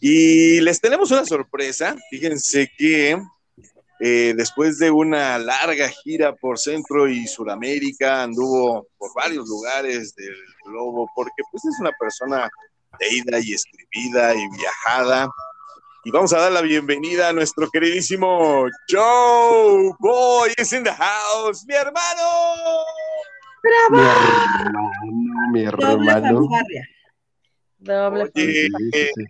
Y 0.00 0.60
les 0.60 0.80
tenemos 0.80 1.10
una 1.10 1.24
sorpresa. 1.24 1.96
Fíjense 2.10 2.70
que 2.76 3.18
eh, 4.00 4.34
después 4.36 4.78
de 4.78 4.90
una 4.90 5.38
larga 5.38 5.88
gira 5.88 6.34
por 6.34 6.58
Centro 6.58 7.08
y 7.08 7.26
Sudamérica, 7.26 8.22
anduvo 8.24 8.88
por 8.98 9.10
varios 9.14 9.48
lugares 9.48 10.14
del 10.14 10.34
globo, 10.66 11.08
porque 11.14 11.42
pues 11.50 11.64
es 11.64 11.80
una 11.80 11.92
persona 11.98 12.50
leída 12.98 13.38
y 13.40 13.52
escribida 13.52 14.34
y 14.34 14.48
viajada. 14.56 15.28
Y 16.04 16.10
vamos 16.10 16.32
a 16.34 16.38
dar 16.38 16.52
la 16.52 16.60
bienvenida 16.60 17.28
a 17.28 17.32
nuestro 17.32 17.70
queridísimo 17.70 18.66
Joe 18.90 19.92
Boy 19.98 20.52
is 20.58 20.72
in 20.72 20.84
the 20.84 20.92
house, 20.92 21.64
mi 21.66 21.74
hermano. 21.74 22.84
Mi 23.62 23.70
hermano, 23.86 24.90
mi 25.52 25.64
hermano. 25.64 26.48
Doble 27.78 28.22
Oye, 28.22 28.30
Sí, 28.34 28.68
sí, 28.68 28.90
sí. 29.14 29.24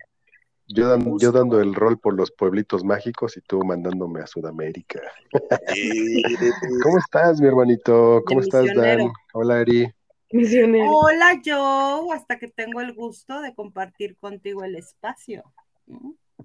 Yo, 0.67 0.89
dan- 0.89 1.17
yo 1.19 1.31
dando 1.31 1.59
el 1.61 1.75
rol 1.75 1.99
por 1.99 2.15
los 2.15 2.31
pueblitos 2.31 2.83
mágicos 2.83 3.37
y 3.37 3.41
tú 3.41 3.63
mandándome 3.63 4.21
a 4.21 4.27
Sudamérica. 4.27 4.99
¿Cómo 6.83 6.97
estás, 6.97 7.39
mi 7.39 7.47
hermanito? 7.47 8.23
¿Cómo 8.25 8.39
De 8.41 8.45
estás, 8.45 8.65
Dan? 8.75 9.11
Hola, 9.33 9.61
Eri. 9.61 9.93
misionero. 10.31 10.89
Hola 10.89 11.39
Joe, 11.43 12.15
hasta 12.15 12.39
que 12.39 12.47
tengo 12.47 12.81
el 12.81 12.93
gusto 12.93 13.41
de 13.41 13.53
compartir 13.53 14.17
contigo 14.17 14.63
el 14.63 14.75
espacio. 14.75 15.43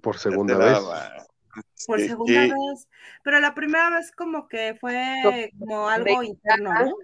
Por 0.01 0.17
segunda 0.17 0.57
vez. 0.57 0.79
Por 1.87 1.99
segunda 1.99 2.41
vez. 2.41 2.87
Pero 3.23 3.39
la 3.39 3.53
primera 3.55 3.89
vez 3.89 4.11
como 4.11 4.47
que 4.47 4.75
fue 4.79 5.51
como 5.57 5.89
algo 5.89 6.21
interno, 6.23 6.73
¿no? 6.73 6.95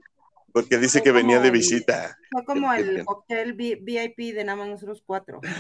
Porque 0.57 0.77
dice 0.79 1.03
que 1.03 1.11
venía 1.11 1.39
de 1.39 1.51
visita. 1.51 2.17
Fue 2.31 2.43
como 2.43 2.73
el 2.73 3.03
hotel 3.05 3.53
VIP 3.53 4.33
de 4.33 4.43
nada 4.43 4.55
más 4.57 4.69
nosotros 4.69 5.03
cuatro. 5.05 5.39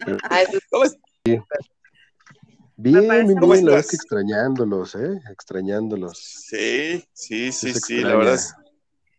Pues, 0.00 0.62
¿Cómo 0.70 0.84
es? 0.84 0.96
Bien, 1.24 1.42
bien, 2.76 3.08
bien, 3.26 3.34
la 3.34 3.46
verdad 3.72 3.84
que 3.88 3.96
extrañándolos, 3.96 4.94
¿eh? 4.94 5.20
Extrañándolos. 5.30 6.18
Sí, 6.18 7.04
sí, 7.12 7.50
sí, 7.50 7.74
sí, 7.74 8.02
la 8.02 8.14
verdad 8.14 8.34
es. 8.34 8.54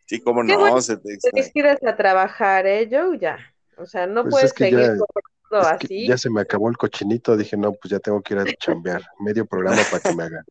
Sí, 0.05 0.21
cómo 0.21 0.41
no, 0.41 0.57
bueno 0.57 0.79
se 0.79 0.95
te 0.95 1.01
tienes 1.17 1.25
extraña. 1.25 1.49
que 1.53 1.59
ir 1.59 1.89
a 1.89 1.97
trabajar, 1.97 2.65
¿eh, 2.65 2.87
Joe? 2.89 3.17
Ya. 3.19 3.37
O 3.75 3.85
sea, 3.85 4.07
no 4.07 4.21
Pues 4.23 4.31
puedes 4.31 4.45
es 4.47 4.53
que 4.53 4.63
seguir 4.65 4.79
ya- 4.79 4.93
Es 4.93 5.79
que 5.79 5.85
así. 5.85 6.07
ya 6.07 6.17
se 6.17 6.29
me 6.29 6.39
acabó 6.41 6.69
el 6.69 6.77
cochinito, 6.77 7.35
dije, 7.35 7.57
no, 7.57 7.73
pues 7.73 7.91
ya 7.91 7.99
tengo 7.99 8.21
que 8.21 8.35
ir 8.35 8.39
a 8.39 8.45
chambear. 8.57 9.01
Medio 9.19 9.45
programa 9.45 9.81
para 9.91 10.01
que 10.01 10.13
me 10.15 10.23
haga, 10.23 10.43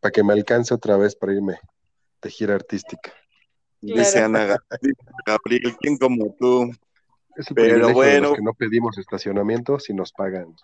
para 0.00 0.12
que 0.12 0.22
me 0.24 0.32
alcance 0.32 0.72
otra 0.72 0.96
vez 0.96 1.14
para 1.14 1.32
irme 1.34 1.58
de 2.22 2.30
gira 2.30 2.54
artística. 2.54 3.12
Dice. 3.80 4.20
Ana 4.20 4.56
Gabriel, 5.26 5.76
¿quién 5.80 5.96
como 5.98 6.34
tú? 6.38 6.70
Es 7.36 7.48
el 7.48 7.54
Pero 7.54 7.86
de 7.88 7.92
bueno. 7.92 8.28
los 8.28 8.36
que 8.36 8.42
no 8.42 8.54
pedimos 8.54 8.98
estacionamiento 8.98 9.78
si 9.78 9.92
nos 9.92 10.12
pagan. 10.12 10.54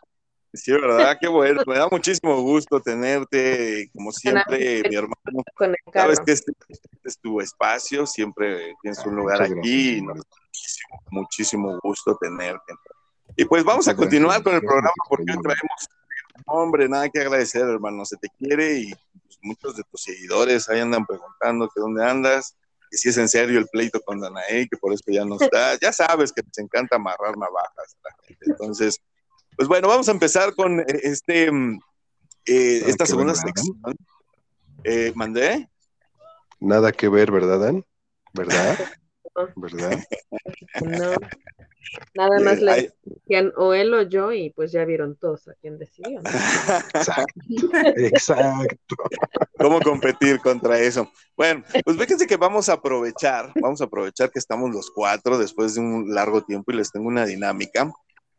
Sí, 0.53 0.73
¿verdad? 0.73 1.19
Qué 1.21 1.29
bueno. 1.29 1.63
Me 1.67 1.77
da 1.77 1.89
muchísimo 1.91 2.41
gusto 2.41 2.81
tenerte, 2.81 3.91
como 3.93 4.13
siempre, 4.13 4.83
mi 4.89 4.95
hermano. 4.95 5.45
con 5.55 5.71
el 5.71 5.77
carro. 5.93 6.15
Sabes 6.15 6.21
que 6.21 6.33
este, 6.33 6.53
este 6.69 6.89
es 7.05 7.19
tu 7.19 7.41
espacio, 7.41 8.07
siempre 8.07 8.75
tienes 8.81 9.05
un 9.05 9.17
lugar 9.17 9.41
Muchas 9.41 9.59
aquí 9.59 9.71
y 9.71 10.01
gracias, 10.01 10.03
nos 10.03 10.11
hermano. 10.11 10.23
da 10.23 10.37
muchísimo, 10.47 11.01
muchísimo 11.11 11.79
gusto 11.83 12.17
tenerte. 12.19 12.75
Y 13.37 13.45
pues 13.45 13.63
vamos 13.63 13.89
a 13.89 13.95
continuar 13.95 14.43
gracias, 14.43 14.45
con 14.45 14.55
el 14.55 14.61
programa 14.61 14.93
por 15.09 15.19
porque 15.19 15.33
hoy 15.33 15.39
traemos, 15.43 15.89
hombre, 16.47 16.89
nada 16.89 17.09
que 17.09 17.21
agradecer, 17.21 17.63
hermano, 17.63 18.05
se 18.05 18.17
te 18.17 18.29
quiere 18.39 18.79
y 18.81 18.91
pues, 18.91 19.39
muchos 19.43 19.77
de 19.77 19.83
tus 19.85 20.03
seguidores 20.03 20.69
ahí 20.69 20.81
andan 20.81 21.07
preguntando 21.07 21.69
que 21.69 21.81
dónde 21.81 22.05
andas, 22.05 22.57
que 22.91 22.97
si 22.97 23.09
es 23.09 23.19
en 23.19 23.29
serio 23.29 23.59
el 23.59 23.69
pleito 23.69 24.01
con 24.01 24.21
Danae, 24.21 24.69
que 24.69 24.77
por 24.77 24.93
eso 24.93 25.05
ya 25.09 25.25
no 25.25 25.37
está. 25.41 25.77
Ya 25.83 25.93
sabes 25.93 26.33
que 26.33 26.43
nos 26.43 26.59
encanta 26.59 26.97
amarrar 26.97 27.37
navajas 27.37 27.97
a 28.05 28.09
la 28.09 28.17
gente. 28.27 28.45
Entonces, 28.47 29.01
pues 29.57 29.69
bueno, 29.69 29.89
vamos 29.89 30.09
a 30.09 30.13
empezar 30.13 30.55
con 30.55 30.81
eh, 30.81 30.85
este, 31.03 31.51
mm, 31.51 31.81
eh, 32.47 32.83
esta 32.87 33.07
segunda 33.07 33.33
ver, 33.33 33.43
sección. 33.43 33.97
Eh, 34.85 35.13
¿Mandé? 35.15 35.69
Nada 36.61 36.93
que 36.93 37.09
ver, 37.09 37.31
¿verdad, 37.31 37.61
Dan? 37.61 37.85
¿Verdad? 38.33 38.79
¿Verdad? 39.57 40.03
No. 40.81 41.15
Nada 42.15 42.41
más 42.41 42.59
ay. 42.69 42.91
decían 43.05 43.53
o 43.57 43.73
él 43.75 43.93
o 43.95 44.03
yo 44.03 44.33
y 44.33 44.51
pues 44.51 44.73
ya 44.73 44.85
vieron 44.85 45.17
todos 45.17 45.49
a 45.49 45.55
quién 45.55 45.79
decidió. 45.79 46.21
¿no? 46.21 46.31
Exacto. 46.31 47.41
Exacto. 47.97 48.97
¿Cómo 49.57 49.81
competir 49.81 50.39
contra 50.41 50.79
eso? 50.79 51.11
Bueno, 51.37 51.65
pues 51.85 51.97
fíjense 51.97 52.27
que 52.27 52.37
vamos 52.37 52.69
a 52.69 52.75
aprovechar, 52.75 53.53
vamos 53.61 53.81
a 53.81 53.85
aprovechar 53.85 54.31
que 54.31 54.39
estamos 54.39 54.71
los 54.71 54.91
cuatro 54.91 55.39
después 55.39 55.75
de 55.75 55.81
un 55.81 56.15
largo 56.15 56.43
tiempo 56.43 56.73
y 56.73 56.77
les 56.77 56.91
tengo 56.93 57.09
una 57.09 57.25
dinámica. 57.25 57.91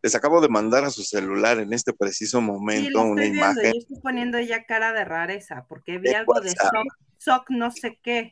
Les 0.01 0.15
acabo 0.15 0.39
de 0.39 0.47
mandar 0.47 0.85
a 0.85 0.89
su 0.91 1.03
celular 1.03 1.59
en 1.59 1.73
este 1.73 1.91
preciso 1.91 2.39
Sí, 2.39 2.45
momento 2.45 3.01
una 3.01 3.21
viendo. 3.23 3.37
imagen. 3.39 3.73
Yo 3.73 3.79
estoy 3.79 3.99
poniendo 3.99 4.39
ya 4.39 4.63
cara 4.65 4.93
de 4.93 5.03
rareza 5.03 5.65
porque 5.67 5.97
vi 5.97 6.09
De 6.09 6.15
algo 6.15 6.39
de 6.39 6.51
sock, 6.51 6.87
sock 7.17 7.49
no 7.49 7.71
sé 7.71 7.99
qué. 8.01 8.31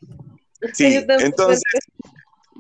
Sí, 0.73 0.95
entonces, 1.19 1.61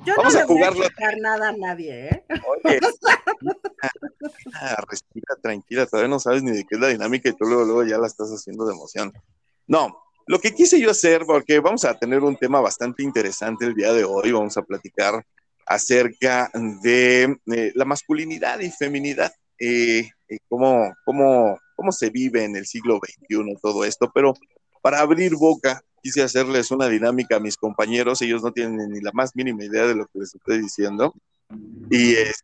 Yo 0.05 0.13
Vamos 0.15 0.33
no 0.33 0.39
a 0.39 0.45
jugarlo. 0.45 0.85
a 0.85 1.15
nada 1.21 1.49
a 1.49 1.53
nadie, 1.53 2.09
¿eh? 2.09 2.23
oye, 2.29 2.79
respira 4.89 5.35
tranquila, 5.41 5.85
todavía 5.85 6.09
no 6.09 6.19
sabes 6.19 6.43
ni 6.43 6.51
de 6.51 6.65
qué 6.65 6.75
es 6.75 6.81
la 6.81 6.89
dinámica 6.89 7.29
y 7.29 7.33
tú 7.33 7.45
luego, 7.45 7.65
luego 7.65 7.83
ya 7.83 7.97
la 7.97 8.07
estás 8.07 8.29
haciendo 8.29 8.65
de 8.65 8.73
emoción. 8.73 9.11
No, 9.67 9.97
lo 10.27 10.39
que 10.39 10.53
quise 10.53 10.79
yo 10.79 10.91
hacer, 10.91 11.25
porque 11.25 11.59
vamos 11.59 11.85
a 11.85 11.97
tener 11.97 12.21
un 12.21 12.37
tema 12.37 12.61
bastante 12.61 13.03
interesante 13.03 13.65
el 13.65 13.73
día 13.73 13.93
de 13.93 14.03
hoy, 14.03 14.31
vamos 14.31 14.57
a 14.57 14.61
platicar 14.61 15.25
acerca 15.65 16.49
de 16.81 17.37
eh, 17.53 17.71
la 17.75 17.85
masculinidad 17.85 18.59
y 18.59 18.71
feminidad, 18.71 19.31
eh, 19.59 20.09
eh, 20.29 20.37
cómo, 20.47 20.93
cómo, 21.05 21.59
cómo 21.75 21.91
se 21.91 22.09
vive 22.09 22.43
en 22.43 22.55
el 22.55 22.65
siglo 22.65 22.99
XXI 22.99 23.57
todo 23.61 23.83
esto, 23.83 24.11
pero 24.13 24.33
para 24.81 24.99
abrir 24.99 25.35
boca 25.35 25.81
quise 26.01 26.23
hacerles 26.23 26.71
una 26.71 26.87
dinámica 26.87 27.37
a 27.37 27.39
mis 27.39 27.57
compañeros, 27.57 28.21
ellos 28.21 28.43
no 28.43 28.51
tienen 28.51 28.89
ni 28.89 29.01
la 29.01 29.11
más 29.13 29.35
mínima 29.35 29.63
idea 29.63 29.85
de 29.85 29.95
lo 29.95 30.05
que 30.05 30.19
les 30.19 30.35
estoy 30.35 30.61
diciendo, 30.61 31.13
y 31.89 32.13
este, 32.13 32.43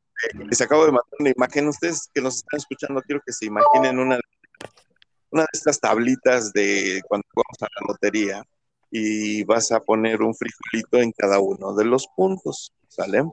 les 0.50 0.62
acabo 0.62 0.86
de 0.86 0.92
mandar 0.92 1.14
una 1.20 1.32
imagen, 1.36 1.68
ustedes 1.68 2.10
que 2.14 2.22
nos 2.22 2.38
están 2.38 2.60
escuchando, 2.60 3.02
quiero 3.02 3.22
que 3.26 3.34
se 3.34 3.46
imaginen 3.46 4.00
una, 4.00 4.16
de 4.16 5.46
estas 5.52 5.80
tablitas 5.80 6.54
de 6.54 7.02
cuando 7.08 7.28
vamos 7.36 7.62
a 7.62 7.66
la 7.66 7.88
lotería, 7.88 8.44
y 8.96 9.44
vas 9.44 9.72
a 9.72 9.80
poner 9.80 10.22
un 10.22 10.36
frijolito 10.36 11.00
en 11.00 11.12
cada 11.12 11.40
uno 11.40 11.74
de 11.74 11.86
los 11.86 12.08
puntos, 12.16 12.72
¿sale? 12.88 13.24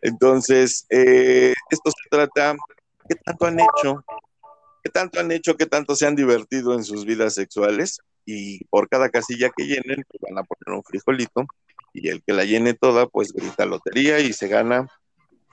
Entonces, 0.00 0.86
eh, 0.90 1.52
esto 1.70 1.90
se 1.90 2.08
trata, 2.08 2.54
¿qué 3.08 3.16
tanto 3.16 3.46
han 3.46 3.58
hecho? 3.58 4.04
¿Qué 4.82 4.90
tanto 4.90 5.18
han 5.18 5.32
hecho? 5.32 5.56
¿Qué 5.56 5.66
tanto 5.66 5.96
se 5.96 6.06
han 6.06 6.14
divertido 6.14 6.72
en 6.74 6.84
sus 6.84 7.04
vidas 7.04 7.34
sexuales? 7.34 7.98
Y 8.30 8.62
por 8.64 8.90
cada 8.90 9.08
casilla 9.08 9.50
que 9.56 9.64
llenen, 9.64 10.04
pues 10.06 10.20
van 10.20 10.38
a 10.38 10.42
poner 10.42 10.76
un 10.76 10.84
frijolito, 10.84 11.46
y 11.94 12.08
el 12.08 12.22
que 12.22 12.34
la 12.34 12.44
llene 12.44 12.74
toda, 12.74 13.06
pues 13.06 13.32
grita 13.32 13.64
lotería 13.64 14.18
y 14.20 14.34
se 14.34 14.48
gana 14.48 14.86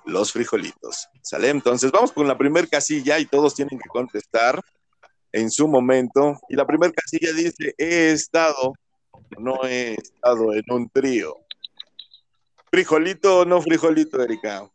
los 0.05 0.33
frijolitos, 0.33 1.07
¿sale? 1.21 1.49
Entonces, 1.49 1.91
vamos 1.91 2.11
con 2.11 2.27
la 2.27 2.37
primera 2.37 2.67
casilla 2.67 3.17
y 3.17 3.25
todos 3.25 3.55
tienen 3.55 3.79
que 3.79 3.87
contestar 3.87 4.61
en 5.31 5.49
su 5.49 5.69
momento. 5.69 6.37
Y 6.49 6.55
la 6.55 6.67
primera 6.67 6.91
casilla 6.91 7.31
dice, 7.31 7.73
he 7.77 8.11
estado 8.11 8.73
no 9.37 9.63
he 9.63 9.93
estado 9.93 10.53
en 10.53 10.63
un 10.69 10.89
trío. 10.89 11.37
¿Frijolito 12.71 13.39
o 13.39 13.45
no 13.45 13.61
frijolito, 13.61 14.21
Erika? 14.21 14.69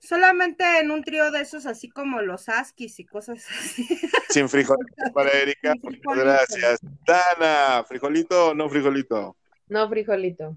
Solamente 0.00 0.64
en 0.80 0.90
un 0.90 1.02
trío 1.02 1.30
de 1.30 1.40
esos, 1.40 1.66
así 1.66 1.88
como 1.88 2.22
los 2.22 2.48
Askis 2.48 3.00
y 3.00 3.04
cosas 3.04 3.44
así. 3.50 3.86
Sin 4.30 4.48
frijolito 4.48 4.94
para 5.14 5.30
Erika. 5.30 5.74
Frijolito. 5.82 6.24
Gracias. 6.24 6.80
Dana, 7.06 7.84
¿frijolito 7.84 8.48
o 8.48 8.54
no 8.54 8.68
frijolito? 8.68 9.36
No, 9.68 9.88
frijolito. 9.88 10.56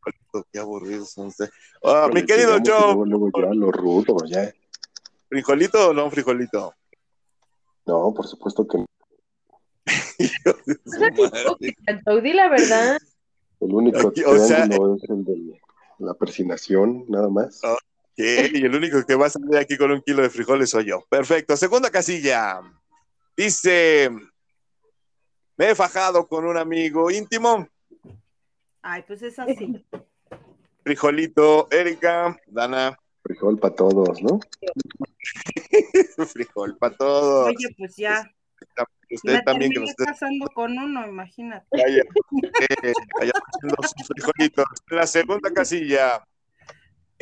Frijolito, 0.00 0.48
Qué 0.50 0.58
aburridos 0.58 1.10
son 1.10 1.28
ustedes. 1.28 1.52
Ah, 1.84 2.08
mi 2.12 2.24
querido 2.24 2.58
Joe, 2.64 3.06
Luego, 3.06 3.30
ya 3.34 3.54
lo 3.54 3.70
rudo, 3.70 4.16
ya. 4.26 4.52
¿frijolito 5.28 5.90
o 5.90 5.92
no 5.92 6.10
frijolito? 6.10 6.74
No, 7.86 8.12
por 8.14 8.26
supuesto 8.26 8.66
que 8.66 8.78
no. 8.78 8.86
Joe, 12.06 12.22
di 12.22 12.32
la 12.32 12.48
verdad. 12.48 12.98
El 13.60 13.74
único 13.74 14.12
o 14.26 14.38
sea, 14.38 14.64
es 14.64 15.10
el 15.10 15.24
de 15.24 15.60
la 15.98 16.14
persinación, 16.14 17.04
nada 17.08 17.28
más. 17.28 17.60
Ah. 17.62 17.76
¿Qué? 18.14 18.50
Y 18.52 18.64
el 18.64 18.74
único 18.74 19.04
que 19.04 19.14
va 19.14 19.26
a 19.26 19.30
salir 19.30 19.56
aquí 19.56 19.76
con 19.76 19.90
un 19.90 20.02
kilo 20.02 20.22
de 20.22 20.30
frijoles 20.30 20.70
soy 20.70 20.86
yo. 20.86 21.04
Perfecto. 21.08 21.56
Segunda 21.56 21.90
casilla. 21.90 22.60
Dice, 23.36 24.10
me 25.56 25.70
he 25.70 25.74
fajado 25.74 26.26
con 26.26 26.44
un 26.44 26.56
amigo 26.56 27.10
íntimo. 27.10 27.66
Ay, 28.82 29.02
pues 29.06 29.22
es 29.22 29.38
así. 29.38 29.84
Frijolito, 30.84 31.68
Erika, 31.70 32.36
Dana, 32.46 32.98
Frijol 33.22 33.58
para 33.58 33.74
todos, 33.74 34.20
¿no? 34.22 34.40
frijol 36.26 36.76
para 36.76 36.96
todos. 36.96 37.46
Oye, 37.48 37.74
pues 37.78 37.96
ya. 37.96 38.28
Usted 39.10 39.34
Me 39.34 39.42
también 39.42 39.70
que 39.72 39.80
usted 39.80 40.04
casando 40.06 40.46
con 40.54 40.76
uno, 40.76 41.06
imagínate. 41.06 41.66
vaya, 41.70 42.02
eh, 42.82 42.92
vaya 43.18 43.32
sus 43.60 44.06
frijolitos. 44.08 44.64
En 44.90 44.96
la 44.96 45.06
segunda 45.06 45.52
casilla, 45.52 46.24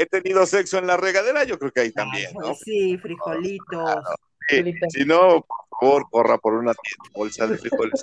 he 0.03 0.07
tenido 0.07 0.45
sexo 0.47 0.79
en 0.79 0.87
la 0.87 0.97
regadera, 0.97 1.45
yo 1.45 1.59
creo 1.59 1.71
que 1.73 1.81
ahí 1.81 1.93
también, 1.93 2.29
Ay, 2.29 2.35
¿no? 2.49 2.55
sí, 2.55 2.97
frijolitos. 2.99 4.05
Sí, 4.49 4.57
Frijolito. 4.63 4.87
Si 4.91 5.05
no, 5.05 5.45
por 5.47 5.79
favor, 5.81 6.07
corra 6.11 6.39
por 6.39 6.55
una 6.55 6.73
tienda, 6.75 7.11
bolsa 7.15 7.47
de 7.47 7.59
frijoles. 7.59 8.03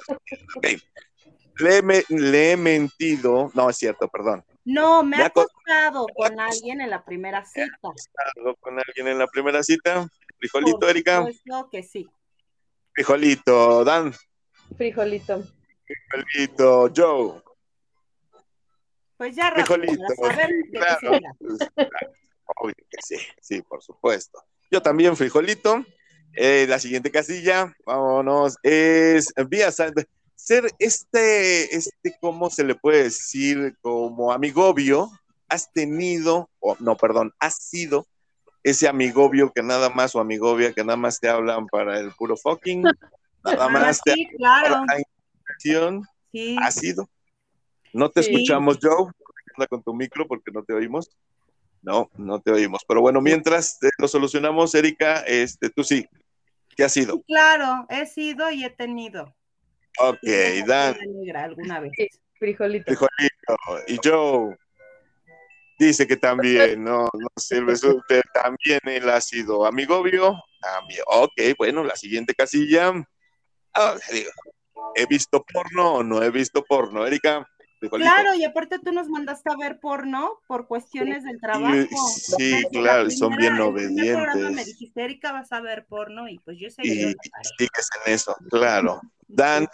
Le, 1.59 1.77
he 1.77 1.81
me- 1.81 2.03
le 2.09 2.51
he 2.51 2.57
mentido, 2.57 3.51
no 3.55 3.69
es 3.69 3.77
cierto, 3.77 4.07
perdón. 4.07 4.43
No, 4.63 5.01
me 5.03 5.17
Me 5.17 5.23
ha 5.23 5.25
ha 5.27 5.29
co- 5.31 5.41
acostado 5.41 6.05
con 6.15 6.39
alguien 6.39 6.81
en 6.81 6.89
la 6.89 7.03
primera 7.03 7.43
cita. 7.45 7.89
¿Algo 8.35 8.55
con 8.57 8.77
alguien 8.79 9.07
en 9.07 9.17
la 9.17 9.27
primera 9.27 9.63
cita? 9.63 10.07
Frijolito, 10.37 10.79
Por 10.79 10.89
Erika. 10.89 11.17
supuesto 11.17 11.69
que 11.71 11.83
sí. 11.83 12.07
Frijolito, 12.93 13.83
Dan. 13.83 14.13
Frijolito. 14.77 15.43
Frijolito, 15.85 16.91
Joe. 16.95 17.41
Pues 19.17 19.35
ya 19.35 19.51
Frijolito. 19.51 20.03
Claro. 20.15 20.99
trata. 20.99 21.33
Pues, 21.39 21.57
claro, 21.73 22.11
Obvio 22.57 22.75
que 22.89 22.97
sí, 23.03 23.17
sí, 23.41 23.61
por 23.61 23.81
supuesto. 23.83 24.43
Yo 24.71 24.81
también, 24.81 25.15
frijolito. 25.17 25.83
Eh, 26.33 26.65
la 26.69 26.77
siguiente 26.77 27.09
casilla, 27.09 27.73
vámonos, 27.85 28.57
es 28.61 29.33
vía 29.49 29.71
ser 29.71 29.93
este, 30.77 31.75
este, 31.75 32.15
¿cómo 32.21 32.49
se 32.51 32.63
le 32.63 32.75
puede 32.75 33.03
decir? 33.03 33.75
Como 33.81 34.31
amigobio, 34.31 35.09
has 35.49 35.71
tenido, 35.73 36.49
o 36.59 36.77
no, 36.79 36.95
perdón, 36.95 37.33
has 37.39 37.55
sido 37.55 38.05
ese 38.63 38.87
amigobio 38.87 39.51
que 39.51 39.63
nada 39.63 39.89
más 39.89 40.13
o 40.15 40.19
amigovia 40.19 40.73
que 40.73 40.83
nada 40.83 40.97
más 40.97 41.19
te 41.19 41.27
hablan 41.27 41.65
para 41.67 41.99
el 41.99 42.11
puro 42.11 42.37
fucking, 42.37 42.83
nada 43.43 43.65
Ah, 43.65 43.69
más 43.69 44.01
te 44.03 44.13
sí, 44.13 44.27
claro. 44.37 44.75
para 44.85 44.85
la 44.85 45.01
intención, 45.39 46.03
Sí. 46.31 46.55
has 46.61 46.75
sido. 46.75 47.09
No 47.97 48.09
te 48.11 48.21
Sí. 48.23 48.31
escuchamos, 48.31 48.77
Joe. 48.81 49.11
Anda 49.55 49.67
con 49.67 49.81
tu 49.81 49.93
micro 49.93 50.27
porque 50.27 50.51
no 50.51 50.63
te 50.63 50.73
oímos. 50.73 51.09
No, 51.81 52.09
no 52.17 52.39
te 52.39 52.51
oímos. 52.51 52.83
Pero 52.87 53.01
bueno, 53.01 53.21
mientras 53.21 53.81
eh, 53.83 53.89
lo 53.97 54.07
solucionamos, 54.07 54.73
Erika, 54.75 55.21
este, 55.21 55.69
tú 55.69 55.83
sí. 55.83 56.07
¿Qué 56.75 56.83
ha 56.83 56.89
sido? 56.89 57.15
Sí, 57.15 57.23
claro, 57.27 57.85
he 57.89 58.05
sido 58.05 58.51
y 58.51 58.63
he 58.63 58.69
tenido. 58.69 59.35
Ok, 59.99 60.19
Sí, 60.21 60.63
Dan, 60.67 60.95
alguna 61.35 61.79
vez. 61.79 61.91
Sí. 61.97 62.07
Frijolito. 62.37 62.85
frijolito. 62.85 63.55
Y 63.87 63.97
Joe 64.03 64.55
dice 65.79 66.05
que 66.05 66.17
también, 66.17 66.83
no, 66.83 67.09
no 67.13 67.27
sirve 67.35 67.75
su- 67.75 67.99
pero 68.07 68.21
también 68.31 68.79
él 68.85 69.09
ha 69.09 69.19
sido 69.21 69.65
amigobio. 69.65 70.35
También. 70.61 71.01
Ok, 71.07 71.33
bueno, 71.57 71.83
la 71.83 71.95
siguiente 71.95 72.35
casilla. 72.35 72.93
Ah, 73.73 73.95
digo, 74.11 74.29
¿he 74.95 75.07
visto 75.07 75.43
porno 75.51 75.95
o 75.95 76.03
no 76.03 76.21
he 76.21 76.29
visto 76.29 76.63
porno? 76.63 77.07
Erika. 77.07 77.47
Claro, 77.79 78.33
y 78.33 78.43
aparte 78.43 78.79
tú 78.79 78.91
nos 78.91 79.07
mandaste 79.07 79.51
a 79.51 79.55
ver 79.55 79.79
porno 79.79 80.39
por 80.47 80.67
cuestiones 80.67 81.23
del 81.23 81.39
trabajo. 81.39 81.75
sí, 82.37 82.63
claro, 82.71 83.03
la 83.03 83.09
son 83.11 83.35
bien 83.37 83.55
programa 83.55 83.69
me 83.69 83.69
obedientes. 83.69 84.65
dijiste, 84.65 85.03
Erika, 85.03 85.31
vas 85.31 85.51
a 85.51 85.61
ver 85.61 85.85
porno, 85.85 86.27
y 86.27 86.39
pues 86.39 86.57
yo 86.59 86.67
Y 86.81 86.95
la 86.95 87.13
tarea. 87.13 87.51
sigues 87.57 87.89
en 88.05 88.13
eso, 88.13 88.35
claro. 88.49 89.01
Dan, 89.27 89.67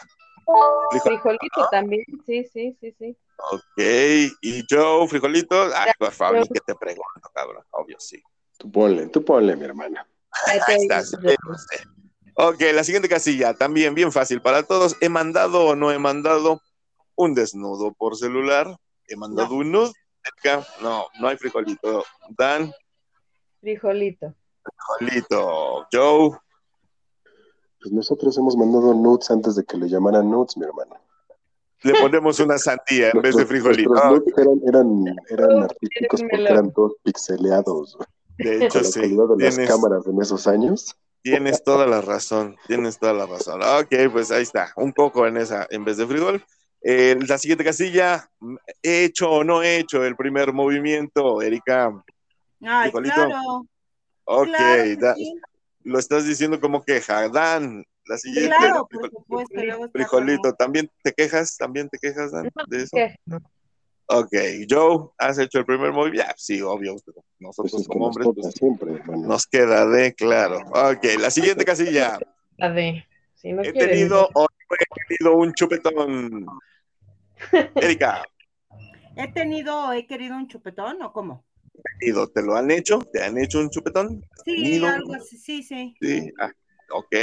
frijol- 0.45 1.01
Frijolito 1.03 1.67
también. 1.71 2.03
Sí, 2.25 2.43
sí, 2.51 2.75
sí, 2.81 2.93
sí. 2.99 3.17
ok. 3.51 4.33
Y 4.41 4.63
Joe, 4.69 5.07
frijolito. 5.07 5.55
Ah, 5.73 5.87
por 5.97 6.11
favor, 6.11 6.47
que 6.49 6.59
te 6.59 6.75
pregunto, 6.75 7.29
cabrón. 7.33 7.63
Obvio, 7.71 7.97
sí. 7.99 8.21
Tú 8.57 8.71
ponle, 8.71 9.07
tú 9.07 9.23
ponle, 9.23 9.55
mi 9.55 9.63
hermana. 9.65 10.05
Ahí 10.47 10.57
está, 10.79 11.01
sí, 11.03 11.15
sé. 11.19 11.83
Ok, 12.35 12.61
la 12.73 12.83
siguiente 12.83 13.07
casilla, 13.07 13.53
también 13.53 13.93
bien 13.93 14.11
fácil 14.11 14.41
para 14.41 14.63
todos. 14.63 14.97
¿He 15.01 15.09
mandado 15.09 15.65
o 15.65 15.75
no 15.75 15.91
he 15.91 15.99
mandado 15.99 16.61
un 17.23 17.33
desnudo 17.33 17.93
por 17.93 18.15
celular? 18.15 18.75
¿He 19.07 19.15
mandado 19.15 19.55
un 19.55 19.71
nude? 19.71 19.91
No, 20.81 21.05
no 21.19 21.27
hay 21.27 21.37
frijolito. 21.37 22.03
Dan, 22.37 22.71
Frijolito. 23.61 24.33
frijolito. 24.97 25.87
Joe, 25.91 26.37
Pues 27.81 27.91
nosotros 27.91 28.37
hemos 28.37 28.55
mandado 28.57 28.93
nudes 28.93 29.29
antes 29.31 29.55
de 29.55 29.63
que 29.65 29.77
le 29.77 29.89
llamaran 29.89 30.29
nudes, 30.29 30.55
mi 30.57 30.65
hermano. 30.65 30.95
le 31.83 31.93
ponemos 31.99 32.39
una 32.39 32.57
sandía 32.57 33.11
en 33.13 33.21
vez 33.21 33.35
de 33.35 33.45
frijolito. 33.45 33.89
nudes 33.93 34.33
eran, 34.37 34.61
eran, 34.67 35.15
eran 35.29 35.63
artísticos 35.63 36.21
porque 36.21 36.43
eran 36.43 36.71
todos 36.73 36.93
pixeleados. 37.03 37.97
de 38.37 38.53
Con 38.57 38.63
hecho, 38.63 38.77
la 38.79 38.83
sí. 38.85 38.99
de 39.01 39.15
las 39.17 39.55
Tienes, 39.55 39.69
cámaras 39.69 40.07
en 40.07 40.21
esos 40.21 40.47
años. 40.47 40.95
Tienes 41.21 41.63
toda 41.63 41.85
la 41.87 42.01
razón, 42.01 42.57
tienes 42.67 42.99
toda 42.99 43.13
la 43.13 43.25
razón. 43.25 43.61
Ok, 43.61 44.11
pues 44.11 44.31
ahí 44.31 44.43
está, 44.43 44.73
un 44.75 44.91
poco 44.93 45.25
en 45.27 45.37
esa, 45.37 45.67
en 45.69 45.83
vez 45.85 45.97
de 45.97 46.05
frijol. 46.07 46.43
Eh, 46.83 47.17
la 47.27 47.37
siguiente 47.37 47.63
casilla, 47.63 48.29
¿he 48.81 49.05
hecho 49.05 49.31
o 49.31 49.43
no 49.43 49.63
he 49.63 49.77
hecho 49.77 50.03
el 50.03 50.15
primer 50.17 50.51
movimiento, 50.51 51.41
Erika? 51.41 51.91
Ay, 52.61 52.89
frijolito. 52.91 53.15
claro. 53.15 53.65
Ok, 54.25 54.47
claro 54.47 54.83
que 54.83 54.95
da- 54.97 55.15
sí. 55.15 55.33
lo 55.83 55.99
estás 55.99 56.25
diciendo 56.25 56.59
como 56.59 56.83
queja. 56.83 57.29
Dan, 57.29 57.85
la 58.05 58.17
siguiente, 58.17 58.55
Claro, 58.57 58.87
por 58.89 59.09
supuesto. 59.09 59.53
frijolito, 59.93 60.53
¿también 60.53 60.89
te 61.03 61.13
quejas? 61.13 61.55
¿También 61.57 61.87
te 61.89 61.97
quejas, 61.99 62.31
Dan, 62.31 62.49
de 62.67 62.77
eso? 62.83 62.97
¿Qué? 62.97 63.15
Ok, 64.07 64.33
Joe, 64.69 65.09
¿has 65.17 65.39
hecho 65.39 65.59
el 65.59 65.65
primer 65.65 65.93
movimiento? 65.93 66.33
Sí, 66.35 66.61
obvio, 66.61 66.95
Pues 67.05 67.15
nosotros 67.39 67.73
es 67.81 67.87
que 67.87 67.93
como 67.93 68.07
nos 68.07 68.17
hombres, 68.17 68.27
toca 68.27 68.41
pues, 68.41 68.53
siempre, 68.55 69.17
nos 69.17 69.47
queda 69.47 69.85
de 69.87 70.13
claro. 70.13 70.59
Ok, 70.73 71.05
la 71.19 71.31
siguiente 71.31 71.63
casilla. 71.63 72.19
La 72.57 72.69
de. 72.69 73.05
Si 73.35 73.51
no 73.53 73.61
He 73.63 73.71
tenido 73.73 74.29
o 74.33 74.41
no 74.41 74.75
he 74.79 75.15
tenido 75.17 75.37
un 75.37 75.53
chupetón. 75.53 76.45
Erika, 77.75 78.23
¿He 79.15 79.31
tenido 79.31 79.91
he 79.93 80.07
querido 80.07 80.35
un 80.35 80.47
chupetón 80.47 81.01
o 81.03 81.11
cómo? 81.13 81.45
¿tenido? 81.99 82.27
¿te 82.29 82.41
lo 82.41 82.55
han 82.55 82.71
hecho? 82.71 82.99
¿Te 83.11 83.23
han 83.23 83.37
hecho 83.37 83.59
un 83.59 83.69
chupetón? 83.69 84.21
Sí, 84.43 84.55
¿Tenido? 84.55 84.87
algo 84.87 85.13
así, 85.13 85.37
sí, 85.37 85.61
sí. 85.63 85.93
Sí, 86.01 86.31
ah, 86.39 86.51
ok. 86.91 87.15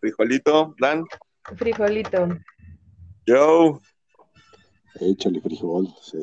Frijolito, 0.00 0.74
Dan, 0.80 1.04
Frijolito. 1.56 2.28
Joe, 3.26 3.78
Échale 5.00 5.40
frijol. 5.40 5.88
sí. 6.02 6.18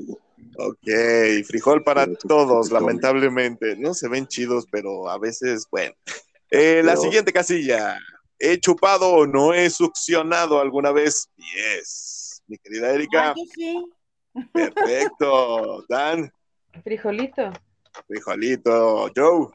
ok. 0.57 1.45
Frijol 1.45 1.83
para 1.83 2.05
Sí, 2.05 2.15
todos, 2.27 2.71
lamentablemente. 2.71 3.75
No 3.77 3.93
se 3.93 4.07
ven 4.07 4.25
chidos, 4.27 4.65
pero 4.71 5.09
a 5.09 5.17
veces, 5.19 5.67
bueno. 5.69 5.93
Eh, 6.49 6.81
la 6.83 6.95
siguiente 6.95 7.33
casilla. 7.33 7.97
¿He 8.39 8.59
chupado 8.59 9.09
o 9.13 9.27
no 9.27 9.53
he 9.53 9.69
succionado 9.69 10.59
alguna 10.59 10.91
vez? 10.91 11.29
Yes. 11.37 12.22
Mi 12.47 12.57
querida 12.57 12.91
Erika, 12.93 13.33
yo 13.35 13.43
sí. 13.53 13.85
perfecto. 14.51 15.85
Dan, 15.87 16.31
Frijolito. 16.83 17.51
frijolito. 18.07 19.11
Joe. 19.15 19.47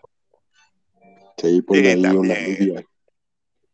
Sí, 1.36 1.62
ponle 1.62 1.82
Sí, 1.82 1.88
ahí 1.88 2.02
también. 2.02 2.86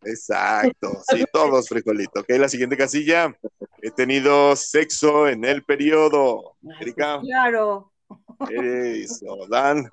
Exacto, 0.07 1.03
sí, 1.09 1.25
todos 1.33 1.69
frijolito. 1.69 2.21
Ok, 2.21 2.29
la 2.31 2.49
siguiente 2.49 2.77
casilla. 2.77 3.35
He 3.81 3.91
tenido 3.91 4.55
sexo 4.57 5.29
en 5.29 5.45
el 5.45 5.63
periodo. 5.65 6.53
Ay, 6.55 6.59
pues, 6.63 6.81
Erika, 6.81 7.21
claro. 7.21 7.93
eso. 8.51 9.47
Dan, 9.49 9.89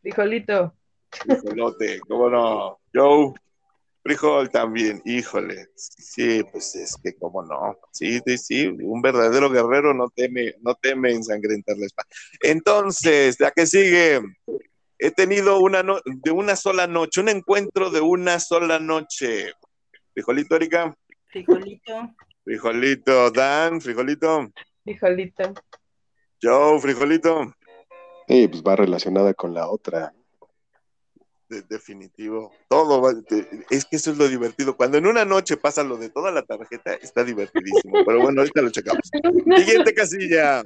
Frijolito. 0.00 0.74
frijolote, 1.10 2.00
¿cómo 2.00 2.28
no? 2.28 2.78
Joe, 2.92 3.32
frijol 4.02 4.50
también, 4.50 5.00
híjole. 5.04 5.68
Sí, 5.76 6.42
pues 6.50 6.74
es 6.74 6.96
que 7.02 7.14
cómo 7.14 7.42
no. 7.42 7.78
Sí, 7.92 8.20
sí, 8.26 8.38
sí, 8.38 8.66
un 8.66 9.00
verdadero 9.02 9.48
guerrero 9.50 9.94
no 9.94 10.08
teme, 10.10 10.54
no 10.60 10.74
teme 10.74 11.12
ensangrentar 11.12 11.76
la 11.78 11.86
espada. 11.86 12.08
Entonces, 12.42 13.38
la 13.40 13.50
que 13.50 13.66
sigue. 13.66 14.20
He 14.98 15.10
tenido 15.10 15.58
una 15.58 15.82
no- 15.82 15.98
de 16.04 16.30
una 16.30 16.54
sola 16.54 16.86
noche, 16.86 17.20
un 17.20 17.28
encuentro 17.28 17.90
de 17.90 18.00
una 18.00 18.38
sola 18.38 18.78
noche. 18.78 19.52
Frijolito, 20.14 20.54
Erika. 20.56 20.96
Frijolito. 21.26 22.14
Frijolito, 22.44 23.30
Dan, 23.30 23.80
frijolito. 23.80 24.52
Frijolito. 24.84 25.54
Joe, 26.40 26.80
frijolito. 26.80 27.52
Sí, 28.28 28.46
pues 28.48 28.62
va 28.62 28.76
relacionada 28.76 29.34
con 29.34 29.54
la 29.54 29.68
otra. 29.68 30.12
De- 31.52 31.62
definitivo. 31.68 32.50
Todo 32.68 33.00
va- 33.02 33.12
de- 33.12 33.66
es 33.68 33.84
que 33.84 33.96
eso 33.96 34.10
es 34.12 34.16
lo 34.16 34.26
divertido. 34.26 34.74
Cuando 34.76 34.96
en 34.96 35.06
una 35.06 35.24
noche 35.26 35.58
pasa 35.58 35.82
lo 35.84 35.98
de 35.98 36.08
toda 36.08 36.30
la 36.30 36.42
tarjeta, 36.42 36.94
está 36.94 37.22
divertidísimo. 37.24 37.98
Pero 38.06 38.22
bueno, 38.22 38.40
ahorita 38.40 38.62
lo 38.62 38.70
checamos. 38.70 39.02
Siguiente 39.56 39.92
casilla. 39.92 40.64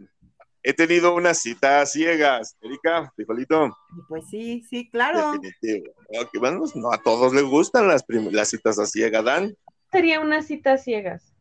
He 0.63 0.73
tenido 0.73 1.15
una 1.15 1.35
cita 1.35 1.81
a 1.81 1.87
ciegas. 1.87 2.57
Erika, 2.61 3.13
frijolito. 3.17 3.77
Pues 4.09 4.25
sí, 4.31 4.65
sí, 4.69 4.89
claro. 4.89 5.33
Definitivo. 5.33 5.93
Bueno, 6.39 6.65
no 6.77 6.93
a 6.93 7.03
todos 7.03 7.35
les 7.35 7.45
gustan 7.45 7.89
las, 7.89 8.05
las 8.09 8.49
citas 8.49 8.79
a 8.79 8.87
ciegas, 8.87 9.25
Dan. 9.25 9.57
Sería 9.91 10.21
una 10.21 10.43
cita 10.43 10.79
ciegas. 10.79 11.33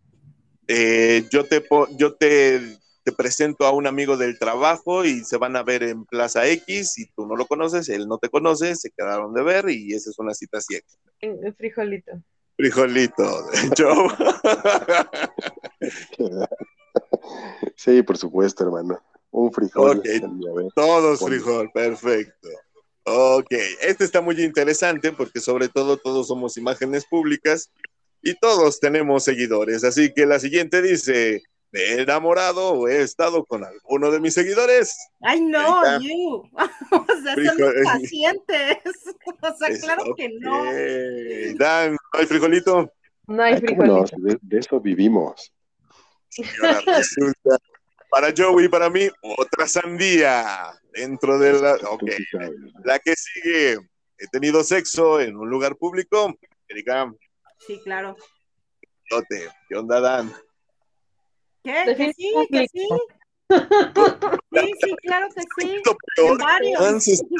Eh, 0.67 1.23
yo 1.31 1.45
te 1.45 1.63
yo 1.97 2.15
te 2.15 2.77
te 3.05 3.11
presento 3.11 3.65
a 3.65 3.71
un 3.71 3.85
amigo 3.85 4.17
del 4.17 4.39
trabajo 4.39 5.05
y 5.05 5.23
se 5.23 5.37
van 5.37 5.55
a 5.55 5.61
ver 5.61 5.83
en 5.83 6.05
Plaza 6.05 6.47
X 6.47 6.97
y 6.97 7.05
tú 7.11 7.27
no 7.27 7.35
lo 7.35 7.45
conoces, 7.45 7.87
él 7.87 8.07
no 8.07 8.17
te 8.17 8.29
conoce, 8.29 8.75
se 8.75 8.89
quedaron 8.89 9.31
de 9.35 9.43
ver 9.43 9.69
y 9.69 9.93
esa 9.93 10.09
es 10.09 10.17
una 10.17 10.33
cita 10.33 10.59
ciega. 10.59 10.87
El 11.21 11.53
frijolito. 11.53 12.13
Frijolito, 12.57 13.45
Joe. 13.77 14.09
Sí, 17.75 18.03
por 18.03 18.17
supuesto, 18.17 18.63
hermano. 18.63 18.99
Un 19.31 19.51
frijol. 19.51 20.01
Todos 20.73 21.19
frijol, 21.19 21.69
perfecto. 21.73 22.49
Ok, 23.03 23.51
este 23.81 24.03
está 24.03 24.21
muy 24.21 24.41
interesante 24.41 25.11
porque 25.11 25.39
sobre 25.39 25.69
todo 25.69 25.97
todos 25.97 26.27
somos 26.27 26.57
imágenes 26.57 27.05
públicas 27.05 27.71
y 28.21 28.33
todos 28.35 28.79
tenemos 28.79 29.23
seguidores. 29.23 29.83
Así 29.83 30.13
que 30.13 30.25
la 30.25 30.39
siguiente 30.39 30.81
dice, 30.81 31.43
me 31.71 31.79
he 31.81 32.01
enamorado 32.01 32.73
o 32.73 32.87
he 32.87 33.01
estado 33.01 33.43
con 33.45 33.63
alguno 33.63 34.09
de 34.11 34.19
mis 34.19 34.33
seguidores. 34.33 34.95
Ay, 35.21 35.41
no, 35.41 35.85
Erika. 35.85 35.99
you. 36.01 36.49
o 36.91 37.05
sea, 37.23 37.35
son 37.35 37.43
Frijol- 37.43 37.83
pacientes. 37.83 38.77
O 39.41 39.55
sea, 39.57 39.67
Es- 39.67 39.81
claro 39.83 40.03
que 40.15 40.29
no. 40.39 40.63
Dan, 41.57 41.93
¿no 41.93 42.19
hay 42.19 42.25
frijolito? 42.25 42.91
No 43.27 43.43
hay 43.43 43.57
frijolito. 43.57 44.05
De, 44.17 44.37
de 44.41 44.59
eso 44.59 44.79
vivimos. 44.79 45.51
Resulta, 46.85 47.57
para 48.09 48.33
Joey 48.35 48.65
y 48.65 48.69
para 48.69 48.89
mí, 48.89 49.09
otra 49.37 49.67
sandía 49.67 50.71
dentro 50.93 51.37
de 51.39 51.53
la... 51.53 51.73
Ok, 51.89 52.03
la 52.83 52.99
que 52.99 53.13
sigue. 53.15 53.77
He 54.17 54.27
tenido 54.31 54.63
sexo 54.63 55.19
en 55.19 55.35
un 55.35 55.49
lugar 55.49 55.75
público. 55.75 56.33
Erika, 56.69 57.13
Sí, 57.67 57.81
claro. 57.83 58.15
¿qué 59.69 59.75
onda, 59.75 59.99
Dan? 59.99 60.33
¿Qué? 61.65 61.95
Que 61.95 62.13
sí, 62.13 62.31
que 62.51 62.67
sí. 62.71 62.87
Sí, 63.49 64.71
sí, 64.83 64.95
claro 65.01 65.27
que 65.35 65.41
sí. 65.59 65.81
Lo 65.83 65.97
peor, 66.15 67.01
se 67.01 67.13
está 67.13 67.35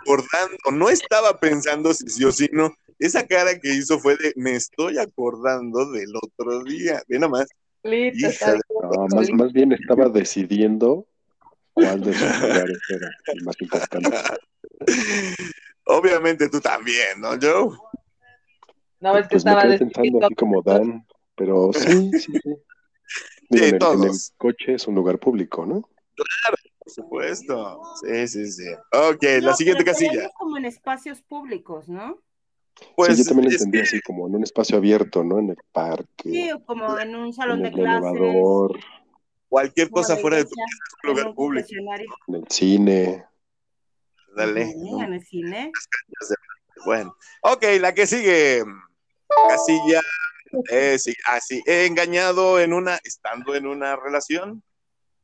acordando, 0.00 0.56
no 0.72 0.88
estaba 0.88 1.38
pensando 1.38 1.92
si 1.92 2.08
sí 2.08 2.24
o 2.24 2.32
si 2.32 2.48
no. 2.52 2.74
Esa 2.98 3.26
cara 3.26 3.58
que 3.58 3.74
hizo 3.74 3.98
fue 3.98 4.16
de, 4.16 4.32
me 4.36 4.56
estoy 4.56 4.96
acordando 4.96 5.90
del 5.90 6.10
otro 6.16 6.64
día. 6.64 7.02
Ve 7.06 7.18
nomás. 7.18 7.46
Listo, 7.82 8.52
de-. 8.52 8.60
No, 8.82 9.06
más, 9.14 9.30
más 9.30 9.52
bien 9.52 9.72
estaba 9.72 10.08
decidiendo 10.08 11.06
cuál 11.74 12.00
de 12.00 12.14
sus 12.14 12.40
lugares 12.40 12.78
era 12.88 13.10
el 13.26 13.44
más 13.44 13.60
importante. 13.60 14.10
Obviamente 15.84 16.48
tú 16.48 16.60
también, 16.60 17.20
¿no, 17.20 17.32
Joe? 17.40 17.76
No, 19.00 19.18
es 19.18 19.28
que 19.28 19.34
Pues 19.34 19.44
me 19.44 19.50
estaba 19.50 19.62
quedé 19.62 19.78
pensando 19.78 20.24
así 20.24 20.34
como 20.34 20.62
Dan, 20.62 21.06
pero 21.36 21.70
sí, 21.74 22.10
sí, 22.18 22.32
sí. 22.42 22.56
Digo, 23.48 23.64
Sí, 23.64 23.64
en, 23.64 23.64
el, 23.64 23.68
en 23.68 23.74
el 23.74 23.78
todos. 23.78 24.32
coche 24.36 24.74
es 24.74 24.86
un 24.86 24.94
lugar 24.94 25.18
público, 25.18 25.64
¿no? 25.66 25.88
Por 26.16 26.92
supuesto. 26.92 27.80
Sí, 28.04 28.28
sí, 28.28 28.50
sí. 28.52 28.64
Ok, 28.92 29.22
No, 29.40 29.46
la 29.48 29.54
siguiente 29.54 29.84
pero 29.84 29.92
casilla. 29.96 30.30
como 30.36 30.56
en 30.56 30.64
espacios 30.64 31.20
públicos, 31.22 31.88
¿no? 31.88 32.20
Pues 32.94 33.16
sí, 33.16 33.22
yo 33.24 33.28
también 33.30 33.48
lo 33.48 33.52
entendí 33.54 33.78
que 33.78 33.84
así 33.84 34.00
como 34.02 34.26
en 34.26 34.34
un 34.36 34.42
espacio 34.42 34.76
abierto, 34.76 35.24
¿no? 35.24 35.38
En 35.38 35.50
el 35.50 35.56
parque, 35.72 36.30
Sí, 36.30 36.50
o 36.52 36.62
como 36.64 36.98
en 36.98 37.16
un 37.16 37.32
salón 37.32 37.58
en 37.58 37.64
de 37.64 37.72
clases. 37.72 38.10
elevador, 38.12 38.78
cualquier 39.48 39.90
cosa 39.90 40.16
fuera 40.16 40.36
de 40.36 40.44
tu 40.44 40.50
iglesia, 40.50 40.76
casa 40.78 40.84
es 40.86 41.04
un 41.04 41.10
lugar 41.10 41.34
público. 41.34 41.68
en 42.28 42.34
el 42.34 42.44
cine. 42.50 43.24
Dale. 44.36 44.62
En 45.00 45.12
el 45.14 45.24
cine. 45.24 45.72
Bueno, 46.84 47.16
ok, 47.42 47.64
la 47.80 47.94
que 47.94 48.06
sigue. 48.06 48.62
Casilla. 49.48 50.00
Eh, 50.70 50.98
sí, 50.98 51.14
así, 51.26 51.62
he 51.66 51.86
engañado 51.86 52.58
en 52.60 52.72
una, 52.72 52.98
estando 53.04 53.54
en 53.54 53.66
una 53.66 53.96
relación, 53.96 54.62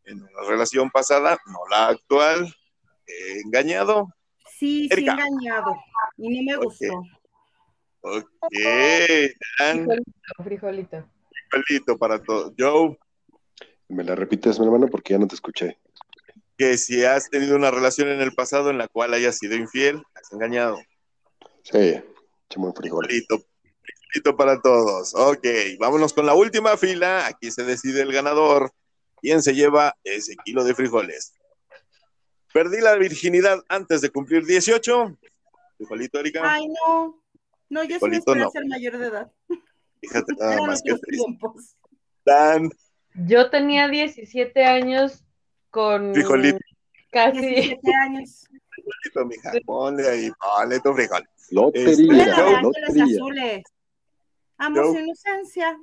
en 0.05 0.23
una 0.23 0.43
relación 0.49 0.91
pasada, 0.91 1.39
no 1.47 1.59
la 1.71 1.89
actual, 1.89 2.55
he 3.07 3.41
engañado. 3.41 4.09
Sí, 4.59 4.89
sí, 4.89 4.89
Erika. 4.93 5.13
engañado. 5.13 5.77
Y 6.17 6.45
no 6.45 6.53
me 6.53 6.65
gustó. 6.65 7.03
Ok, 8.01 8.25
Dan, 9.59 9.87
Frijolito, 9.87 10.13
frijolito. 10.45 11.09
frijolito 11.51 11.99
para 11.99 12.23
todo. 12.23 12.53
Joe, 12.59 12.99
¿Me 13.89 14.03
la 14.05 14.15
repites, 14.15 14.59
mi 14.59 14.65
hermano? 14.67 14.89
Porque 14.89 15.13
ya 15.13 15.19
no 15.19 15.27
te 15.27 15.35
escuché. 15.35 15.79
que 16.57 16.79
si 16.79 17.05
has 17.05 17.29
tenido 17.29 17.57
una 17.57 17.71
relación 17.71 18.09
en 18.09 18.21
el 18.21 18.33
pasado 18.35 18.71
en 18.71 18.79
la 18.79 18.89
cual 18.89 19.15
hayas 19.15 19.37
sido 19.39 19.55
infiel, 19.57 20.03
has 20.15 20.33
engañado. 20.33 20.79
Sí, 21.65 22.01
chamo. 22.49 22.73
Frijolito, 22.75 23.43
para 24.37 24.61
todos. 24.61 25.15
Ok, 25.15 25.47
vámonos 25.79 26.13
con 26.13 26.27
la 26.27 26.35
última 26.35 26.77
fila. 26.77 27.27
Aquí 27.27 27.51
se 27.51 27.65
decide 27.65 28.03
el 28.03 28.13
ganador. 28.13 28.73
¿Quién 29.21 29.43
se 29.43 29.55
lleva 29.55 29.97
ese 30.05 30.35
kilo 30.45 30.65
de 30.65 30.75
frijoles? 30.75 31.33
Perdí 32.53 32.81
la 32.81 32.97
virginidad 32.97 33.63
antes 33.69 34.01
de 34.01 34.11
cumplir 34.11 34.45
18. 34.45 35.17
Frijolito, 35.79 36.19
Erika. 36.21 36.41
Ay, 36.45 36.67
no. 36.69 37.23
No, 37.71 37.85
yo 37.85 37.99
sí 37.99 38.05
me 38.07 38.21
no. 38.37 38.51
ser 38.51 38.67
mayor 38.67 38.99
de 38.99 39.07
edad. 39.07 39.33
Fíjate 40.01 40.33
nada 40.39 40.53
Eran 40.55 40.67
más 40.67 40.83
que 40.83 40.95
tiempos. 40.95 41.77
Dan, 42.25 42.69
Yo 43.15 43.49
tenía 43.51 43.89
17 43.89 44.65
años 44.65 45.25
con 45.71 46.13
Frijolito. 46.15 46.59
casi 47.11 47.41
17 47.41 47.81
años. 48.05 48.47
frijolito, 48.69 49.27
mija. 49.27 49.53
Ponle 49.65 50.09
ahí, 50.09 50.31
ponle 50.39 50.81
tu 50.81 50.93
frijol. 50.93 51.27
Lotería, 51.51 52.35
ángeles 52.37 52.63
lotería. 52.63 53.05
azules. 53.05 53.63
Amo 54.63 54.77
Yo- 54.77 54.93
su 54.93 54.99
inocencia. 55.01 55.77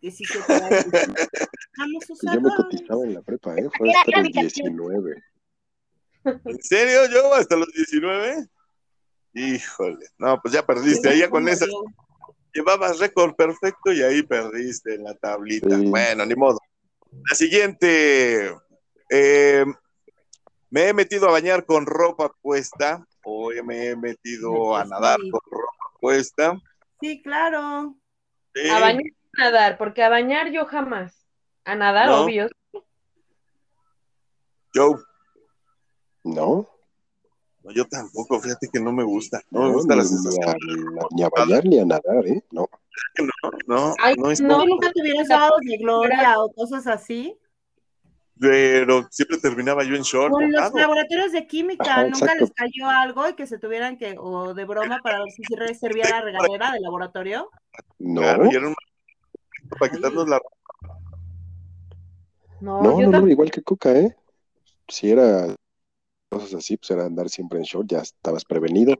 17 0.00 0.52
años. 0.52 0.84
Amo 1.78 2.00
sus 2.06 2.18
Yo 2.22 2.40
me 2.40 2.54
cotizaba 2.56 3.04
en 3.04 3.14
la 3.14 3.22
prepa, 3.22 3.54
¿eh? 3.56 3.68
Fue 3.76 3.90
hasta 3.90 4.20
los 4.22 4.32
19. 4.32 5.22
¿En 6.24 6.62
serio, 6.62 7.00
yo? 7.10 7.34
¿Hasta 7.34 7.56
los 7.56 7.68
19? 7.72 8.46
Híjole. 9.34 10.06
No, 10.16 10.40
pues 10.40 10.54
ya 10.54 10.64
perdiste. 10.64 11.10
Ahí 11.10 11.18
ya 11.18 11.28
con 11.28 11.46
esa 11.48 11.66
llevabas 12.54 12.98
récord 12.98 13.34
perfecto 13.34 13.92
y 13.92 14.02
ahí 14.02 14.22
perdiste 14.22 14.94
en 14.94 15.04
la 15.04 15.14
tablita. 15.16 15.76
Sí. 15.76 15.86
Bueno, 15.86 16.24
ni 16.24 16.34
modo. 16.34 16.58
La 17.28 17.36
siguiente. 17.36 18.54
eh, 19.10 19.66
me 20.70 20.88
he 20.88 20.94
metido 20.94 21.28
a 21.28 21.32
bañar 21.32 21.66
con 21.66 21.84
ropa 21.84 22.32
puesta 22.40 23.06
o 23.22 23.50
me 23.64 23.88
he 23.88 23.96
metido 23.96 24.74
a 24.74 24.84
nadar 24.86 25.20
sí. 25.20 25.30
con 25.30 25.40
ropa 25.50 25.98
puesta. 26.00 26.58
Sí, 27.00 27.22
claro. 27.22 27.96
Sí. 28.54 28.68
a 28.70 28.78
bañar 28.80 29.02
y 29.02 29.40
a 29.40 29.44
nadar, 29.44 29.78
porque 29.78 30.02
a 30.02 30.08
bañar 30.08 30.50
yo 30.52 30.64
jamás. 30.66 31.26
A 31.64 31.74
nadar, 31.74 32.06
No. 32.08 32.24
obvio. 32.24 32.48
Joe, 34.74 34.96
¿No? 36.24 36.68
no, 37.62 37.70
yo 37.70 37.84
tampoco, 37.86 38.40
fíjate 38.40 38.68
que 38.72 38.80
no 38.80 38.92
me 38.92 39.04
gusta. 39.04 39.40
No 39.50 39.60
me 39.60 39.68
No, 39.68 39.72
gusta 39.74 39.94
la 39.96 40.02
ni, 40.02 40.08
sensación. 40.08 40.48
a, 40.50 40.54
ni 41.14 41.22
a 41.22 41.28
bañar 41.28 41.64
ni 41.64 41.78
a 41.78 41.84
nadar, 41.84 42.26
¿eh? 42.26 42.42
No. 42.50 42.68
No, 43.66 43.94
Ay, 43.98 44.14
no 44.16 44.30
es 44.30 44.40
no. 44.40 44.58
¿Tú 44.62 44.66
nunca 44.66 44.92
tuvieras 44.92 45.26
sábados 45.28 45.60
de 45.62 45.76
gloria 45.78 46.38
o 46.40 46.52
cosas 46.52 46.86
así? 46.86 47.36
Pero 48.38 49.06
siempre 49.10 49.38
terminaba 49.38 49.84
yo 49.84 49.94
en 49.94 50.02
short. 50.02 50.32
Con 50.32 50.50
los 50.50 50.74
laboratorios 50.74 51.32
de 51.32 51.46
química, 51.46 51.84
Ajá, 51.84 52.08
¿nunca 52.08 52.34
les 52.34 52.50
cayó 52.52 52.88
algo 52.88 53.28
y 53.28 53.34
que 53.34 53.46
se 53.46 53.58
tuvieran 53.58 53.96
que, 53.96 54.16
o 54.18 54.54
de 54.54 54.64
broma 54.64 55.00
para 55.02 55.18
ver 55.20 55.30
si 55.30 55.42
servía 55.74 56.08
la 56.10 56.20
regadera 56.20 56.72
del 56.72 56.82
laboratorio? 56.82 57.50
No, 57.98 58.20
Claro, 58.20 58.46
y 58.50 58.54
era 58.54 58.68
un 58.68 58.74
para 59.78 59.92
quitarnos 59.92 60.28
la 60.28 60.40
No, 62.60 62.82
no, 62.82 63.00
no, 63.00 63.20
no, 63.20 63.28
igual 63.28 63.50
que 63.50 63.62
Coca, 63.62 63.92
¿eh? 63.92 64.14
Si 64.88 65.10
era 65.10 65.54
cosas 66.28 66.54
así, 66.54 66.76
pues 66.76 66.90
era 66.90 67.04
andar 67.06 67.28
siempre 67.28 67.58
en 67.58 67.64
short, 67.64 67.88
ya 67.88 68.00
estabas 68.00 68.44
prevenido, 68.44 68.94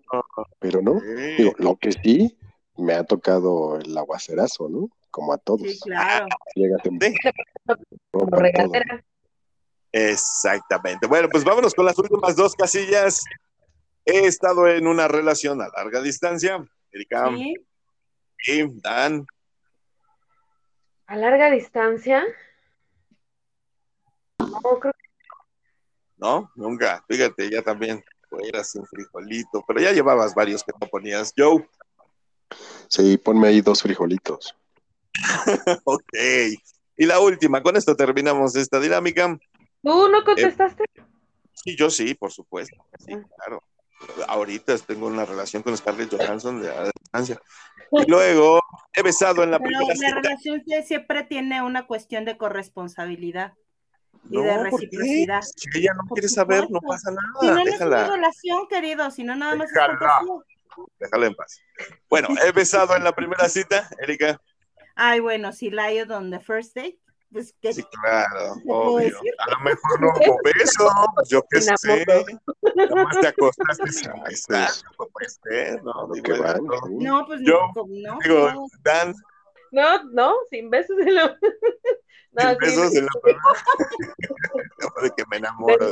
pero 0.58 0.80
no. 0.80 1.00
Sí. 1.00 1.06
Digo, 1.38 1.52
lo 1.58 1.76
que 1.76 1.92
sí, 1.92 2.38
me 2.76 2.94
ha 2.94 3.04
tocado 3.04 3.78
el 3.78 3.96
aguacerazo, 3.96 4.68
¿no? 4.68 4.88
Como 5.10 5.32
a 5.32 5.38
todos. 5.38 5.62
Sí, 5.62 5.78
claro. 5.80 6.26
Llegas 6.54 6.80
en 6.86 7.00
Sí. 7.00 7.14
Como 8.10 8.36
regadera. 8.36 9.04
Exactamente. 9.96 11.06
Bueno, 11.06 11.28
pues 11.28 11.44
vámonos 11.44 11.72
con 11.72 11.84
las 11.86 11.96
últimas 11.96 12.34
dos 12.34 12.56
casillas. 12.56 13.22
He 14.04 14.26
estado 14.26 14.66
en 14.66 14.88
una 14.88 15.06
relación 15.06 15.62
a 15.62 15.68
larga 15.68 16.02
distancia. 16.02 16.66
Erika 16.90 17.30
Sí. 17.30 17.54
y 18.48 18.80
Dan. 18.80 19.24
A 21.06 21.16
larga 21.16 21.48
distancia. 21.52 22.24
No, 24.40 24.80
creo 24.80 24.92
No, 26.16 26.50
nunca. 26.56 27.04
Fíjate, 27.08 27.48
ya 27.48 27.62
también 27.62 28.04
eras 28.48 28.74
un 28.74 28.84
frijolito, 28.86 29.62
pero 29.64 29.80
ya 29.80 29.92
llevabas 29.92 30.34
varios 30.34 30.64
que 30.64 30.72
no 30.80 30.88
ponías. 30.88 31.32
Joe, 31.36 31.68
Sí, 32.88 33.16
ponme 33.16 33.46
ahí 33.48 33.60
dos 33.60 33.80
frijolitos. 33.82 34.56
ok. 35.84 36.12
Y 36.96 37.06
la 37.06 37.20
última, 37.20 37.62
con 37.62 37.76
esto 37.76 37.94
terminamos 37.94 38.56
esta 38.56 38.80
dinámica. 38.80 39.38
¿Tú 39.84 40.08
no 40.08 40.24
contestaste? 40.24 40.84
Sí, 41.52 41.76
yo 41.76 41.90
sí, 41.90 42.14
por 42.14 42.32
supuesto. 42.32 42.76
Sí, 42.98 43.12
Ah. 43.14 43.22
claro. 43.36 43.62
Ahorita 44.28 44.76
tengo 44.78 45.06
una 45.06 45.24
relación 45.24 45.62
con 45.62 45.74
Scarlett 45.76 46.10
Johansson 46.14 46.60
de 46.60 46.70
a 46.70 46.90
distancia. 47.00 47.40
Y 47.92 48.10
luego 48.10 48.60
he 48.92 49.02
besado 49.02 49.42
en 49.44 49.50
la 49.52 49.58
Pero 49.58 49.70
primera 49.78 49.88
la 49.88 49.94
cita. 49.94 50.14
relación 50.20 50.62
siempre 50.84 51.22
tiene 51.24 51.62
una 51.62 51.86
cuestión 51.86 52.24
de 52.24 52.36
corresponsabilidad. 52.36 53.54
Y 54.30 54.40
de 54.42 54.62
reciprocidad. 54.62 55.42
Si 55.42 55.68
ella 55.78 55.92
no 55.94 56.02
quiere 56.12 56.28
saber, 56.28 56.70
no 56.70 56.80
pasa 56.80 57.10
Si 57.40 57.46
no, 57.46 57.54
nada. 57.54 57.64
no 57.64 57.70
es 57.70 57.80
una 57.80 58.08
relación, 58.10 58.66
querido, 58.68 59.10
si 59.10 59.22
no 59.24 59.36
nada 59.36 59.54
más 59.54 59.68
Déjala. 60.98 61.26
en 61.26 61.34
paz. 61.34 61.60
Bueno, 62.08 62.28
he 62.44 62.52
besado 62.52 62.96
en 62.96 63.04
la 63.04 63.12
primera 63.12 63.48
cita, 63.48 63.88
Erika. 64.00 64.40
Ay, 64.96 65.20
bueno, 65.20 65.52
si 65.52 65.70
Lion 65.70 66.10
on 66.12 66.30
the 66.30 66.40
first 66.40 66.74
date, 66.74 66.98
pues 67.34 67.52
que 67.60 67.72
Sí, 67.72 67.82
claro, 68.00 68.54
obvio. 68.68 69.18
A 69.38 69.50
lo 69.50 69.60
mejor 69.60 70.00
no 70.00 70.08
hubo 70.16 70.38
beso, 70.44 70.88
pues 71.16 71.28
yo 71.28 71.42
qué 71.50 71.60
sé. 71.60 72.06
Nada 72.76 72.94
más 72.94 73.20
te 73.20 73.26
acostaste 73.26 73.92
sin 73.92 74.12
besar, 74.22 74.70
no 74.98 75.06
puede 75.08 75.28
ser, 75.28 75.82
¿no? 75.82 76.06
Lo 76.06 76.22
que 76.22 76.32
van, 76.32 76.60
no. 76.64 77.26
pues 77.26 77.40
Yo 77.42 77.60
no, 77.74 77.84
no, 77.88 78.18
Digo. 78.22 78.66
Dan, 78.84 79.14
No, 79.72 80.04
no, 80.04 80.34
sin 80.48 80.70
besos 80.70 80.96
en 81.00 81.14
la. 81.14 81.36
No, 82.36 82.42
sin 82.42 82.58
sí, 82.58 83.00
besos 83.00 83.06
primera. 83.22 83.42
No, 84.80 85.02
de 85.02 85.10
que 85.16 85.24
me 85.30 85.36
enamoro. 85.36 85.86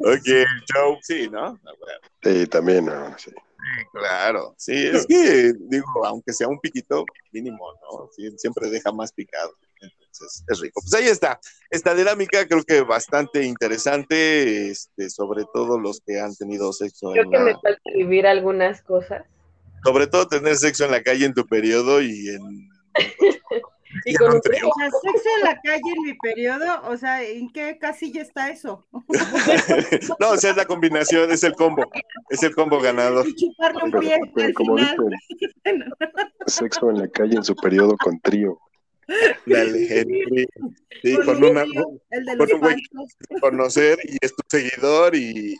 Ok, 0.00 0.28
Joe, 0.72 0.98
sí, 1.00 1.28
¿no? 1.30 1.58
Ah, 1.64 1.72
bueno, 1.78 2.00
Sí, 2.22 2.46
también, 2.48 2.84
no, 2.84 3.16
sí. 3.18 3.32
Sí, 3.62 3.84
claro. 3.92 4.54
Sí, 4.58 4.86
es 4.86 5.06
que, 5.06 5.52
digo, 5.58 6.04
aunque 6.04 6.32
sea 6.32 6.48
un 6.48 6.60
piquito, 6.60 7.04
mínimo, 7.32 7.64
¿no? 7.82 8.08
Sí, 8.16 8.30
siempre 8.36 8.70
deja 8.70 8.92
más 8.92 9.12
picado. 9.12 9.52
Entonces, 9.80 10.44
es 10.48 10.60
rico. 10.60 10.80
Pues 10.82 10.94
ahí 10.94 11.08
está. 11.08 11.40
Esta 11.70 11.94
dinámica 11.94 12.46
creo 12.46 12.62
que 12.62 12.82
bastante 12.82 13.44
interesante, 13.44 14.70
este, 14.70 15.10
sobre 15.10 15.44
todo 15.52 15.78
los 15.78 16.00
que 16.00 16.20
han 16.20 16.34
tenido 16.36 16.72
sexo 16.72 17.12
Creo 17.12 17.24
en 17.24 17.30
que 17.30 17.38
me 17.38 17.52
falta 17.52 17.90
vivir 17.94 18.26
algunas 18.26 18.82
cosas. 18.82 19.24
Sobre 19.84 20.06
todo 20.06 20.28
tener 20.28 20.56
sexo 20.56 20.84
en 20.84 20.92
la 20.92 21.02
calle 21.02 21.26
en 21.26 21.34
tu 21.34 21.46
periodo 21.46 22.00
y 22.02 22.28
en... 22.28 22.68
Y 24.04 24.14
con 24.14 24.32
sexo 24.42 24.70
en 25.38 25.44
la 25.44 25.60
calle 25.60 25.82
en 25.96 26.02
mi 26.02 26.14
periodo, 26.14 26.82
o 26.88 26.96
sea, 26.96 27.22
¿en 27.22 27.50
qué 27.52 27.78
casilla 27.78 28.22
está 28.22 28.50
eso? 28.50 28.86
no, 30.20 30.30
o 30.30 30.36
sea, 30.36 30.50
es 30.50 30.56
la 30.56 30.64
combinación, 30.64 31.30
es 31.30 31.42
el 31.44 31.54
combo. 31.54 31.90
Es 32.30 32.42
el 32.42 32.54
combo 32.54 32.80
ganador. 32.80 33.26
Y 33.28 33.34
chuparle 33.34 33.84
un 33.84 33.90
Pero, 33.90 34.00
pie 34.00 34.44
al 34.44 34.54
como 34.54 34.76
final. 34.78 34.96
sexo 36.46 36.90
en 36.90 36.98
la 36.98 37.08
calle 37.08 37.36
en 37.36 37.44
su 37.44 37.54
periodo 37.56 37.96
con 37.98 38.18
trío. 38.20 38.58
Dale, 39.46 40.00
Henry. 40.00 40.46
Sí, 41.02 41.16
Con 41.16 41.26
con 41.26 41.36
un 41.44 41.50
una, 41.50 41.64
tío, 41.64 41.84
el 42.10 42.24
de 42.24 42.36
con 42.36 42.46
los 42.46 42.52
un 42.54 42.60
güey 42.60 42.76
conocer 43.40 43.98
y 44.04 44.16
es 44.20 44.34
tu 44.34 44.42
seguidor 44.48 45.14
y, 45.14 45.54
y- 45.54 45.56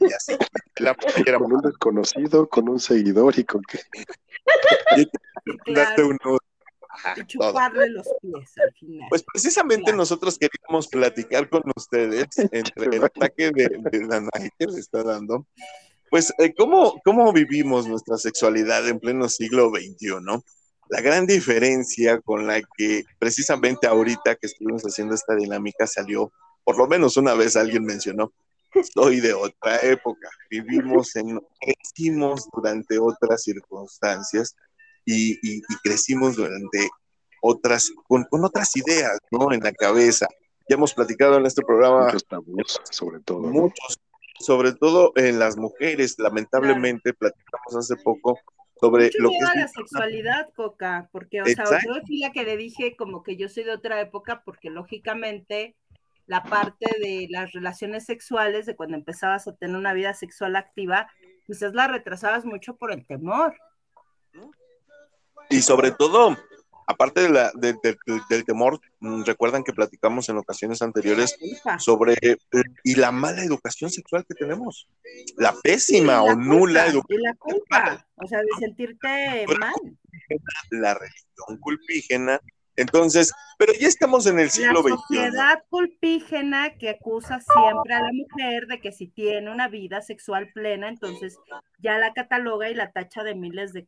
y 0.00 0.12
así. 0.12 0.34
La 0.78 0.94
Con 1.38 1.52
un 1.52 1.60
desconocido, 1.60 2.48
con 2.48 2.68
un 2.68 2.80
seguidor 2.80 3.38
y 3.38 3.44
con 3.44 3.62
qué. 3.62 3.78
Claro, 5.64 6.08
un 6.08 6.18
nudo. 6.24 6.38
Ajá, 6.92 7.14
y 7.16 7.24
todo. 7.24 7.48
chuparle 7.50 7.88
los 7.90 8.06
pies 8.20 8.52
al 8.58 8.72
final. 8.74 9.06
Pues 9.08 9.22
precisamente 9.24 9.84
Claro. 9.84 9.96
nosotros 9.98 10.38
queríamos 10.38 10.88
platicar 10.88 11.48
con 11.48 11.62
ustedes 11.74 12.26
entre 12.52 12.96
el 12.96 13.04
ataque 13.04 13.50
de, 13.50 13.68
de 13.90 14.06
Danae 14.06 14.50
que 14.58 14.66
le 14.66 14.78
está 14.78 15.02
dando. 15.02 15.46
Pues, 16.10 16.32
eh, 16.38 16.52
¿cómo, 16.54 17.00
¿cómo 17.04 17.32
vivimos 17.32 17.86
nuestra 17.88 18.18
sexualidad 18.18 18.86
en 18.86 19.00
pleno 19.00 19.28
siglo 19.30 19.70
XXI? 19.70 20.08
La 20.90 21.00
gran 21.00 21.26
diferencia 21.26 22.20
con 22.20 22.46
la 22.46 22.60
que 22.76 23.04
precisamente 23.18 23.86
ahorita 23.86 24.34
que 24.34 24.46
estuvimos 24.46 24.82
haciendo 24.82 25.14
esta 25.14 25.34
dinámica 25.34 25.86
salió, 25.86 26.30
por 26.64 26.76
lo 26.76 26.86
menos 26.86 27.16
una 27.16 27.32
vez 27.32 27.56
alguien 27.56 27.84
mencionó, 27.84 28.30
soy 28.94 29.20
de 29.20 29.32
otra 29.32 29.78
época, 29.78 30.28
vivimos 30.50 31.16
en, 31.16 31.40
crecimos 31.58 32.46
durante 32.52 32.98
otras 32.98 33.42
circunstancias 33.42 34.54
y, 35.04 35.32
y- 35.42 35.58
y 35.58 35.76
crecimos 35.82 36.36
durante 36.36 36.88
otras, 37.40 37.90
con, 38.06 38.24
con 38.24 38.44
otras 38.44 38.76
ideas, 38.76 39.18
¿no? 39.30 39.52
En 39.52 39.60
la 39.60 39.72
cabeza. 39.72 40.26
Ya 40.68 40.76
hemos 40.76 40.94
platicado 40.94 41.36
en 41.38 41.46
este 41.46 41.62
programa 41.62 42.04
Muchos 42.06 42.24
tabús, 42.26 42.80
sobre 42.90 43.20
todo. 43.20 43.40
¿no? 43.40 43.48
muchos, 43.48 43.98
sobre 44.38 44.72
todo 44.72 45.12
en 45.16 45.38
las 45.38 45.56
mujeres, 45.56 46.14
lamentablemente, 46.18 47.12
platicamos 47.14 47.76
hace 47.76 47.96
poco 47.96 48.38
sobre 48.80 49.06
Mucho 49.06 49.18
lo 49.22 49.30
que 49.30 49.36
a 49.44 49.54
la 49.56 49.64
es 49.64 49.72
sexualidad, 49.72 50.48
Coca, 50.54 51.08
porque, 51.12 51.42
o 51.42 51.46
sea, 51.46 51.64
yo 51.84 51.94
sí 52.06 52.18
la 52.18 52.30
que 52.32 52.44
le 52.44 52.56
dije 52.56 52.96
como 52.96 53.22
que 53.22 53.36
yo 53.36 53.48
soy 53.48 53.64
de 53.64 53.72
otra 53.72 54.00
época, 54.00 54.42
porque 54.44 54.70
lógicamente 54.70 55.76
la 56.26 56.44
parte 56.44 56.86
de 57.00 57.26
las 57.28 57.52
relaciones 57.52 58.04
sexuales, 58.04 58.66
de 58.66 58.76
cuando 58.76 58.96
empezabas 58.96 59.48
a 59.48 59.56
tener 59.56 59.76
una 59.76 59.92
vida 59.92 60.14
sexual 60.14 60.54
activa, 60.56 61.10
quizás 61.44 61.74
la 61.74 61.88
retrasabas 61.88 62.44
mucho 62.44 62.76
por 62.76 62.92
el 62.92 63.04
temor. 63.04 63.54
Y 65.52 65.62
sobre 65.62 65.90
todo, 65.92 66.36
aparte 66.86 67.20
de 67.22 67.28
la, 67.30 67.52
de- 67.54 67.74
de- 67.82 67.96
de- 68.06 68.20
del 68.28 68.44
temor, 68.44 68.80
mm, 69.00 69.22
recuerdan 69.24 69.62
que 69.64 69.72
platicamos 69.72 70.28
en 70.28 70.36
ocasiones 70.38 70.82
anteriores 70.82 71.36
sobre 71.78 72.14
eh, 72.22 72.36
y 72.84 72.94
la 72.96 73.12
mala 73.12 73.42
educación 73.44 73.90
sexual 73.90 74.24
que 74.26 74.34
tenemos, 74.34 74.88
la 75.36 75.54
pésima 75.62 76.14
la 76.14 76.22
o 76.22 76.34
nula 76.34 76.86
educación, 76.86 77.20
Y 77.20 77.22
la 77.22 77.34
culpa, 77.34 78.06
o 78.16 78.26
sea, 78.26 78.38
de 78.40 78.48
sentirte 78.58 79.46
mal. 79.58 79.72
la 80.70 80.94
religión 80.94 81.58
culpígena. 81.60 82.40
Entonces, 82.74 83.34
pero 83.58 83.74
ya 83.78 83.86
estamos 83.86 84.26
en 84.26 84.38
el 84.38 84.46
La 84.46 84.50
siglo 84.50 84.80
XXI. 84.82 84.90
sociedad 84.96 85.62
culpígena 85.68 86.70
que 86.78 86.88
acusa 86.88 87.38
siempre 87.40 87.92
a 87.94 88.00
la 88.00 88.08
mujer 88.12 88.66
de 88.66 88.80
que 88.80 88.92
si 88.92 89.08
tiene 89.08 89.50
una 89.52 89.68
vida 89.68 90.00
sexual 90.00 90.50
plena, 90.54 90.88
entonces 90.88 91.36
ya 91.80 91.98
la 91.98 92.14
cataloga 92.14 92.70
y 92.70 92.74
la 92.74 92.90
tacha 92.90 93.24
de 93.24 93.34
miles 93.34 93.74
de 93.74 93.86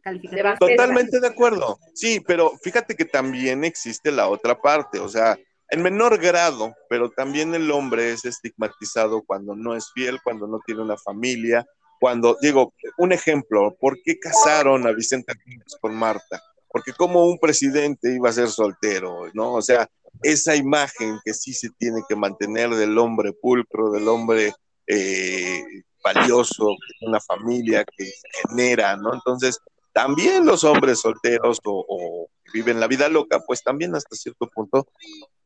calificativos. 0.00 0.58
bajeza. 0.58 0.66
Totalmente 0.66 1.20
de 1.20 1.26
acuerdo. 1.26 1.78
Sí, 1.94 2.20
pero 2.26 2.52
fíjate 2.62 2.96
que 2.96 3.04
también 3.04 3.64
existe 3.64 4.10
la 4.10 4.28
otra 4.28 4.60
parte, 4.60 4.98
o 4.98 5.08
sea, 5.08 5.38
en 5.70 5.82
menor 5.82 6.18
grado, 6.18 6.74
pero 6.88 7.10
también 7.10 7.54
el 7.54 7.70
hombre 7.70 8.12
es 8.12 8.24
estigmatizado 8.24 9.22
cuando 9.22 9.54
no 9.54 9.76
es 9.76 9.90
fiel, 9.92 10.20
cuando 10.22 10.46
no 10.46 10.60
tiene 10.66 10.82
una 10.82 10.96
familia, 10.96 11.64
cuando, 12.00 12.36
digo, 12.40 12.74
un 12.98 13.12
ejemplo, 13.12 13.76
¿por 13.78 14.02
qué 14.02 14.18
casaron 14.18 14.86
a 14.86 14.92
Vicente 14.92 15.34
Fernández 15.34 15.76
con 15.80 15.94
Marta? 15.94 16.42
Porque 16.68 16.92
como 16.92 17.26
un 17.26 17.38
presidente 17.38 18.14
iba 18.14 18.30
a 18.30 18.32
ser 18.32 18.48
soltero, 18.48 19.30
¿no? 19.34 19.54
O 19.54 19.62
sea, 19.62 19.88
esa 20.22 20.56
imagen 20.56 21.18
que 21.24 21.34
sí 21.34 21.52
se 21.52 21.68
tiene 21.78 22.02
que 22.08 22.16
mantener 22.16 22.70
del 22.70 22.96
hombre 22.98 23.32
pulcro, 23.32 23.90
del 23.90 24.08
hombre 24.08 24.54
eh, 24.86 25.62
valioso, 26.02 26.68
que 26.68 26.98
tiene 26.98 27.10
una 27.10 27.20
familia 27.20 27.84
que 27.84 28.10
genera, 28.48 28.96
¿no? 28.96 29.14
Entonces, 29.14 29.58
también 29.92 30.46
los 30.46 30.64
hombres 30.64 31.00
solteros 31.00 31.60
o, 31.64 32.28
viven 32.52 32.80
la 32.80 32.88
vida 32.88 33.08
loca, 33.08 33.40
pues 33.46 33.62
también 33.62 33.94
hasta 33.94 34.16
cierto 34.16 34.48
punto, 34.48 34.88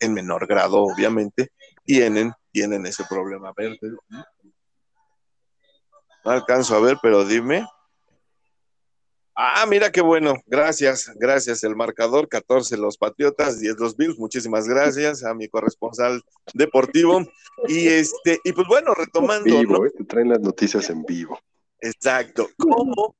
en 0.00 0.14
menor 0.14 0.46
grado, 0.46 0.82
obviamente, 0.82 1.50
tienen, 1.84 2.32
tienen 2.50 2.86
ese 2.86 3.04
problema. 3.04 3.50
A 3.50 3.54
ver, 3.54 3.78
no 6.24 6.30
alcanzo 6.30 6.76
a 6.76 6.80
ver, 6.80 6.96
pero 7.02 7.24
dime. 7.24 7.66
Ah, 9.36 9.66
mira 9.68 9.90
qué 9.90 10.00
bueno. 10.00 10.34
Gracias, 10.46 11.10
gracias. 11.16 11.64
El 11.64 11.74
marcador 11.74 12.28
14 12.28 12.76
los 12.76 12.96
Patriotas, 12.96 13.60
10 13.60 13.78
los 13.78 13.96
Bills. 13.96 14.18
Muchísimas 14.18 14.68
gracias 14.68 15.24
a 15.24 15.34
mi 15.34 15.48
corresponsal 15.48 16.22
deportivo. 16.54 17.20
Y 17.66 17.88
este, 17.88 18.38
y 18.44 18.52
pues 18.52 18.66
bueno, 18.68 18.94
retomando, 18.94 19.52
¿no? 19.54 19.60
Vivo, 19.60 19.86
¿eh? 19.86 19.92
te 19.96 20.04
traen 20.04 20.28
las 20.28 20.40
noticias 20.40 20.88
en 20.88 21.02
vivo. 21.04 21.38
Exacto. 21.80 22.48
¿Cómo 22.56 23.16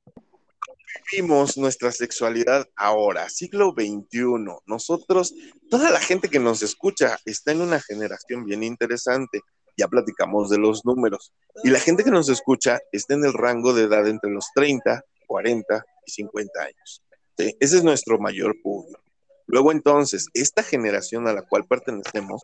vivimos 1.11 1.57
nuestra 1.57 1.91
sexualidad 1.91 2.67
ahora, 2.75 3.29
siglo 3.29 3.73
XXI? 3.77 4.25
Nosotros, 4.65 5.33
toda 5.69 5.91
la 5.91 5.99
gente 5.99 6.29
que 6.29 6.39
nos 6.39 6.61
escucha 6.61 7.17
está 7.25 7.51
en 7.51 7.61
una 7.61 7.79
generación 7.79 8.45
bien 8.45 8.63
interesante. 8.63 9.41
Ya 9.77 9.87
platicamos 9.87 10.49
de 10.49 10.57
los 10.57 10.85
números. 10.85 11.33
Y 11.63 11.69
la 11.69 11.79
gente 11.79 12.03
que 12.03 12.11
nos 12.11 12.29
escucha 12.29 12.79
está 12.91 13.13
en 13.13 13.25
el 13.25 13.33
rango 13.33 13.73
de 13.73 13.83
edad 13.83 14.07
entre 14.07 14.31
los 14.31 14.45
30, 14.55 15.03
40 15.27 15.85
y 16.05 16.11
50 16.11 16.61
años. 16.61 17.03
Ese 17.37 17.77
es 17.77 17.83
nuestro 17.83 18.17
mayor 18.19 18.55
público. 18.61 19.01
Luego 19.47 19.71
entonces, 19.71 20.27
esta 20.33 20.63
generación 20.63 21.27
a 21.27 21.33
la 21.33 21.41
cual 21.41 21.65
pertenecemos, 21.67 22.41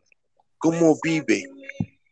¿cómo 0.57 0.97
vive 1.03 1.45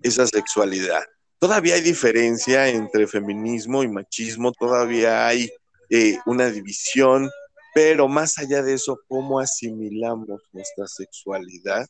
esa 0.02 0.26
sexualidad? 0.26 1.04
todavía 1.40 1.76
hay 1.76 1.82
diferencia 1.82 2.68
entre 2.68 3.08
feminismo 3.08 3.82
y 3.82 3.88
machismo, 3.88 4.52
todavía 4.52 5.26
hay 5.26 5.50
eh, 5.90 6.18
una 6.26 6.50
división, 6.50 7.30
pero 7.74 8.08
más 8.08 8.38
allá 8.38 8.62
de 8.62 8.74
eso, 8.74 9.00
¿cómo 9.08 9.40
asimilamos 9.40 10.42
nuestra 10.52 10.88
sexualidad 10.88 11.88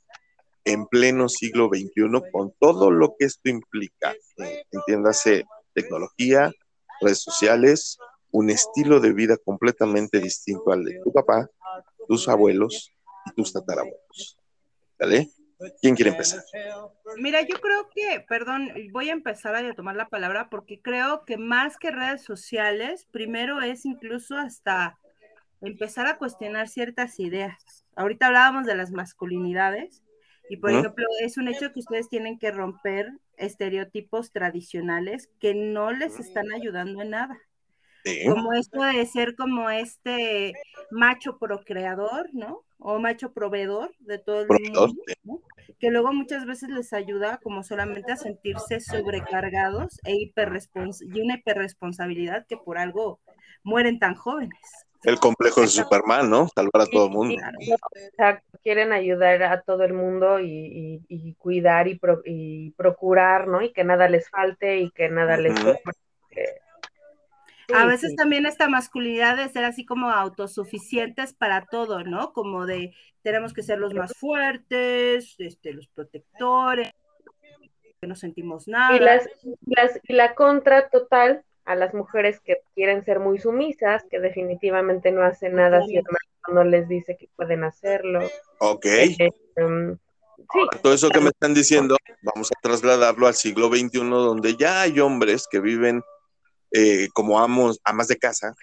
en 0.65 0.85
pleno 0.87 1.29
siglo 1.29 1.67
XXI 1.67 2.31
con 2.31 2.53
todo 2.59 2.91
lo 2.91 3.15
que 3.17 3.25
esto 3.25 3.49
implica? 3.49 4.13
Eh, 4.37 4.63
entiéndase, 4.71 5.45
tecnología, 5.73 6.51
redes 7.01 7.21
sociales, 7.21 7.97
un 8.31 8.49
estilo 8.49 8.99
de 8.99 9.13
vida 9.13 9.37
completamente 9.37 10.19
distinto 10.19 10.71
al 10.71 10.83
de 10.83 10.99
tu 11.03 11.11
papá, 11.11 11.49
tus 12.07 12.27
abuelos 12.27 12.91
y 13.25 13.31
tus 13.33 13.53
tatarabuelos. 13.53 14.37
¿Vale? 14.99 15.29
¿Quién 15.81 15.95
quiere 15.95 16.11
empezar? 16.11 16.41
Mira, 17.17 17.41
yo 17.41 17.59
creo 17.59 17.89
que, 17.93 18.21
perdón, 18.21 18.71
voy 18.91 19.09
a 19.09 19.13
empezar 19.13 19.55
a 19.55 19.73
tomar 19.73 19.95
la 19.95 20.07
palabra 20.07 20.49
porque 20.49 20.81
creo 20.81 21.25
que 21.25 21.37
más 21.37 21.77
que 21.77 21.91
redes 21.91 22.23
sociales, 22.23 23.05
primero 23.11 23.61
es 23.61 23.85
incluso 23.85 24.37
hasta 24.37 24.97
empezar 25.61 26.07
a 26.07 26.17
cuestionar 26.17 26.69
ciertas 26.69 27.19
ideas. 27.19 27.85
Ahorita 27.95 28.27
hablábamos 28.27 28.65
de 28.65 28.75
las 28.75 28.91
masculinidades 28.91 30.01
y, 30.49 30.57
por 30.57 30.71
ejemplo, 30.71 31.05
es 31.21 31.37
un 31.37 31.49
hecho 31.49 31.73
que 31.73 31.79
ustedes 31.79 32.07
tienen 32.07 32.39
que 32.39 32.51
romper 32.51 33.11
estereotipos 33.37 34.31
tradicionales 34.31 35.29
que 35.39 35.53
no 35.53 35.91
les 35.91 36.19
están 36.19 36.51
ayudando 36.53 37.01
en 37.01 37.09
nada. 37.09 37.37
Sí. 38.05 38.25
Como 38.25 38.53
esto 38.53 38.81
de 38.81 39.05
ser 39.05 39.35
como 39.35 39.69
este 39.69 40.53
macho 40.89 41.37
procreador, 41.37 42.29
¿no? 42.33 42.63
O 42.79 42.97
macho 42.97 43.33
proveedor 43.33 43.91
de 43.99 44.19
todo 44.19 44.41
el 44.41 44.47
Proveedor, 44.47 44.87
mundo. 44.89 45.03
¿no? 45.23 45.41
Que 45.79 45.91
luego 45.91 46.13
muchas 46.13 46.45
veces 46.45 46.69
les 46.69 46.93
ayuda 46.93 47.39
como 47.43 47.63
solamente 47.63 48.11
a 48.13 48.17
sentirse 48.17 48.79
sobrecargados 48.79 49.99
e 50.05 50.15
hiperrespons 50.15 51.01
y 51.01 51.21
una 51.21 51.35
hiperresponsabilidad 51.35 52.45
que 52.47 52.57
por 52.57 52.77
algo 52.77 53.19
mueren 53.63 53.99
tan 53.99 54.15
jóvenes. 54.15 54.57
El 55.03 55.19
complejo 55.19 55.61
de 55.61 55.67
Superman, 55.67 56.29
¿no? 56.29 56.47
Salvar 56.53 56.81
a 56.81 56.85
todo 56.85 57.05
el 57.05 57.11
mundo. 57.11 57.35
Claro. 57.37 57.57
Exacto, 57.95 58.57
quieren 58.63 58.91
ayudar 58.91 59.43
a 59.43 59.61
todo 59.61 59.83
el 59.83 59.93
mundo 59.93 60.39
y, 60.39 60.49
y- 60.49 61.01
y 61.07 61.33
cuidar 61.35 61.87
y, 61.87 61.97
pro- 61.99 62.21
y 62.25 62.71
procurar, 62.71 63.47
¿no? 63.47 63.61
Y 63.61 63.71
que 63.71 63.83
nada 63.85 64.09
les 64.09 64.29
falte 64.29 64.79
y 64.79 64.91
que 64.91 65.07
nada 65.09 65.37
les 65.37 65.53
Ujú. 65.53 65.61
sobre. 65.61 65.81
Sí, 67.69 67.75
A 67.75 67.85
veces 67.85 68.09
sí. 68.11 68.15
también 68.15 68.47
esta 68.47 68.67
masculinidad 68.67 69.37
de 69.37 69.47
ser 69.47 69.63
así 69.63 69.85
como 69.85 70.09
autosuficientes 70.09 71.33
para 71.33 71.67
todo, 71.67 72.03
¿no? 72.03 72.33
Como 72.33 72.65
de 72.65 72.95
tenemos 73.21 73.53
que 73.53 73.61
ser 73.61 73.77
los 73.77 73.93
más 73.93 74.11
fuertes, 74.17 75.35
este, 75.37 75.73
los 75.73 75.87
protectores, 75.87 76.91
que 78.01 78.07
no 78.07 78.15
sentimos 78.15 78.67
nada. 78.67 78.95
Y, 78.95 78.99
las, 78.99 79.29
las- 79.67 79.99
y 80.03 80.13
la 80.13 80.33
contra 80.33 80.89
total 80.89 81.43
a 81.65 81.75
las 81.75 81.93
mujeres 81.93 82.39
que 82.39 82.57
quieren 82.73 83.05
ser 83.05 83.19
muy 83.19 83.37
sumisas, 83.37 84.03
que 84.09 84.19
definitivamente 84.19 85.11
no 85.11 85.21
hacen 85.21 85.53
nada 85.55 85.83
si 85.85 85.97
el 85.97 86.03
marido 86.03 86.63
no 86.63 86.63
les 86.63 86.87
dice 86.87 87.17
que 87.17 87.29
pueden 87.35 87.63
hacerlo. 87.63 88.21
Ok. 88.59 88.85
Eh, 88.85 89.29
um, 89.57 89.95
sí, 90.37 90.59
Todo 90.81 90.93
eso 90.95 91.09
que 91.09 91.19
me 91.19 91.29
están 91.29 91.53
diciendo, 91.53 91.97
vamos 92.23 92.49
a 92.51 92.59
trasladarlo 92.61 93.27
al 93.27 93.35
siglo 93.35 93.67
XXI, 93.67 93.99
donde 94.09 94.55
ya 94.55 94.81
hay 94.81 94.99
hombres 94.99 95.47
que 95.51 95.59
viven 95.59 96.01
eh, 96.71 97.07
como 97.13 97.39
amos, 97.39 97.79
amas 97.83 98.07
de 98.07 98.17
casa, 98.17 98.53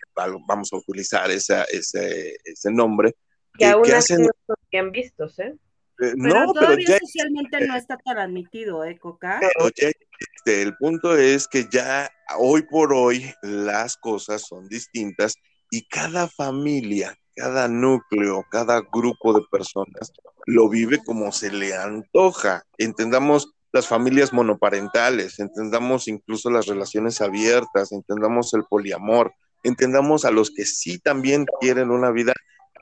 vamos 0.46 0.72
a 0.72 0.76
utilizar 0.76 1.30
esa, 1.30 1.64
ese, 1.64 2.36
ese 2.44 2.70
nombre, 2.70 3.12
que 3.52 3.58
que, 3.58 3.66
aún 3.66 3.84
que 3.84 3.94
hacen... 3.94 4.22
no 4.22 4.30
son 4.46 4.56
bien 4.70 4.92
vistos, 4.92 5.38
¿eh? 5.38 5.54
eh, 5.54 5.58
Pero 5.98 6.16
no, 6.16 6.32
pero 6.32 6.52
todavía 6.52 6.86
ya 6.86 6.98
socialmente 6.98 7.66
no 7.66 7.76
está 7.76 7.96
tan 7.98 8.18
admitido, 8.18 8.84
¿eh, 8.84 8.98
Coca? 8.98 9.40
Pero 9.40 9.70
ya 9.74 9.88
existe. 9.88 10.62
el 10.62 10.76
punto 10.76 11.16
es 11.16 11.48
que 11.48 11.66
ya 11.70 12.10
hoy 12.38 12.62
por 12.62 12.92
hoy 12.92 13.32
las 13.42 13.96
cosas 13.96 14.42
son 14.42 14.68
distintas 14.68 15.34
y 15.70 15.86
cada 15.88 16.28
familia, 16.28 17.16
cada 17.34 17.66
núcleo, 17.68 18.44
cada 18.50 18.82
grupo 18.92 19.32
de 19.32 19.44
personas 19.50 20.12
lo 20.46 20.68
vive 20.68 21.02
como 21.04 21.32
se 21.32 21.50
le 21.50 21.74
antoja. 21.74 22.62
Entendamos 22.78 23.55
las 23.76 23.86
familias 23.88 24.32
monoparentales, 24.32 25.38
entendamos 25.38 26.08
incluso 26.08 26.48
las 26.48 26.64
relaciones 26.64 27.20
abiertas, 27.20 27.92
entendamos 27.92 28.54
el 28.54 28.64
poliamor, 28.64 29.34
entendamos 29.62 30.24
a 30.24 30.30
los 30.30 30.50
que 30.50 30.64
sí 30.64 30.98
también 30.98 31.44
quieren 31.60 31.90
una 31.90 32.10
vida 32.10 32.32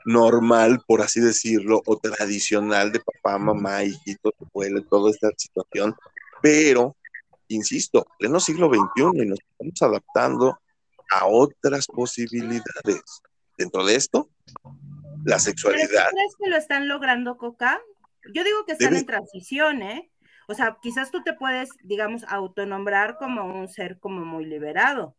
normal, 0.05 0.81
por 0.87 1.01
así 1.01 1.19
decirlo, 1.19 1.81
o 1.85 1.99
tradicional 1.99 2.93
de 2.93 3.01
papá, 3.01 3.37
mamá, 3.37 3.83
hijito, 3.83 4.33
abuelo, 4.39 4.81
toda 4.83 5.11
esta 5.11 5.29
situación, 5.35 5.93
pero, 6.41 6.95
insisto, 7.49 8.07
pleno 8.17 8.39
siglo 8.39 8.69
XXI 8.69 9.21
y 9.21 9.25
nos 9.25 9.39
estamos 9.39 9.81
adaptando 9.81 10.57
a 11.11 11.25
otras 11.25 11.87
posibilidades. 11.87 13.03
Dentro 13.57 13.85
de 13.85 13.95
esto, 13.95 14.29
la 14.63 14.71
¿Pero 15.23 15.37
tú 15.37 15.43
sexualidad. 15.43 16.07
crees 16.09 16.35
que 16.41 16.49
lo 16.49 16.55
están 16.55 16.87
logrando, 16.87 17.37
Coca? 17.37 17.81
Yo 18.33 18.45
digo 18.45 18.65
que 18.65 18.73
están 18.73 18.95
en 18.95 19.05
transición, 19.05 19.81
¿eh? 19.81 20.09
O 20.47 20.53
sea, 20.53 20.77
quizás 20.81 21.11
tú 21.11 21.23
te 21.23 21.33
puedes, 21.33 21.69
digamos, 21.83 22.23
autonombrar 22.27 23.17
como 23.17 23.45
un 23.45 23.67
ser 23.67 23.99
como 23.99 24.25
muy 24.25 24.45
liberado, 24.45 25.15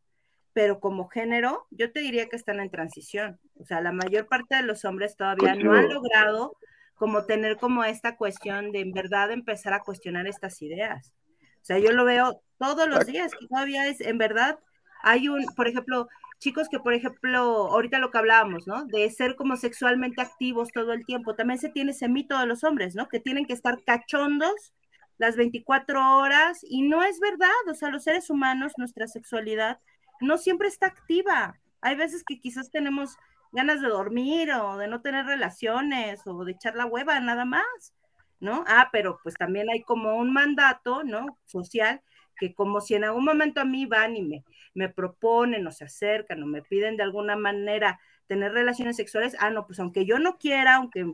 pero 0.52 0.80
como 0.80 1.08
género, 1.08 1.66
yo 1.70 1.92
te 1.92 2.00
diría 2.00 2.28
que 2.28 2.36
están 2.36 2.60
en 2.60 2.70
transición. 2.70 3.38
O 3.60 3.64
sea, 3.64 3.80
la 3.80 3.92
mayor 3.92 4.26
parte 4.26 4.56
de 4.56 4.62
los 4.62 4.84
hombres 4.84 5.16
todavía 5.16 5.54
no 5.54 5.74
han 5.74 5.92
logrado 5.92 6.56
como 6.94 7.24
tener 7.26 7.56
como 7.58 7.84
esta 7.84 8.16
cuestión 8.16 8.72
de 8.72 8.80
en 8.80 8.92
verdad 8.92 9.30
empezar 9.30 9.74
a 9.74 9.82
cuestionar 9.82 10.26
estas 10.26 10.62
ideas. 10.62 11.12
O 11.60 11.64
sea, 11.66 11.78
yo 11.78 11.92
lo 11.92 12.04
veo 12.04 12.40
todos 12.58 12.88
los 12.88 13.04
días, 13.06 13.32
que 13.38 13.46
todavía 13.48 13.86
es, 13.88 14.00
en 14.00 14.18
verdad, 14.18 14.58
hay 15.02 15.28
un, 15.28 15.44
por 15.56 15.68
ejemplo, 15.68 16.08
chicos 16.38 16.68
que, 16.68 16.78
por 16.78 16.94
ejemplo, 16.94 17.40
ahorita 17.40 17.98
lo 17.98 18.10
que 18.10 18.18
hablábamos, 18.18 18.66
¿no? 18.66 18.84
De 18.86 19.10
ser 19.10 19.36
como 19.36 19.56
sexualmente 19.56 20.22
activos 20.22 20.70
todo 20.72 20.92
el 20.92 21.04
tiempo. 21.04 21.34
También 21.34 21.58
se 21.58 21.68
tiene 21.68 21.90
ese 21.90 22.08
mito 22.08 22.38
de 22.38 22.46
los 22.46 22.64
hombres, 22.64 22.94
¿no? 22.94 23.08
Que 23.08 23.20
tienen 23.20 23.46
que 23.46 23.52
estar 23.52 23.82
cachondos 23.84 24.72
las 25.18 25.36
24 25.36 26.18
horas 26.18 26.60
y 26.62 26.82
no 26.82 27.02
es 27.02 27.20
verdad. 27.20 27.50
O 27.70 27.74
sea, 27.74 27.90
los 27.90 28.04
seres 28.04 28.30
humanos, 28.30 28.72
nuestra 28.76 29.06
sexualidad 29.06 29.78
no 30.20 30.38
siempre 30.38 30.68
está 30.68 30.86
activa. 30.86 31.58
Hay 31.80 31.96
veces 31.96 32.24
que 32.26 32.40
quizás 32.40 32.70
tenemos 32.70 33.16
ganas 33.52 33.80
de 33.80 33.88
dormir 33.88 34.52
o 34.52 34.76
de 34.76 34.88
no 34.88 35.00
tener 35.00 35.26
relaciones 35.26 36.20
o 36.26 36.44
de 36.44 36.52
echar 36.52 36.74
la 36.74 36.86
hueva, 36.86 37.20
nada 37.20 37.44
más, 37.44 37.94
¿no? 38.40 38.64
Ah, 38.66 38.88
pero 38.92 39.18
pues 39.22 39.34
también 39.34 39.70
hay 39.70 39.82
como 39.82 40.16
un 40.16 40.32
mandato, 40.32 41.04
¿no? 41.04 41.38
Social 41.44 42.02
que 42.38 42.54
como 42.54 42.80
si 42.80 42.94
en 42.94 43.04
algún 43.04 43.24
momento 43.24 43.60
a 43.60 43.64
mí 43.64 43.86
van 43.86 44.16
y 44.16 44.22
me, 44.22 44.44
me 44.74 44.88
proponen 44.88 45.66
o 45.66 45.72
se 45.72 45.84
acercan 45.84 46.42
o 46.42 46.46
me 46.46 46.62
piden 46.62 46.96
de 46.96 47.02
alguna 47.02 47.36
manera 47.36 47.98
tener 48.26 48.52
relaciones 48.52 48.96
sexuales, 48.96 49.36
ah, 49.40 49.50
no, 49.50 49.66
pues 49.66 49.80
aunque 49.80 50.04
yo 50.04 50.18
no 50.18 50.36
quiera, 50.38 50.76
aunque 50.76 51.06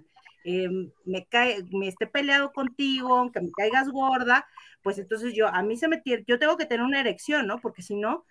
eh, 0.45 0.69
me, 1.05 1.27
cae, 1.27 1.65
me 1.71 1.89
esté 1.89 2.07
peleado 2.07 2.53
contigo, 2.53 3.17
aunque 3.17 3.41
me 3.41 3.51
caigas 3.53 3.89
gorda, 3.89 4.47
pues 4.83 4.99
entonces 4.99 5.35
yo, 5.35 5.49
a 5.49 5.63
mí 5.63 5.77
se 5.77 5.89
me 5.89 5.99
tiene, 5.99 6.25
yo 6.27 6.39
tengo 6.39 6.57
que 6.57 6.67
tener 6.67 6.85
una 6.85 7.01
erección, 7.01 7.47
¿no? 7.47 7.59
Porque 7.59 7.83
si 7.83 7.97
no, 7.97 8.25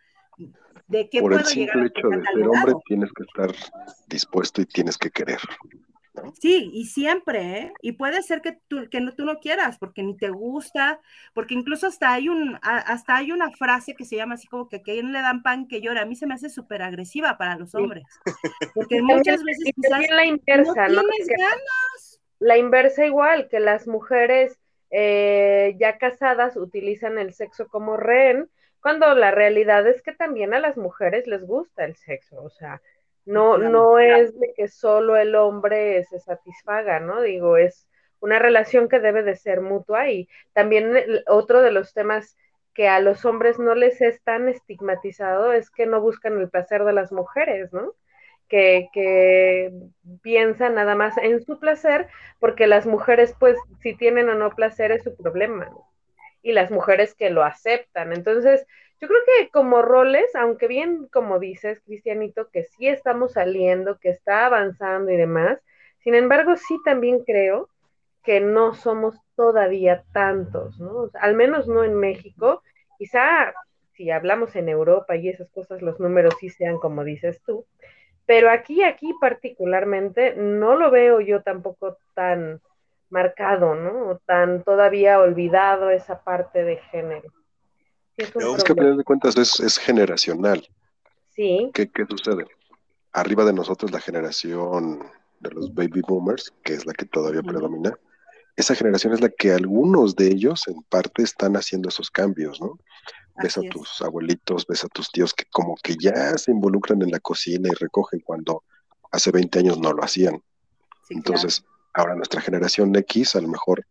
¿de 0.87 1.09
qué 1.09 1.21
Por 1.21 1.33
el 1.33 1.39
puedo 1.39 1.53
llegar 1.53 1.73
simple 1.73 1.81
a 1.81 1.99
hecho 1.99 2.09
de 2.09 2.23
ser 2.23 2.47
hombre, 2.47 2.73
tienes 2.85 3.11
que 3.13 3.23
estar 3.23 3.55
dispuesto 4.07 4.61
y 4.61 4.65
tienes 4.65 4.97
que 4.97 5.09
querer. 5.09 5.39
Sí, 6.41 6.69
y 6.73 6.85
siempre, 6.85 7.57
¿eh? 7.59 7.73
Y 7.81 7.93
puede 7.93 8.21
ser 8.23 8.41
que 8.41 8.53
tú, 8.67 8.87
que 8.89 8.99
no, 9.01 9.13
tú 9.13 9.25
no 9.25 9.39
quieras, 9.39 9.77
porque 9.79 10.03
ni 10.03 10.17
te 10.17 10.29
gusta, 10.29 10.99
porque 11.33 11.53
incluso 11.53 11.87
hasta 11.87 12.11
hay 12.13 12.29
un, 12.29 12.55
a- 12.61 12.77
hasta 12.79 13.15
hay 13.17 13.31
una 13.31 13.51
frase 13.51 13.95
que 13.95 14.05
se 14.05 14.15
llama 14.17 14.35
así 14.35 14.47
como 14.47 14.67
que 14.69 14.77
a 14.77 14.81
quien 14.81 15.11
le 15.13 15.21
dan 15.21 15.43
pan 15.43 15.67
que 15.67 15.81
llora. 15.81 16.01
A 16.01 16.05
mí 16.05 16.15
se 16.15 16.27
me 16.27 16.33
hace 16.33 16.49
súper 16.49 16.81
agresiva 16.81 17.37
para 17.37 17.55
los 17.57 17.75
hombres. 17.75 18.07
Porque 18.73 19.01
muchas 19.01 19.43
veces 19.43 19.71
quizás 19.75 20.09
la 20.09 20.25
inversa, 20.25 20.89
¿no? 20.89 21.03
tienes 21.03 21.27
Que 21.27 21.35
ganas. 21.37 22.21
la 22.39 22.57
inversa 22.57 23.05
igual, 23.05 23.47
que 23.49 23.59
las 23.59 23.87
mujeres 23.87 24.59
eh, 24.89 25.75
ya 25.79 25.97
casadas 25.97 26.57
utilizan 26.57 27.17
el 27.19 27.33
sexo 27.33 27.67
como 27.67 27.97
rehén, 27.97 28.49
cuando 28.81 29.13
la 29.15 29.31
realidad 29.31 29.87
es 29.87 30.01
que 30.01 30.13
también 30.13 30.53
a 30.53 30.59
las 30.59 30.75
mujeres 30.77 31.27
les 31.27 31.45
gusta 31.45 31.85
el 31.85 31.95
sexo, 31.95 32.41
o 32.43 32.49
sea, 32.49 32.81
no, 33.25 33.57
no 33.57 33.99
es 33.99 34.37
de 34.39 34.53
que 34.55 34.67
solo 34.67 35.15
el 35.17 35.35
hombre 35.35 36.03
se 36.05 36.19
satisfaga, 36.19 36.99
¿no? 36.99 37.21
Digo, 37.21 37.57
es 37.57 37.87
una 38.19 38.39
relación 38.39 38.87
que 38.89 38.99
debe 38.99 39.23
de 39.23 39.35
ser 39.35 39.61
mutua 39.61 40.09
y 40.09 40.27
también 40.53 40.93
otro 41.27 41.61
de 41.61 41.71
los 41.71 41.93
temas 41.93 42.37
que 42.73 42.87
a 42.87 42.99
los 42.99 43.25
hombres 43.25 43.59
no 43.59 43.75
les 43.75 44.01
es 44.01 44.21
tan 44.23 44.47
estigmatizado 44.47 45.51
es 45.53 45.69
que 45.69 45.85
no 45.85 46.01
buscan 46.01 46.39
el 46.39 46.49
placer 46.49 46.83
de 46.85 46.93
las 46.93 47.11
mujeres, 47.11 47.71
¿no? 47.73 47.93
Que, 48.47 48.89
que 48.93 49.71
piensan 50.21 50.75
nada 50.75 50.95
más 50.95 51.17
en 51.17 51.41
su 51.43 51.59
placer, 51.59 52.07
porque 52.39 52.67
las 52.67 52.85
mujeres, 52.85 53.33
pues, 53.39 53.57
si 53.81 53.95
tienen 53.95 54.29
o 54.29 54.35
no 54.35 54.49
placer 54.51 54.91
es 54.91 55.03
su 55.03 55.15
problema, 55.15 55.65
¿no? 55.65 55.87
Y 56.41 56.53
las 56.53 56.71
mujeres 56.71 57.15
que 57.15 57.29
lo 57.29 57.43
aceptan. 57.43 58.13
Entonces, 58.13 58.65
yo 59.01 59.07
creo 59.07 59.19
que 59.25 59.49
como 59.49 59.81
roles, 59.81 60.35
aunque 60.35 60.67
bien 60.67 61.07
como 61.11 61.39
dices, 61.39 61.81
Cristianito, 61.81 62.49
que 62.51 62.63
sí 62.65 62.87
estamos 62.87 63.33
saliendo, 63.33 63.97
que 63.99 64.09
está 64.09 64.45
avanzando 64.45 65.11
y 65.11 65.17
demás, 65.17 65.59
sin 65.99 66.15
embargo, 66.15 66.55
sí 66.55 66.79
también 66.85 67.23
creo 67.23 67.69
que 68.23 68.39
no 68.39 68.75
somos 68.75 69.19
todavía 69.35 70.03
tantos, 70.13 70.79
¿no? 70.79 71.09
Al 71.15 71.35
menos 71.35 71.67
no 71.67 71.83
en 71.83 71.95
México. 71.95 72.61
Quizá 72.97 73.53
si 73.93 74.11
hablamos 74.11 74.55
en 74.55 74.69
Europa 74.69 75.15
y 75.15 75.29
esas 75.29 75.49
cosas, 75.49 75.81
los 75.81 75.99
números 75.99 76.35
sí 76.39 76.49
sean 76.49 76.77
como 76.77 77.03
dices 77.03 77.41
tú, 77.43 77.65
pero 78.25 78.49
aquí, 78.49 78.83
aquí 78.83 79.13
particularmente, 79.19 80.35
no 80.35 80.75
lo 80.75 80.91
veo 80.91 81.21
yo 81.21 81.41
tampoco 81.41 81.97
tan 82.13 82.61
marcado, 83.09 83.75
¿no? 83.75 84.09
O 84.09 84.17
tan 84.19 84.63
todavía 84.63 85.19
olvidado 85.19 85.89
esa 85.89 86.23
parte 86.23 86.63
de 86.63 86.77
género. 86.77 87.31
Es 88.17 88.27
un 88.27 88.33
Pero 88.33 88.55
Es 88.55 88.63
que 88.63 88.71
a 88.71 88.75
final 88.75 88.97
de 88.97 89.03
cuentas 89.03 89.37
es, 89.37 89.59
es 89.59 89.77
generacional. 89.77 90.67
Sí, 91.29 91.71
¿Qué, 91.73 91.89
¿Qué 91.89 92.05
sucede? 92.09 92.45
Arriba 93.13 93.45
de 93.45 93.53
nosotros 93.53 93.91
la 93.91 93.99
generación 93.99 95.03
de 95.39 95.51
los 95.51 95.73
baby 95.73 96.01
boomers, 96.07 96.53
que 96.63 96.73
es 96.73 96.85
la 96.85 96.93
que 96.93 97.05
todavía 97.05 97.41
predomina, 97.41 97.97
esa 98.55 98.75
generación 98.75 99.13
es 99.13 99.21
la 99.21 99.29
que 99.29 99.53
algunos 99.53 100.15
de 100.15 100.27
ellos 100.27 100.67
en 100.67 100.83
parte 100.83 101.23
están 101.23 101.55
haciendo 101.55 101.89
esos 101.89 102.11
cambios, 102.11 102.61
¿no? 102.61 102.77
Ves 103.41 103.57
a 103.57 103.61
es. 103.61 103.69
tus 103.69 104.01
abuelitos, 104.01 104.67
ves 104.67 104.83
a 104.83 104.87
tus 104.89 105.09
tíos 105.09 105.33
que 105.33 105.45
como 105.51 105.75
que 105.81 105.95
ya 105.99 106.37
se 106.37 106.51
involucran 106.51 107.01
en 107.01 107.11
la 107.11 107.19
cocina 107.19 107.69
y 107.69 107.75
recogen 107.75 108.19
cuando 108.19 108.63
hace 109.11 109.31
20 109.31 109.59
años 109.59 109.79
no 109.79 109.93
lo 109.93 110.03
hacían. 110.03 110.43
Sí, 111.07 111.15
Entonces, 111.15 111.63
Ahora 111.93 112.15
nuestra 112.15 112.41
generación 112.41 112.95
X, 112.95 113.35
a 113.35 113.41
lo 113.41 113.49
mejor 113.49 113.85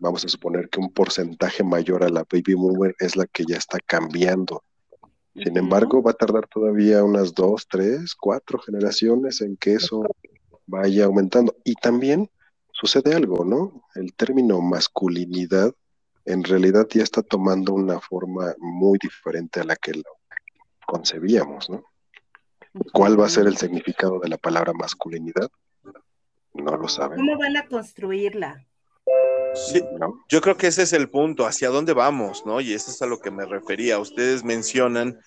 vamos 0.00 0.24
a 0.24 0.28
suponer 0.28 0.68
que 0.68 0.80
un 0.80 0.92
porcentaje 0.92 1.62
mayor 1.62 2.02
a 2.02 2.08
la 2.08 2.24
baby 2.30 2.54
boomer 2.54 2.96
es 2.98 3.16
la 3.16 3.26
que 3.26 3.44
ya 3.46 3.56
está 3.56 3.78
cambiando. 3.78 4.64
Sin 5.34 5.56
embargo, 5.56 6.02
va 6.02 6.10
a 6.10 6.14
tardar 6.14 6.48
todavía 6.48 7.04
unas 7.04 7.34
dos, 7.34 7.68
tres, 7.68 8.14
cuatro 8.14 8.58
generaciones 8.58 9.40
en 9.40 9.56
que 9.56 9.74
eso 9.74 10.02
vaya 10.66 11.04
aumentando. 11.04 11.54
Y 11.64 11.74
también 11.74 12.28
sucede 12.72 13.14
algo, 13.14 13.44
¿no? 13.44 13.84
El 13.94 14.12
término 14.14 14.60
masculinidad 14.60 15.72
en 16.24 16.44
realidad 16.44 16.86
ya 16.90 17.02
está 17.02 17.22
tomando 17.22 17.74
una 17.74 18.00
forma 18.00 18.54
muy 18.58 18.98
diferente 19.00 19.60
a 19.60 19.64
la 19.64 19.76
que 19.76 19.94
lo 19.94 20.18
concebíamos, 20.86 21.70
¿no? 21.70 21.84
¿Cuál 22.92 23.18
va 23.18 23.26
a 23.26 23.30
ser 23.30 23.46
el 23.46 23.56
significado 23.56 24.20
de 24.20 24.28
la 24.28 24.36
palabra 24.36 24.72
masculinidad? 24.72 25.50
No 26.54 26.76
lo 26.76 26.88
saben. 26.88 27.18
¿Cómo 27.18 27.38
van 27.38 27.56
a 27.56 27.66
construirla? 27.66 28.66
Sí, 29.54 29.82
yo 30.28 30.40
creo 30.40 30.56
que 30.56 30.68
ese 30.68 30.82
es 30.82 30.92
el 30.92 31.10
punto, 31.10 31.46
hacia 31.46 31.70
dónde 31.70 31.92
vamos, 31.92 32.44
¿no? 32.46 32.60
Y 32.60 32.72
eso 32.72 32.90
es 32.90 33.02
a 33.02 33.06
lo 33.06 33.18
que 33.18 33.30
me 33.30 33.44
refería. 33.44 33.98
Ustedes 33.98 34.44
mencionan 34.44 35.18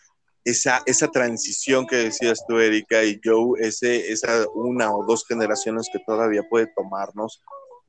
esa, 0.45 0.81
esa 0.85 1.09
transición 1.09 1.85
que 1.87 1.97
decías 1.97 2.43
tú, 2.47 2.59
Erika, 2.59 3.03
y 3.03 3.19
Joe, 3.23 3.59
ese, 3.59 4.11
esa 4.11 4.45
una 4.53 4.93
o 4.93 5.05
dos 5.05 5.25
generaciones 5.27 5.89
que 5.91 5.99
todavía 6.05 6.43
puede 6.49 6.67
tomarnos 6.75 7.41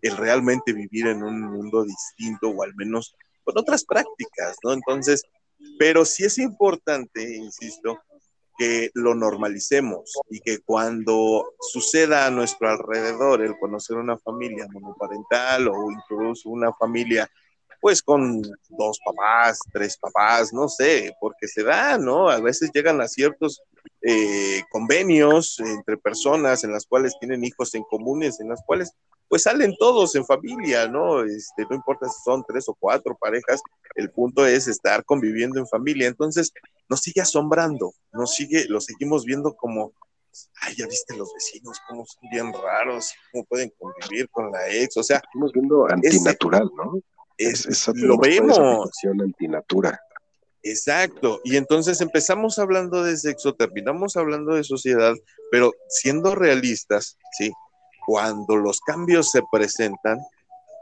el 0.03 0.17
realmente 0.17 0.73
vivir 0.73 1.07
en 1.07 1.23
un 1.23 1.41
mundo 1.41 1.85
distinto 1.85 2.51
o 2.51 2.63
al 2.63 2.75
menos 2.75 3.15
con 3.43 3.59
otras 3.59 3.85
prácticas, 3.85 4.57
¿no? 4.63 4.73
Entonces, 4.73 5.23
pero 5.79 6.05
sí 6.05 6.25
es 6.25 6.39
importante, 6.39 7.37
insisto, 7.37 7.99
que 8.57 8.91
lo 8.95 9.15
normalicemos 9.15 10.13
y 10.31 10.41
que 10.41 10.59
cuando 10.61 11.55
suceda 11.61 12.27
a 12.27 12.31
nuestro 12.31 12.69
alrededor 12.69 13.43
el 13.43 13.59
conocer 13.59 13.97
una 13.97 14.19
familia 14.19 14.67
monoparental 14.71 15.69
o 15.69 15.91
incluso 15.91 16.51
una 16.51 16.73
familia 16.73 17.29
pues 17.81 18.03
con 18.03 18.41
dos 18.71 18.99
papás, 19.05 19.59
tres 19.71 19.99
papás, 19.99 20.55
no 20.55 20.69
sé, 20.69 21.15
porque 21.21 21.47
se 21.47 21.63
da, 21.63 21.99
¿no? 21.99 22.31
A 22.31 22.41
veces 22.41 22.71
llegan 22.73 22.99
a 23.03 23.09
ciertos 23.09 23.61
eh, 24.07 24.63
convenios 24.71 25.59
entre 25.61 25.97
personas 25.97 26.63
en 26.63 26.73
las 26.73 26.85
cuales 26.85 27.17
tienen 27.19 27.43
hijos 27.43 27.75
en 27.75 27.85
comunes, 27.85 28.39
en 28.39 28.51
las 28.51 28.63
cuales 28.67 28.93
pues 29.29 29.45
salen 29.45 29.75
todos 29.79 30.15
en 30.15 30.27
familia, 30.27 30.87
¿no? 30.87 31.25
Este, 31.25 31.65
no 31.69 31.75
importa 31.75 32.07
si 32.09 32.23
son 32.23 32.45
tres 32.47 32.69
o 32.69 32.77
cuatro 32.79 33.17
parejas, 33.19 33.63
el 33.95 34.11
punto 34.11 34.47
es 34.47 34.69
estar 34.69 35.05
conviviendo 35.05 35.59
en 35.59 35.67
familia. 35.67 36.07
Entonces, 36.07 36.53
nos 36.89 37.01
sigue 37.01 37.23
asombrando, 37.23 37.95
nos 38.13 38.35
sigue, 38.35 38.67
lo 38.69 38.83
seguimos 38.83 39.25
viendo 39.25 39.57
como, 39.57 39.93
ay, 40.61 40.75
ya 40.77 40.87
viste 40.87 41.17
los 41.17 41.33
vecinos, 41.33 41.81
cómo 41.89 42.05
son 42.05 42.29
bien 42.31 42.53
raros, 42.53 43.13
cómo 43.33 43.45
pueden 43.45 43.73
convivir 43.79 44.29
con 44.29 44.53
la 44.53 44.69
ex, 44.69 44.99
o 44.99 45.03
sea. 45.03 45.17
Estamos 45.17 45.51
viendo 45.53 45.91
antinatural, 45.91 46.71
¿no? 46.77 47.01
Es, 47.39 47.89
lo 47.95 48.19
vemos. 48.19 48.59
Antinatura. 49.05 49.99
Exacto. 50.65 51.41
Y 51.45 51.57
entonces 51.57 52.01
empezamos 52.01 52.59
hablando 52.59 53.05
de 53.05 53.17
sexo, 53.19 53.55
terminamos 53.55 54.17
hablando 54.17 54.55
de 54.55 54.65
sociedad, 54.65 55.15
pero 55.51 55.73
siendo 55.89 56.35
realistas, 56.35 57.19
sí, 57.39 57.53
cuando 58.07 58.57
los 58.57 58.81
cambios 58.81 59.31
se 59.31 59.43
presentan, 59.53 60.19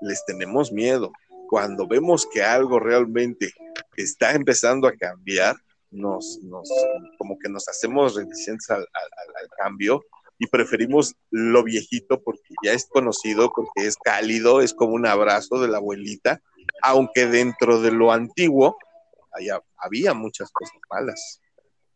les 0.01 0.24
tenemos 0.24 0.72
miedo. 0.72 1.12
Cuando 1.49 1.87
vemos 1.87 2.26
que 2.33 2.43
algo 2.43 2.78
realmente 2.78 3.53
está 3.97 4.33
empezando 4.33 4.87
a 4.87 4.97
cambiar, 4.97 5.57
nos, 5.91 6.39
nos 6.43 6.70
como 7.18 7.39
que 7.39 7.51
nos 7.51 7.68
hacemos 7.68 8.14
reticentes 8.14 8.70
al, 8.70 8.80
al 8.80 9.49
cambio 9.59 10.03
y 10.39 10.47
preferimos 10.47 11.14
lo 11.30 11.62
viejito 11.62 12.22
porque 12.22 12.55
ya 12.64 12.72
es 12.72 12.87
conocido, 12.87 13.53
porque 13.55 13.87
es 13.87 13.97
cálido, 13.97 14.61
es 14.61 14.74
como 14.74 14.95
un 14.95 15.07
abrazo 15.07 15.61
de 15.61 15.68
la 15.68 15.76
abuelita, 15.78 16.41
aunque 16.83 17.26
dentro 17.26 17.80
de 17.80 17.93
lo 17.93 18.12
antiguo 18.12 18.76
había 19.76 20.14
muchas 20.14 20.51
cosas 20.51 20.76
malas, 20.91 21.41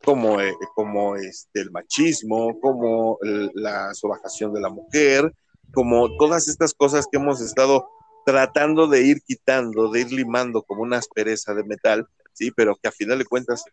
como, 0.05 0.41
eh, 0.41 0.55
como 0.75 1.17
este, 1.17 1.61
el 1.61 1.71
machismo, 1.71 2.59
como 2.61 3.19
la 3.23 3.95
subajación 3.95 4.53
de 4.53 4.61
la 4.61 4.69
mujer, 4.69 5.33
como 5.73 6.17
todas 6.17 6.49
estas 6.49 6.75
cosas 6.75 7.07
que 7.11 7.19
hemos 7.19 7.41
estado 7.41 7.89
tratando 8.25 8.87
de 8.89 9.03
ir 9.03 9.23
quitando, 9.23 9.91
de 9.91 10.01
ir 10.01 10.13
limando 10.13 10.63
como 10.63 10.83
una 10.83 10.99
aspereza 10.99 11.55
de 11.55 11.65
metal, 11.65 12.07
sí, 12.33 12.51
pero 12.51 12.77
que 12.77 12.89
a 12.89 12.93
final 12.93 13.19
de 13.19 13.25
cuentas 13.25 13.65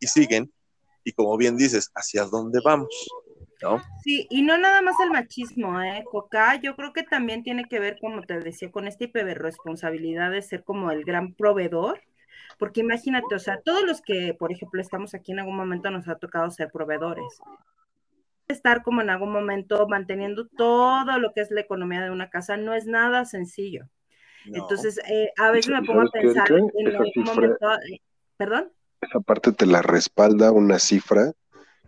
y 0.00 0.06
siguen, 0.06 0.52
y 1.04 1.12
como 1.12 1.36
bien 1.36 1.56
dices, 1.56 1.90
¿hacia 1.94 2.24
dónde 2.24 2.60
vamos? 2.64 3.08
Sí, 4.02 4.26
y 4.30 4.42
no 4.42 4.58
nada 4.58 4.82
más 4.82 4.96
el 5.04 5.10
machismo, 5.10 5.80
¿eh? 5.80 6.04
Coca, 6.10 6.56
yo 6.60 6.74
creo 6.74 6.92
que 6.92 7.04
también 7.04 7.42
tiene 7.42 7.68
que 7.68 7.78
ver, 7.78 7.98
como 8.00 8.22
te 8.22 8.40
decía, 8.40 8.70
con 8.70 8.88
esta 8.88 9.06
responsabilidad 9.12 10.30
de 10.30 10.42
ser 10.42 10.64
como 10.64 10.90
el 10.90 11.04
gran 11.04 11.34
proveedor, 11.34 12.00
porque 12.62 12.82
imagínate, 12.82 13.34
o 13.34 13.40
sea, 13.40 13.60
todos 13.60 13.82
los 13.82 14.02
que, 14.02 14.36
por 14.38 14.52
ejemplo, 14.52 14.80
estamos 14.80 15.14
aquí 15.14 15.32
en 15.32 15.40
algún 15.40 15.56
momento 15.56 15.90
nos 15.90 16.06
ha 16.06 16.14
tocado 16.14 16.48
ser 16.52 16.70
proveedores. 16.70 17.40
Estar 18.46 18.84
como 18.84 19.00
en 19.00 19.10
algún 19.10 19.32
momento 19.32 19.88
manteniendo 19.88 20.46
todo 20.46 21.18
lo 21.18 21.32
que 21.32 21.40
es 21.40 21.50
la 21.50 21.62
economía 21.62 22.02
de 22.02 22.12
una 22.12 22.30
casa 22.30 22.56
no 22.56 22.72
es 22.72 22.86
nada 22.86 23.24
sencillo. 23.24 23.88
Entonces, 24.44 25.00
eh, 25.10 25.32
a 25.38 25.50
veces 25.50 25.72
me 25.72 25.82
pongo 25.82 26.02
a 26.02 26.10
pensar 26.12 26.46
en 26.52 26.86
algún 26.86 27.24
momento, 27.24 27.72
eh, 27.90 28.00
perdón. 28.36 28.70
Esa 29.00 29.18
parte 29.18 29.50
te 29.50 29.66
la 29.66 29.82
respalda 29.82 30.52
una 30.52 30.78
cifra 30.78 31.32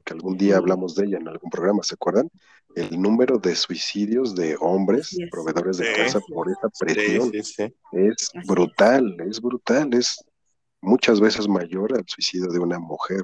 que 0.04 0.12
algún 0.12 0.36
día 0.36 0.56
hablamos 0.56 0.96
de 0.96 1.06
ella 1.06 1.18
en 1.18 1.28
algún 1.28 1.50
programa, 1.50 1.84
¿se 1.84 1.94
acuerdan? 1.94 2.28
El 2.74 3.00
número 3.00 3.38
de 3.38 3.54
suicidios 3.54 4.34
de 4.34 4.56
hombres, 4.58 5.16
proveedores 5.30 5.76
de 5.76 5.92
casa 5.92 6.18
por 6.18 6.50
esa 6.50 6.68
presión, 6.80 7.30
es 7.32 8.32
brutal, 8.44 9.16
es 9.20 9.40
brutal, 9.40 9.94
es 9.94 10.18
muchas 10.84 11.20
veces 11.20 11.48
mayor 11.48 11.94
al 11.94 12.04
suicidio 12.06 12.48
de 12.48 12.58
una 12.58 12.78
mujer. 12.78 13.22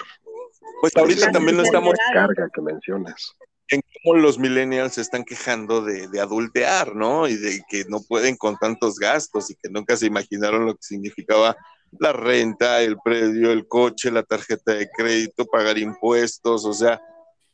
Pues 0.80 0.96
ahorita 0.96 1.30
también 1.30 1.56
lo 1.56 1.62
estamos... 1.62 1.94
Carga 2.12 2.48
que 2.52 2.60
mencionas 2.60 3.36
en 3.72 3.82
cómo 4.02 4.16
los 4.16 4.36
millennials 4.36 4.94
se 4.94 5.00
están 5.00 5.24
quejando 5.24 5.80
de, 5.80 6.08
de, 6.08 6.20
adultear, 6.20 6.96
¿no? 6.96 7.28
Y 7.28 7.36
de 7.36 7.62
que 7.68 7.84
no 7.88 8.00
pueden 8.02 8.36
con 8.36 8.56
tantos 8.56 8.98
gastos 8.98 9.48
y 9.48 9.54
que 9.54 9.70
nunca 9.70 9.96
se 9.96 10.06
imaginaron 10.06 10.66
lo 10.66 10.74
que 10.74 10.82
significaba 10.82 11.56
la 11.98 12.12
renta, 12.12 12.82
el 12.82 12.98
predio, 12.98 13.50
el 13.52 13.66
coche, 13.66 14.10
la 14.10 14.22
tarjeta 14.22 14.74
de 14.74 14.88
crédito, 14.90 15.46
pagar 15.46 15.78
impuestos, 15.78 16.64
o 16.64 16.72
sea, 16.72 17.00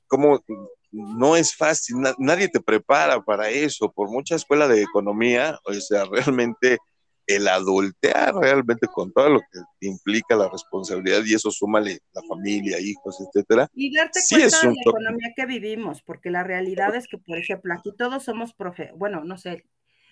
como 0.06 0.42
no 0.90 1.36
es 1.36 1.54
fácil, 1.54 1.96
nadie 2.18 2.48
te 2.48 2.60
prepara 2.60 3.22
para 3.22 3.50
eso, 3.50 3.92
por 3.92 4.10
mucha 4.10 4.34
escuela 4.34 4.68
de 4.68 4.82
economía, 4.82 5.58
o 5.64 5.72
sea, 5.74 6.04
realmente 6.10 6.78
el 7.26 7.48
adultear 7.48 8.34
realmente 8.34 8.86
con 8.86 9.12
todo 9.12 9.28
lo 9.28 9.40
que 9.40 9.86
implica 9.86 10.36
la 10.36 10.48
responsabilidad 10.48 11.22
y 11.24 11.34
eso 11.34 11.50
súmale 11.50 12.00
la 12.12 12.22
familia, 12.28 12.78
hijos, 12.78 13.20
etcétera. 13.20 13.68
Y 13.74 13.94
darte 13.94 14.20
cuenta 14.28 14.60
de 14.60 14.66
la 14.66 14.80
economía 14.80 15.32
que 15.34 15.46
vivimos, 15.46 16.02
porque 16.02 16.30
la 16.30 16.44
realidad 16.44 16.94
es 16.94 17.08
que, 17.08 17.18
por 17.18 17.38
ejemplo, 17.38 17.74
aquí 17.74 17.92
todos 17.96 18.22
somos 18.24 18.54
profe, 18.54 18.92
bueno, 18.94 19.24
no 19.24 19.36
sé, 19.38 19.66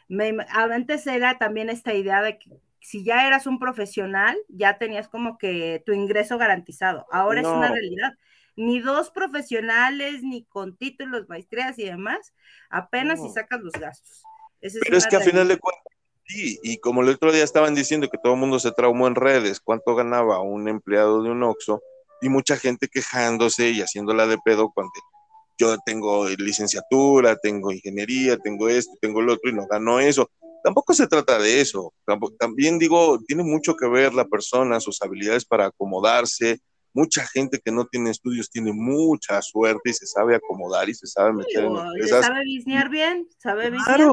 me, 0.08 0.36
antes 0.50 1.06
era 1.06 1.38
también 1.38 1.70
esta 1.70 1.94
idea 1.94 2.22
de 2.22 2.38
que 2.38 2.50
si 2.80 3.02
ya 3.02 3.26
eras 3.26 3.46
un 3.46 3.58
profesional, 3.58 4.36
ya 4.48 4.76
tenías 4.76 5.08
como 5.08 5.38
que 5.38 5.82
tu 5.86 5.92
ingreso 5.92 6.36
garantizado. 6.36 7.06
Ahora 7.10 7.40
es 7.40 7.46
una 7.46 7.70
realidad. 7.70 8.12
Ni 8.56 8.78
dos 8.78 9.10
profesionales, 9.10 10.22
ni 10.22 10.44
con 10.44 10.76
títulos, 10.76 11.26
maestrías 11.28 11.78
y 11.78 11.84
demás, 11.84 12.34
apenas 12.68 13.22
si 13.22 13.30
sacas 13.30 13.62
los 13.62 13.72
gastos. 13.72 14.22
Pero 14.60 14.98
es 14.98 15.06
que 15.06 15.16
a 15.16 15.20
final 15.20 15.48
de 15.48 15.58
cuentas, 15.58 15.93
sí, 16.26 16.58
y 16.62 16.78
como 16.78 17.02
el 17.02 17.08
otro 17.08 17.32
día 17.32 17.44
estaban 17.44 17.74
diciendo 17.74 18.08
que 18.08 18.18
todo 18.18 18.34
el 18.34 18.40
mundo 18.40 18.58
se 18.58 18.72
traumó 18.72 19.06
en 19.06 19.14
redes, 19.14 19.60
cuánto 19.60 19.94
ganaba 19.94 20.40
un 20.40 20.68
empleado 20.68 21.22
de 21.22 21.30
un 21.30 21.42
Oxxo, 21.42 21.82
y 22.20 22.28
mucha 22.28 22.56
gente 22.56 22.88
quejándose 22.88 23.70
y 23.70 23.80
haciéndola 23.80 24.26
de 24.26 24.38
pedo 24.38 24.70
cuando 24.74 24.92
yo 25.58 25.76
tengo 25.84 26.28
licenciatura, 26.28 27.36
tengo 27.36 27.70
ingeniería, 27.70 28.36
tengo 28.38 28.68
esto, 28.68 28.92
tengo 29.00 29.22
lo 29.22 29.34
otro 29.34 29.50
y 29.50 29.54
no 29.54 29.66
gano 29.66 30.00
eso 30.00 30.28
tampoco 30.64 30.94
se 30.94 31.06
trata 31.06 31.38
de 31.38 31.60
eso. 31.60 31.92
también 32.38 32.78
digo, 32.78 33.20
tiene 33.28 33.44
mucho 33.44 33.76
que 33.76 33.86
ver 33.86 34.14
la 34.14 34.24
persona, 34.24 34.80
sus 34.80 35.00
habilidades 35.02 35.44
para 35.44 35.66
acomodarse. 35.66 36.58
Mucha 36.94 37.26
gente 37.26 37.60
que 37.62 37.70
no 37.70 37.86
tiene 37.86 38.10
estudios 38.10 38.48
tiene 38.50 38.72
mucha 38.72 39.42
suerte 39.42 39.90
y 39.90 39.92
se 39.92 40.06
sabe 40.06 40.36
acomodar 40.36 40.88
y 40.88 40.94
se 40.94 41.06
sabe 41.06 41.32
meter 41.34 41.64
en 41.64 41.76
empresas. 41.76 42.24
Sabe 42.24 42.88
bien, 42.88 43.28
sabe 43.38 43.70
claro, 43.70 44.12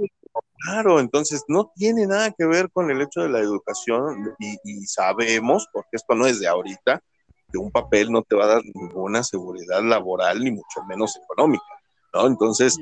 claro, 0.61 0.99
entonces 0.99 1.43
no 1.47 1.71
tiene 1.75 2.07
nada 2.07 2.31
que 2.31 2.45
ver 2.45 2.69
con 2.71 2.89
el 2.91 3.01
hecho 3.01 3.21
de 3.21 3.29
la 3.29 3.39
educación 3.39 4.35
y, 4.39 4.85
sabemos, 4.85 5.67
porque 5.71 5.89
esto 5.93 6.15
no 6.15 6.25
es 6.27 6.39
de 6.39 6.47
ahorita, 6.47 7.01
que 7.51 7.57
un 7.57 7.71
papel 7.71 8.11
no 8.11 8.21
te 8.21 8.35
va 8.35 8.45
a 8.45 8.55
dar 8.55 8.61
ninguna 8.73 9.23
seguridad 9.23 9.83
laboral 9.83 10.39
ni 10.43 10.51
mucho 10.51 10.83
menos 10.87 11.17
económica, 11.17 11.65
¿no? 12.13 12.27
Entonces, 12.27 12.77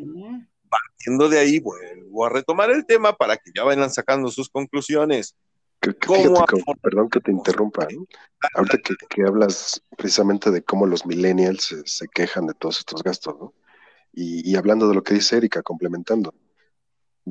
partiendo 0.70 1.30
de 1.30 1.40
ahí, 1.40 1.60
vuelvo 1.60 2.26
a 2.26 2.30
retomar 2.30 2.70
el 2.70 2.86
tema 2.86 3.14
para 3.14 3.38
que 3.38 3.52
ya 3.56 3.64
vayan 3.64 3.90
sacando 3.90 4.30
sus 4.30 4.50
conclusiones. 4.50 5.36
perdón 5.80 7.10
que 7.10 7.20
te 7.20 7.32
interrumpa. 7.32 7.86
¿eh? 7.86 7.98
Ahorita 8.54 8.78
que, 9.10 9.24
hablas 9.24 9.82
precisamente 9.98 10.52
de 10.52 10.62
cómo 10.62 10.86
los 10.86 11.06
millennials 11.06 11.76
se, 11.86 12.08
quejan 12.08 12.46
de 12.46 12.54
todos 12.54 12.80
estos 12.80 13.02
gastos, 13.02 13.36
¿no? 13.40 13.54
Y, 14.12 14.52
y, 14.52 14.56
hablando 14.56 14.88
de 14.88 14.96
lo 14.96 15.04
que 15.04 15.14
dice 15.14 15.38
Erika, 15.38 15.62
complementando. 15.62 16.34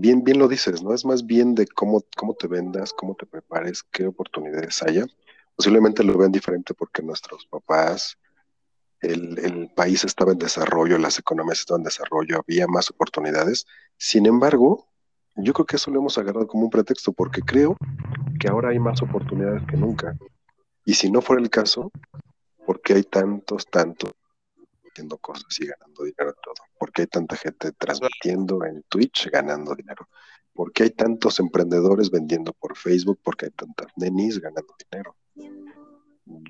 Bien, 0.01 0.24
bien 0.24 0.38
lo 0.38 0.49
dices, 0.49 0.82
¿no? 0.82 0.94
Es 0.94 1.05
más 1.05 1.26
bien 1.26 1.55
de 1.55 1.66
cómo, 1.66 2.03
cómo 2.16 2.34
te 2.34 2.46
vendas, 2.46 2.92
cómo 2.92 3.14
te 3.14 3.26
prepares, 3.26 3.82
qué 3.82 4.07
oportunidades 4.07 4.82
haya. 4.82 5.07
Posiblemente 5.57 6.05
lo 6.05 6.16
vean 6.16 6.32
diferente 6.32 6.74
porque 6.74 7.03
nuestros 7.03 7.46
papás, 7.46 8.16
el, 9.01 9.38
el 9.38 9.70
país 9.74 10.05
estaba 10.05 10.32
en 10.32 10.38
desarrollo, 10.38 10.99
las 10.99 11.18
economías 11.18 11.61
estaban 11.61 11.80
en 11.80 11.84
desarrollo, 11.84 12.40
había 12.40 12.66
más 12.66 12.90
oportunidades. 12.90 13.66
Sin 13.96 14.26
embargo, 14.26 14.88
yo 15.36 15.53
creo 15.53 15.66
que 15.66 15.76
eso 15.76 15.90
lo 15.90 16.01
hemos 16.01 16.18
agarrado 16.18 16.46
como 16.46 16.64
un 16.64 16.70
pretexto 16.70 17.12
porque 17.12 17.42
creo 17.42 17.76
que 18.40 18.49
ahora 18.49 18.70
hay 18.70 18.78
más 18.78 19.03
oportunidades 19.03 19.62
que 19.68 19.76
nunca. 19.76 20.16
Y 20.84 20.94
si 20.94 21.11
no 21.11 21.20
fuera 21.20 21.42
el 21.42 21.51
caso, 21.51 21.90
¿por 22.64 22.80
qué 22.80 22.94
hay 22.94 23.03
tantos, 23.03 23.66
tantos 23.66 24.12
haciendo 24.99 25.18
cosas 25.18 25.61
y 25.61 25.66
ganando 25.66 26.05
dinero 26.05 26.30
en 26.30 26.36
todo? 26.42 26.55
¿Por 26.78 26.92
qué 26.92 27.03
hay 27.03 27.07
tanta 27.07 27.36
gente 27.36 27.72
transmitiendo 27.72 28.64
en 28.64 28.82
Twitch 28.88 29.30
ganando 29.30 29.74
dinero? 29.74 30.09
¿Por 30.53 30.72
qué 30.72 30.84
hay 30.84 30.90
tantos 30.90 31.38
emprendedores 31.38 32.11
vendiendo 32.11 32.53
por 32.53 32.76
Facebook? 32.76 33.20
¿Por 33.22 33.36
qué 33.36 33.46
hay 33.46 33.53
tantas 33.53 33.86
nenis 33.96 34.40
ganando 34.40 34.74
dinero? 34.90 35.14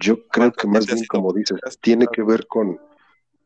Yo 0.01 0.27
creo 0.29 0.53
que 0.53 0.67
más 0.67 0.87
bien, 0.87 1.05
como 1.09 1.33
dices, 1.33 1.61
tiene 1.81 2.07
que 2.11 2.23
ver 2.23 2.47
con, 2.47 2.81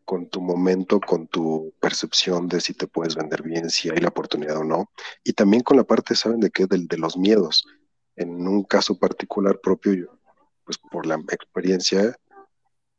con 0.05 0.28
tu 0.28 0.40
momento, 0.40 1.00
con 1.00 1.26
tu 1.26 1.74
percepción 1.80 2.46
de 2.46 2.61
si 2.61 2.74
te 2.74 2.86
puedes 2.86 3.16
vender 3.16 3.42
bien, 3.42 3.68
si 3.70 3.90
hay 3.90 3.98
la 3.98 4.09
oportunidad 4.09 4.59
o 4.59 4.64
no. 4.64 4.90
Y 5.24 5.32
también 5.32 5.62
con 5.64 5.76
la 5.76 5.84
parte, 5.84 6.14
¿saben 6.14 6.40
de 6.40 6.50
qué? 6.50 6.66
Del, 6.66 6.86
de 6.86 6.96
los 6.96 7.16
miedos. 7.16 7.66
En 8.14 8.46
un 8.46 8.62
caso 8.62 8.96
particular 8.98 9.61
propio, 9.61 9.94
yo, 9.94 10.18
pues 10.64 10.78
por 10.78 11.07
la 11.07 11.16
experiencia, 11.32 12.16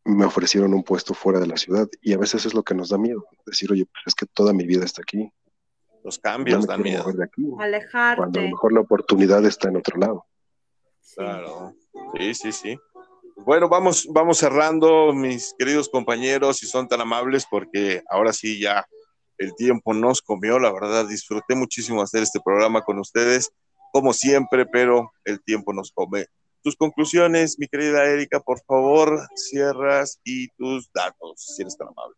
me 0.06 0.26
ofrecieron 0.26 0.74
un 0.74 0.84
puesto 0.84 1.14
fuera 1.14 1.40
de 1.40 1.48
la 1.48 1.58
ciudad 1.58 1.88
y 2.02 2.14
a 2.14 2.18
veces 2.18 2.46
es 2.46 2.54
lo 2.54 2.64
que 2.64 2.76
nos 2.76 2.90
da 2.90 2.98
miedo. 2.98 3.26
Decir, 3.46 3.72
oye, 3.72 3.86
pues 3.86 4.04
es 4.08 4.16
que 4.16 4.26
toda 4.26 4.54
mi 4.54 4.66
vida 4.66 4.86
está 4.86 5.02
aquí. 5.02 5.32
Los 6.04 6.20
cambios 6.20 6.62
me 6.62 6.68
dan 6.68 6.82
miedo. 6.82 7.06
aquí, 7.24 7.44
Cuando 7.44 7.62
a 7.62 7.64
Alejarte. 7.66 8.42
lo 8.42 8.48
mejor 8.50 8.74
la 8.74 8.82
oportunidad 8.82 9.46
está 9.46 9.70
en 9.70 9.78
otro 9.78 9.98
lado. 9.98 10.26
Claro. 11.16 11.74
Sí, 12.18 12.34
sí, 12.34 12.52
sí. 12.52 12.78
Bueno, 13.38 13.70
vamos, 13.70 14.08
vamos 14.12 14.38
cerrando, 14.38 15.14
mis 15.14 15.54
queridos 15.58 15.90
compañeros, 15.90 16.58
si 16.58 16.68
son 16.68 16.88
tan 16.88 17.02
amables, 17.02 17.46
porque 17.50 18.04
ahora 18.10 18.34
sí 18.34 18.60
ya 18.60 18.86
el 19.38 19.56
tiempo 19.56 19.94
nos 19.94 20.22
comió, 20.22 20.60
la 20.60 20.72
verdad, 20.72 21.08
disfruté 21.08 21.56
muchísimo 21.56 22.02
hacer 22.02 22.24
este 22.24 22.40
programa 22.44 22.82
con 22.82 23.00
ustedes, 23.00 23.52
como 23.92 24.14
siempre, 24.14 24.66
pero 24.66 25.12
el 25.26 25.42
tiempo 25.44 25.74
nos 25.74 25.92
come. 25.92 26.28
Tus 26.64 26.78
conclusiones, 26.78 27.60
mi 27.60 27.68
querida 27.68 28.06
Erika, 28.06 28.40
por 28.40 28.62
favor, 28.62 29.28
cierras 29.36 30.22
y 30.24 30.48
tus 30.58 30.90
datos, 30.94 31.34
si 31.38 31.62
eres 31.62 31.78
tan 31.78 31.90
amable. 31.90 32.16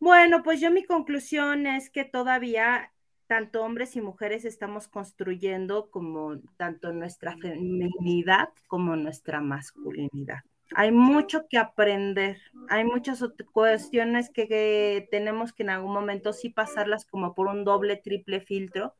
Bueno, 0.00 0.42
pues 0.42 0.60
yo 0.60 0.70
mi 0.70 0.84
conclusión 0.84 1.66
es 1.66 1.88
que 1.88 2.04
todavía 2.04 2.92
tanto 3.26 3.62
hombres 3.62 3.96
y 3.96 4.02
mujeres 4.02 4.44
estamos 4.44 4.88
construyendo 4.88 5.90
como 5.90 6.40
tanto 6.58 6.92
nuestra 6.92 7.34
feminidad 7.38 8.50
como 8.68 8.96
nuestra 8.96 9.40
masculinidad. 9.40 10.40
Hay 10.74 10.92
mucho 10.92 11.46
que 11.48 11.56
aprender, 11.56 12.38
hay 12.68 12.84
muchas 12.84 13.24
cuestiones 13.52 14.28
que, 14.28 14.46
que 14.48 15.08
tenemos 15.10 15.54
que 15.54 15.62
en 15.62 15.70
algún 15.70 15.94
momento 15.94 16.34
sí 16.34 16.50
pasarlas 16.50 17.06
como 17.06 17.34
por 17.34 17.46
un 17.46 17.64
doble, 17.64 17.96
triple 17.96 18.40
filtro, 18.40 18.94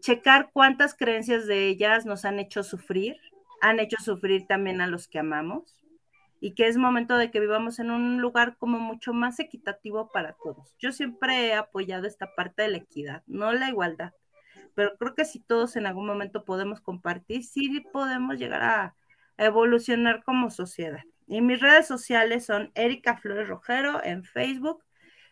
checar 0.00 0.50
cuántas 0.52 0.94
creencias 0.94 1.46
de 1.46 1.66
ellas 1.66 2.06
nos 2.06 2.24
han 2.24 2.38
hecho 2.38 2.62
sufrir, 2.62 3.16
han 3.60 3.80
hecho 3.80 3.96
sufrir 4.00 4.46
también 4.46 4.80
a 4.80 4.86
los 4.86 5.08
que 5.08 5.18
amamos 5.18 5.76
y 6.40 6.54
que 6.54 6.68
es 6.68 6.76
momento 6.76 7.16
de 7.16 7.30
que 7.30 7.40
vivamos 7.40 7.78
en 7.78 7.90
un 7.90 8.20
lugar 8.20 8.56
como 8.58 8.78
mucho 8.78 9.12
más 9.12 9.40
equitativo 9.40 10.10
para 10.12 10.36
todos. 10.42 10.76
Yo 10.78 10.92
siempre 10.92 11.48
he 11.48 11.54
apoyado 11.54 12.06
esta 12.06 12.34
parte 12.34 12.62
de 12.62 12.68
la 12.68 12.78
equidad, 12.78 13.22
no 13.26 13.52
la 13.52 13.68
igualdad, 13.68 14.12
pero 14.74 14.96
creo 14.98 15.14
que 15.14 15.24
si 15.24 15.40
todos 15.40 15.76
en 15.76 15.86
algún 15.86 16.06
momento 16.06 16.44
podemos 16.44 16.80
compartir, 16.80 17.44
sí 17.44 17.84
podemos 17.92 18.38
llegar 18.38 18.62
a 18.62 18.94
evolucionar 19.36 20.22
como 20.22 20.50
sociedad. 20.50 21.02
Y 21.26 21.40
mis 21.40 21.60
redes 21.60 21.86
sociales 21.86 22.46
son 22.46 22.70
Erika 22.74 23.16
Flores 23.16 23.48
Rojero 23.48 24.02
en 24.02 24.24
Facebook, 24.24 24.82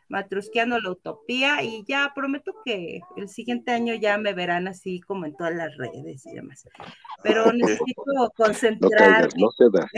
Matrusqueando 0.08 0.78
la 0.80 0.90
Utopía, 0.90 1.62
y 1.62 1.84
ya 1.86 2.12
prometo 2.14 2.52
que 2.64 3.00
el 3.16 3.28
siguiente 3.28 3.72
año 3.72 3.94
ya 3.94 4.18
me 4.18 4.32
verán 4.34 4.68
así 4.68 5.00
como 5.00 5.26
en 5.26 5.36
todas 5.36 5.54
las 5.54 5.76
redes 5.76 6.24
y 6.26 6.34
demás. 6.34 6.68
Pero 7.22 7.52
necesito 7.52 8.02
No 8.14 8.30
concentrarme. 8.36 9.28
no 9.36 9.50
cedas, 9.56 9.90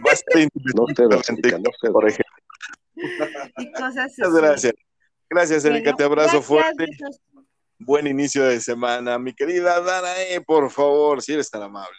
Bastante 0.00 0.50
no 0.74 0.84
no 0.86 0.94
cedas. 0.94 1.92
por 1.92 2.08
ejemplo. 2.08 2.34
y 3.58 3.72
cosas 3.72 4.12
Muchas 4.18 4.28
así. 4.28 4.36
gracias. 4.40 4.72
Gracias, 5.28 5.64
Erika, 5.64 5.90
Bueno, 5.92 5.96
te 5.96 6.04
abrazo 6.04 6.28
gracias, 6.40 6.46
fuerte. 6.46 6.86
besos. 6.86 7.20
Buen 7.78 8.06
inicio 8.06 8.44
de 8.44 8.58
semana. 8.60 9.18
Mi 9.18 9.34
querida 9.34 9.80
Danae, 9.80 10.40
por 10.40 10.70
favor, 10.70 11.20
si 11.20 11.34
eres 11.34 11.50
tan 11.50 11.62
amable. 11.62 11.96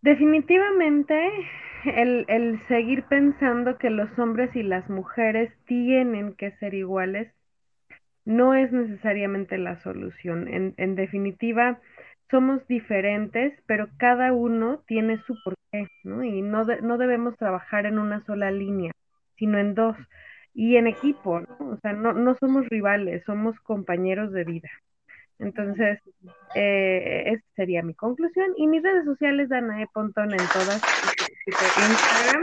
Definitivamente, 0.00 1.14
el, 1.84 2.24
el 2.28 2.60
seguir 2.68 3.04
pensando 3.04 3.78
que 3.78 3.90
los 3.90 4.16
hombres 4.18 4.54
y 4.56 4.62
las 4.62 4.88
mujeres 4.90 5.52
tienen 5.66 6.34
que 6.34 6.52
ser 6.58 6.74
iguales 6.74 7.32
no 8.24 8.54
es 8.54 8.72
necesariamente 8.72 9.58
la 9.58 9.80
solución. 9.82 10.48
En, 10.48 10.74
en 10.78 10.94
definitiva, 10.94 11.80
somos 12.30 12.66
diferentes, 12.68 13.52
pero 13.66 13.88
cada 13.98 14.32
uno 14.32 14.82
tiene 14.86 15.18
su 15.26 15.40
porqué, 15.42 15.88
¿no? 16.04 16.24
Y 16.24 16.42
no, 16.42 16.64
de- 16.64 16.80
no 16.82 16.98
debemos 16.98 17.36
trabajar 17.36 17.86
en 17.86 17.98
una 17.98 18.24
sola 18.26 18.50
línea, 18.50 18.92
sino 19.36 19.58
en 19.58 19.74
dos. 19.74 19.96
Y 20.54 20.76
en 20.76 20.86
equipo, 20.86 21.40
¿no? 21.40 21.56
O 21.60 21.78
sea, 21.82 21.92
no, 21.94 22.12
no 22.12 22.36
somos 22.40 22.68
rivales, 22.68 23.22
somos 23.26 23.58
compañeros 23.60 24.32
de 24.32 24.44
vida. 24.44 24.70
Entonces, 25.42 25.98
eh, 26.54 27.24
esa 27.26 27.44
sería 27.56 27.82
mi 27.82 27.94
conclusión. 27.94 28.52
Y 28.56 28.66
mis 28.68 28.82
redes 28.82 29.04
sociales, 29.04 29.48
Danae 29.48 29.88
Pontón 29.92 30.30
en 30.30 30.38
todas, 30.52 30.80
Instagram, 31.46 32.42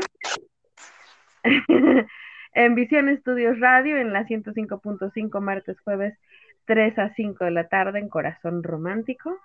en 2.54 2.76
Visión 2.76 3.10
Estudios 3.10 3.60
Radio, 3.60 3.98
en 3.98 4.12
la 4.12 4.26
105.5, 4.28 5.40
martes, 5.40 5.80
jueves, 5.82 6.18
3 6.66 7.00
a 7.00 7.14
5 7.14 7.46
de 7.46 7.52
la 7.52 7.68
tarde, 7.70 8.00
en 8.00 8.10
Corazón 8.10 8.64
Romántico. 8.64 9.40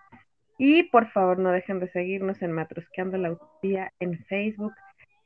Y 0.58 0.84
por 0.84 1.10
favor, 1.10 1.38
no 1.38 1.50
dejen 1.50 1.78
de 1.78 1.90
seguirnos 1.90 2.42
en 2.42 2.52
Matrusqueando 2.52 3.18
la 3.18 3.32
Utopía 3.32 3.92
en 4.00 4.18
Facebook. 4.24 4.72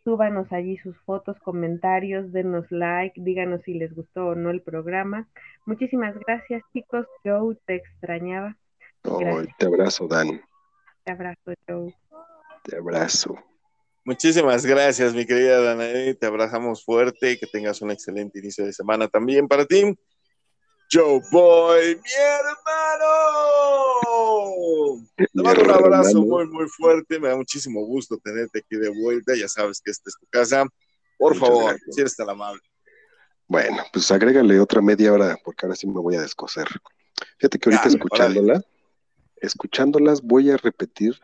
Súbanos 0.05 0.51
allí 0.53 0.79
sus 0.79 0.97
fotos, 1.03 1.37
comentarios, 1.41 2.33
denos 2.33 2.67
like, 2.71 3.21
díganos 3.21 3.63
si 3.65 3.75
les 3.75 3.95
gustó 3.95 4.29
o 4.29 4.35
no 4.35 4.51
el 4.51 4.63
programa. 4.63 5.29
Muchísimas 5.67 6.15
gracias, 6.27 6.63
chicos. 6.73 7.07
Joe, 7.25 7.57
te 7.67 7.77
extrañaba. 7.77 8.57
Te 9.59 9.67
abrazo, 9.67 10.09
Dan, 10.09 10.41
Te 11.05 11.13
abrazo, 11.13 11.53
Joe. 11.67 11.95
te 12.65 12.77
abrazo. 12.77 13.37
Muchísimas 14.05 14.65
gracias, 14.65 15.15
mi 15.15 15.27
querida 15.27 15.61
Danae. 15.61 16.15
Te 16.15 16.27
abrazamos 16.27 16.85
fuerte 16.85 17.33
y 17.33 17.39
que 17.39 17.47
tengas 17.47 17.83
un 17.83 17.91
excelente 17.91 18.39
inicio 18.39 18.65
de 18.65 18.73
semana 18.73 19.09
también 19.09 19.47
para 19.47 19.67
ti. 19.67 19.95
Joe 20.91 21.21
Boy, 21.31 21.97
mi 21.97 22.13
hermano. 22.19 23.07
Te 25.17 25.27
mando 25.35 25.63
un 25.63 25.71
abrazo 25.71 26.23
muy, 26.23 26.47
muy 26.49 26.67
fuerte. 26.69 27.21
Me 27.21 27.29
da 27.29 27.37
muchísimo 27.37 27.85
gusto 27.85 28.17
tenerte 28.19 28.61
aquí 28.61 28.77
de 28.77 28.89
vuelta. 28.89 29.35
Ya 29.37 29.49
sabes 29.49 29.81
que 29.83 29.91
esta 29.91 30.09
es 30.09 30.17
tu 30.19 30.27
casa. 30.31 30.65
Por 31.19 31.35
Muchas 31.35 31.49
favor, 31.49 31.65
gracias. 31.71 31.95
si 31.95 32.01
eres 32.01 32.17
tan 32.17 32.31
amable. 32.31 32.63
Bueno, 33.47 33.83
pues 33.93 34.11
agrégale 34.11 34.61
otra 34.61 34.81
media 34.81 35.13
hora, 35.13 35.39
porque 35.45 35.67
ahora 35.67 35.77
sí 35.77 35.87
me 35.87 36.01
voy 36.01 36.17
a 36.17 36.23
descoser. 36.23 36.69
Fíjate 37.39 37.59
que 37.59 37.71
ahorita 37.71 37.89
escuchándola, 37.89 38.63
escuchándolas 39.37 40.23
voy 40.23 40.51
a 40.51 40.57
repetir 40.57 41.21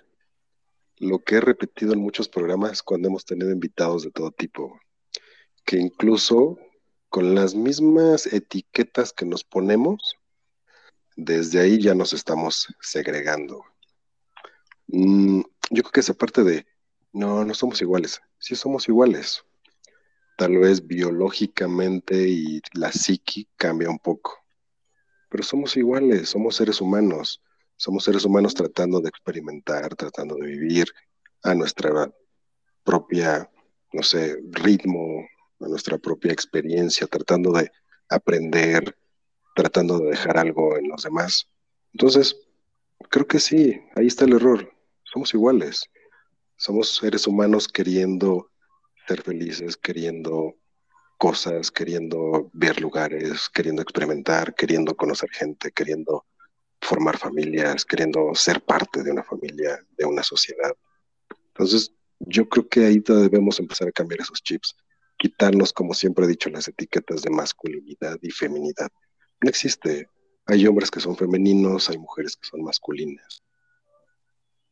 lo 0.98 1.18
que 1.20 1.36
he 1.36 1.40
repetido 1.40 1.92
en 1.92 2.00
muchos 2.00 2.28
programas 2.28 2.82
cuando 2.82 3.08
hemos 3.08 3.24
tenido 3.24 3.50
invitados 3.50 4.04
de 4.04 4.10
todo 4.10 4.30
tipo, 4.30 4.78
que 5.64 5.76
incluso 5.76 6.58
con 7.14 7.36
las 7.36 7.54
mismas 7.54 8.26
etiquetas 8.26 9.12
que 9.12 9.24
nos 9.24 9.44
ponemos, 9.44 10.16
desde 11.14 11.60
ahí 11.60 11.80
ya 11.80 11.94
nos 11.94 12.12
estamos 12.12 12.74
segregando. 12.80 13.64
Mm, 14.88 15.42
yo 15.70 15.82
creo 15.84 15.92
que 15.92 16.00
esa 16.00 16.14
parte 16.14 16.42
de, 16.42 16.66
no, 17.12 17.44
no 17.44 17.54
somos 17.54 17.80
iguales, 17.80 18.20
sí 18.40 18.56
somos 18.56 18.88
iguales, 18.88 19.44
tal 20.36 20.58
vez 20.58 20.84
biológicamente 20.84 22.28
y 22.28 22.60
la 22.72 22.90
psiqui 22.90 23.46
cambia 23.54 23.90
un 23.90 24.00
poco. 24.00 24.36
Pero 25.28 25.44
somos 25.44 25.76
iguales, 25.76 26.30
somos 26.30 26.56
seres 26.56 26.80
humanos, 26.80 27.40
somos 27.76 28.02
seres 28.02 28.24
humanos 28.24 28.54
tratando 28.54 28.98
de 28.98 29.10
experimentar, 29.10 29.94
tratando 29.94 30.34
de 30.34 30.48
vivir 30.48 30.88
a 31.44 31.54
nuestra 31.54 32.12
propia, 32.82 33.48
no 33.92 34.02
sé, 34.02 34.36
ritmo, 34.50 35.24
nuestra 35.68 35.98
propia 35.98 36.32
experiencia, 36.32 37.06
tratando 37.06 37.52
de 37.52 37.70
aprender, 38.08 38.96
tratando 39.54 39.98
de 39.98 40.10
dejar 40.10 40.38
algo 40.38 40.76
en 40.76 40.88
los 40.88 41.02
demás. 41.02 41.48
Entonces, 41.92 42.36
creo 43.10 43.26
que 43.26 43.40
sí, 43.40 43.80
ahí 43.96 44.06
está 44.06 44.24
el 44.24 44.34
error. 44.34 44.72
Somos 45.04 45.32
iguales. 45.34 45.88
Somos 46.56 46.96
seres 46.96 47.26
humanos 47.26 47.68
queriendo 47.68 48.50
ser 49.06 49.22
felices, 49.22 49.76
queriendo 49.76 50.54
cosas, 51.18 51.70
queriendo 51.70 52.50
ver 52.52 52.80
lugares, 52.80 53.48
queriendo 53.48 53.82
experimentar, 53.82 54.54
queriendo 54.54 54.94
conocer 54.96 55.30
gente, 55.30 55.70
queriendo 55.72 56.26
formar 56.80 57.16
familias, 57.16 57.84
queriendo 57.84 58.34
ser 58.34 58.62
parte 58.62 59.02
de 59.02 59.10
una 59.10 59.22
familia, 59.22 59.78
de 59.96 60.04
una 60.04 60.22
sociedad. 60.22 60.72
Entonces, 61.48 61.92
yo 62.18 62.48
creo 62.48 62.68
que 62.68 62.86
ahí 62.86 63.02
debemos 63.06 63.58
empezar 63.58 63.88
a 63.88 63.92
cambiar 63.92 64.20
esos 64.20 64.42
chips, 64.42 64.76
quitarnos, 65.16 65.72
como 65.72 65.94
siempre 65.94 66.24
he 66.24 66.28
dicho, 66.28 66.50
las 66.50 66.68
etiquetas 66.68 67.22
de 67.22 67.30
masculinidad 67.30 68.18
y 68.22 68.30
feminidad. 68.30 68.90
No 69.40 69.48
existe. 69.48 70.08
Hay 70.46 70.66
hombres 70.66 70.90
que 70.90 71.00
son 71.00 71.16
femeninos, 71.16 71.88
hay 71.88 71.98
mujeres 71.98 72.36
que 72.36 72.46
son 72.48 72.62
masculinas. 72.62 73.42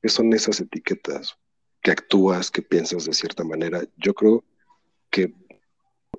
¿Qué 0.03 0.09
son 0.09 0.33
esas 0.33 0.61
etiquetas? 0.61 1.37
Que 1.81 1.93
actúas, 1.93 2.51
que 2.51 2.63
piensas 2.63 3.05
de 3.05 3.15
cierta 3.15 3.45
manera. 3.45 3.83
Yo 3.97 4.15
creo 4.15 4.45
que 5.11 5.35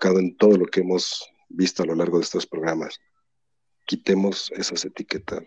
en 0.01 0.37
todo 0.37 0.57
lo 0.57 0.65
que 0.65 0.81
hemos 0.81 1.29
visto 1.49 1.83
a 1.83 1.85
lo 1.85 1.95
largo 1.95 2.17
de 2.17 2.23
estos 2.23 2.45
programas, 2.45 2.99
quitemos 3.85 4.51
esas 4.55 4.83
etiquetas. 4.85 5.43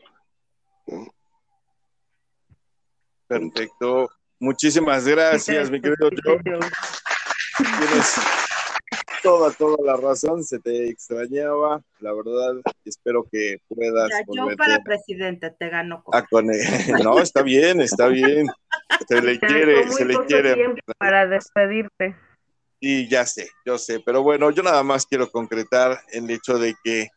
Perfecto. 3.26 4.08
Muchísimas 4.38 5.06
gracias, 5.06 5.70
mi 5.70 5.80
querido 5.80 6.10
Joe. 6.22 6.40
Toda, 9.26 9.50
toda 9.50 9.76
la 9.84 9.96
razón. 9.96 10.44
Se 10.44 10.58
te 10.60 10.88
extrañaba, 10.88 11.82
la 11.98 12.12
verdad. 12.12 12.54
Espero 12.84 13.24
que 13.30 13.58
puedas. 13.68 14.08
yo 14.32 14.46
para 14.56 14.82
presidente 14.84 15.50
te 15.50 15.68
gano. 15.68 16.04
Con... 16.30 16.46
No, 17.02 17.18
está 17.18 17.42
bien, 17.42 17.80
está 17.80 18.06
bien. 18.08 18.46
Se 19.08 19.20
le 19.20 19.38
quiere, 19.40 19.90
se 19.90 20.04
le 20.04 20.16
quiere. 20.26 20.74
Para 20.98 21.26
despedirte. 21.26 22.16
Y 22.78 23.08
ya 23.08 23.24
sé, 23.26 23.48
yo 23.64 23.78
sé, 23.78 24.00
pero 24.04 24.22
bueno, 24.22 24.50
yo 24.50 24.62
nada 24.62 24.82
más 24.82 25.06
quiero 25.06 25.30
concretar 25.30 25.98
el 26.12 26.30
hecho 26.30 26.58
de 26.58 26.74
que, 26.84 27.08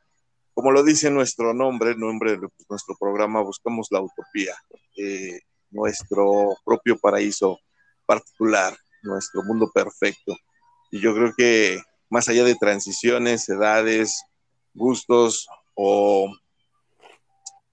como 0.53 0.71
lo 0.71 0.83
dice 0.83 1.11
nuestro 1.11 1.53
nombre, 1.53 1.91
el 1.91 1.99
nombre 1.99 2.31
de 2.37 2.47
nuestro 2.69 2.95
programa, 2.97 3.41
buscamos 3.41 3.87
la 3.91 3.99
utopía, 3.99 4.55
eh, 4.97 5.41
nuestro 5.69 6.55
propio 6.65 6.97
paraíso 6.97 7.59
particular, 8.05 8.75
nuestro 9.03 9.43
mundo 9.43 9.69
perfecto. 9.71 10.35
Y 10.91 11.01
yo 11.01 11.13
creo 11.13 11.33
que 11.37 11.81
más 12.09 12.27
allá 12.27 12.43
de 12.43 12.55
transiciones, 12.55 13.47
edades, 13.49 14.23
gustos 14.73 15.47
o 15.75 16.31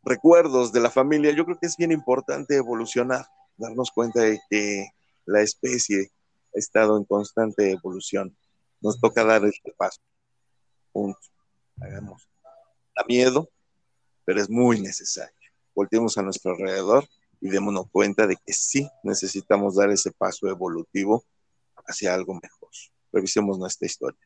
recuerdos 0.02 0.72
de 0.72 0.80
la 0.80 0.90
familia, 0.90 1.32
yo 1.32 1.44
creo 1.44 1.58
que 1.58 1.66
es 1.66 1.76
bien 1.76 1.92
importante 1.92 2.56
evolucionar, 2.56 3.26
darnos 3.56 3.90
cuenta 3.90 4.20
de 4.20 4.40
que 4.48 4.86
la 5.24 5.42
especie 5.42 6.12
ha 6.54 6.58
estado 6.58 6.96
en 6.96 7.04
constante 7.04 7.72
evolución. 7.72 8.36
Nos 8.80 9.00
toca 9.00 9.24
dar 9.24 9.44
este 9.44 9.72
paso. 9.72 10.00
Punto. 10.92 11.18
Hagamos. 11.80 12.28
Da 12.94 13.04
miedo, 13.08 13.48
pero 14.24 14.40
es 14.40 14.48
muy 14.48 14.80
necesario. 14.80 15.34
Volteemos 15.74 16.16
a 16.16 16.22
nuestro 16.22 16.52
alrededor 16.52 17.06
y 17.40 17.48
démonos 17.48 17.90
cuenta 17.90 18.26
de 18.26 18.36
que 18.36 18.52
sí 18.52 18.88
necesitamos 19.02 19.76
dar 19.76 19.90
ese 19.90 20.10
paso 20.12 20.48
evolutivo 20.48 21.24
hacia 21.86 22.14
algo 22.14 22.34
mejor. 22.34 22.70
Revisemos 23.12 23.58
nuestra 23.58 23.86
historia. 23.86 24.25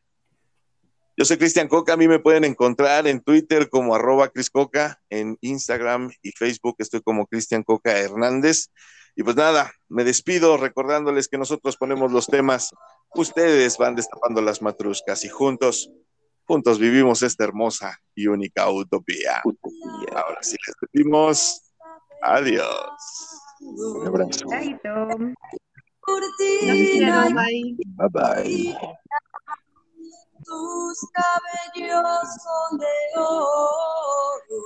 Yo 1.17 1.25
soy 1.25 1.37
Cristian 1.37 1.67
Coca, 1.67 1.93
a 1.93 1.97
mí 1.97 2.07
me 2.07 2.19
pueden 2.19 2.45
encontrar 2.45 3.05
en 3.05 3.21
Twitter 3.21 3.69
como 3.69 3.95
arroba 3.95 4.29
Cris 4.29 4.49
Coca, 4.49 5.01
en 5.09 5.37
Instagram 5.41 6.11
y 6.21 6.31
Facebook 6.31 6.75
estoy 6.79 7.01
como 7.01 7.27
Cristian 7.27 7.63
Coca 7.63 7.97
Hernández. 7.97 8.69
Y 9.15 9.23
pues 9.23 9.35
nada, 9.35 9.73
me 9.89 10.03
despido 10.05 10.55
recordándoles 10.55 11.27
que 11.27 11.37
nosotros 11.37 11.75
ponemos 11.75 12.11
los 12.13 12.27
temas, 12.27 12.71
ustedes 13.13 13.77
van 13.77 13.95
destapando 13.95 14.41
las 14.41 14.61
matruscas 14.61 15.25
y 15.25 15.29
juntos, 15.29 15.91
juntos 16.45 16.79
vivimos 16.79 17.21
esta 17.23 17.43
hermosa 17.43 17.99
y 18.15 18.27
única 18.27 18.69
utopía. 18.69 19.41
Ahora 20.15 20.41
sí 20.41 20.55
les 20.65 20.75
decimos 20.93 21.61
adiós. 22.21 23.37
Un 23.59 24.07
abrazo. 24.07 24.45
Bye 27.97 28.09
bye. 28.09 28.77
Tus 30.45 31.07
cabellos 31.13 32.29
son 32.43 32.77
de 32.79 33.19
oro 33.19 34.61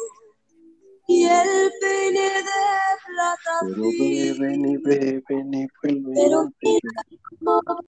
y 1.07 1.25
el 1.25 1.71
peine 1.81 2.21
de 2.21 2.41
plata 3.05 3.59
Pero 3.61 3.83
beben 3.99 4.65
y 4.65 4.77
beben 4.77 5.53
y 5.53 5.67
Pero 6.13 6.49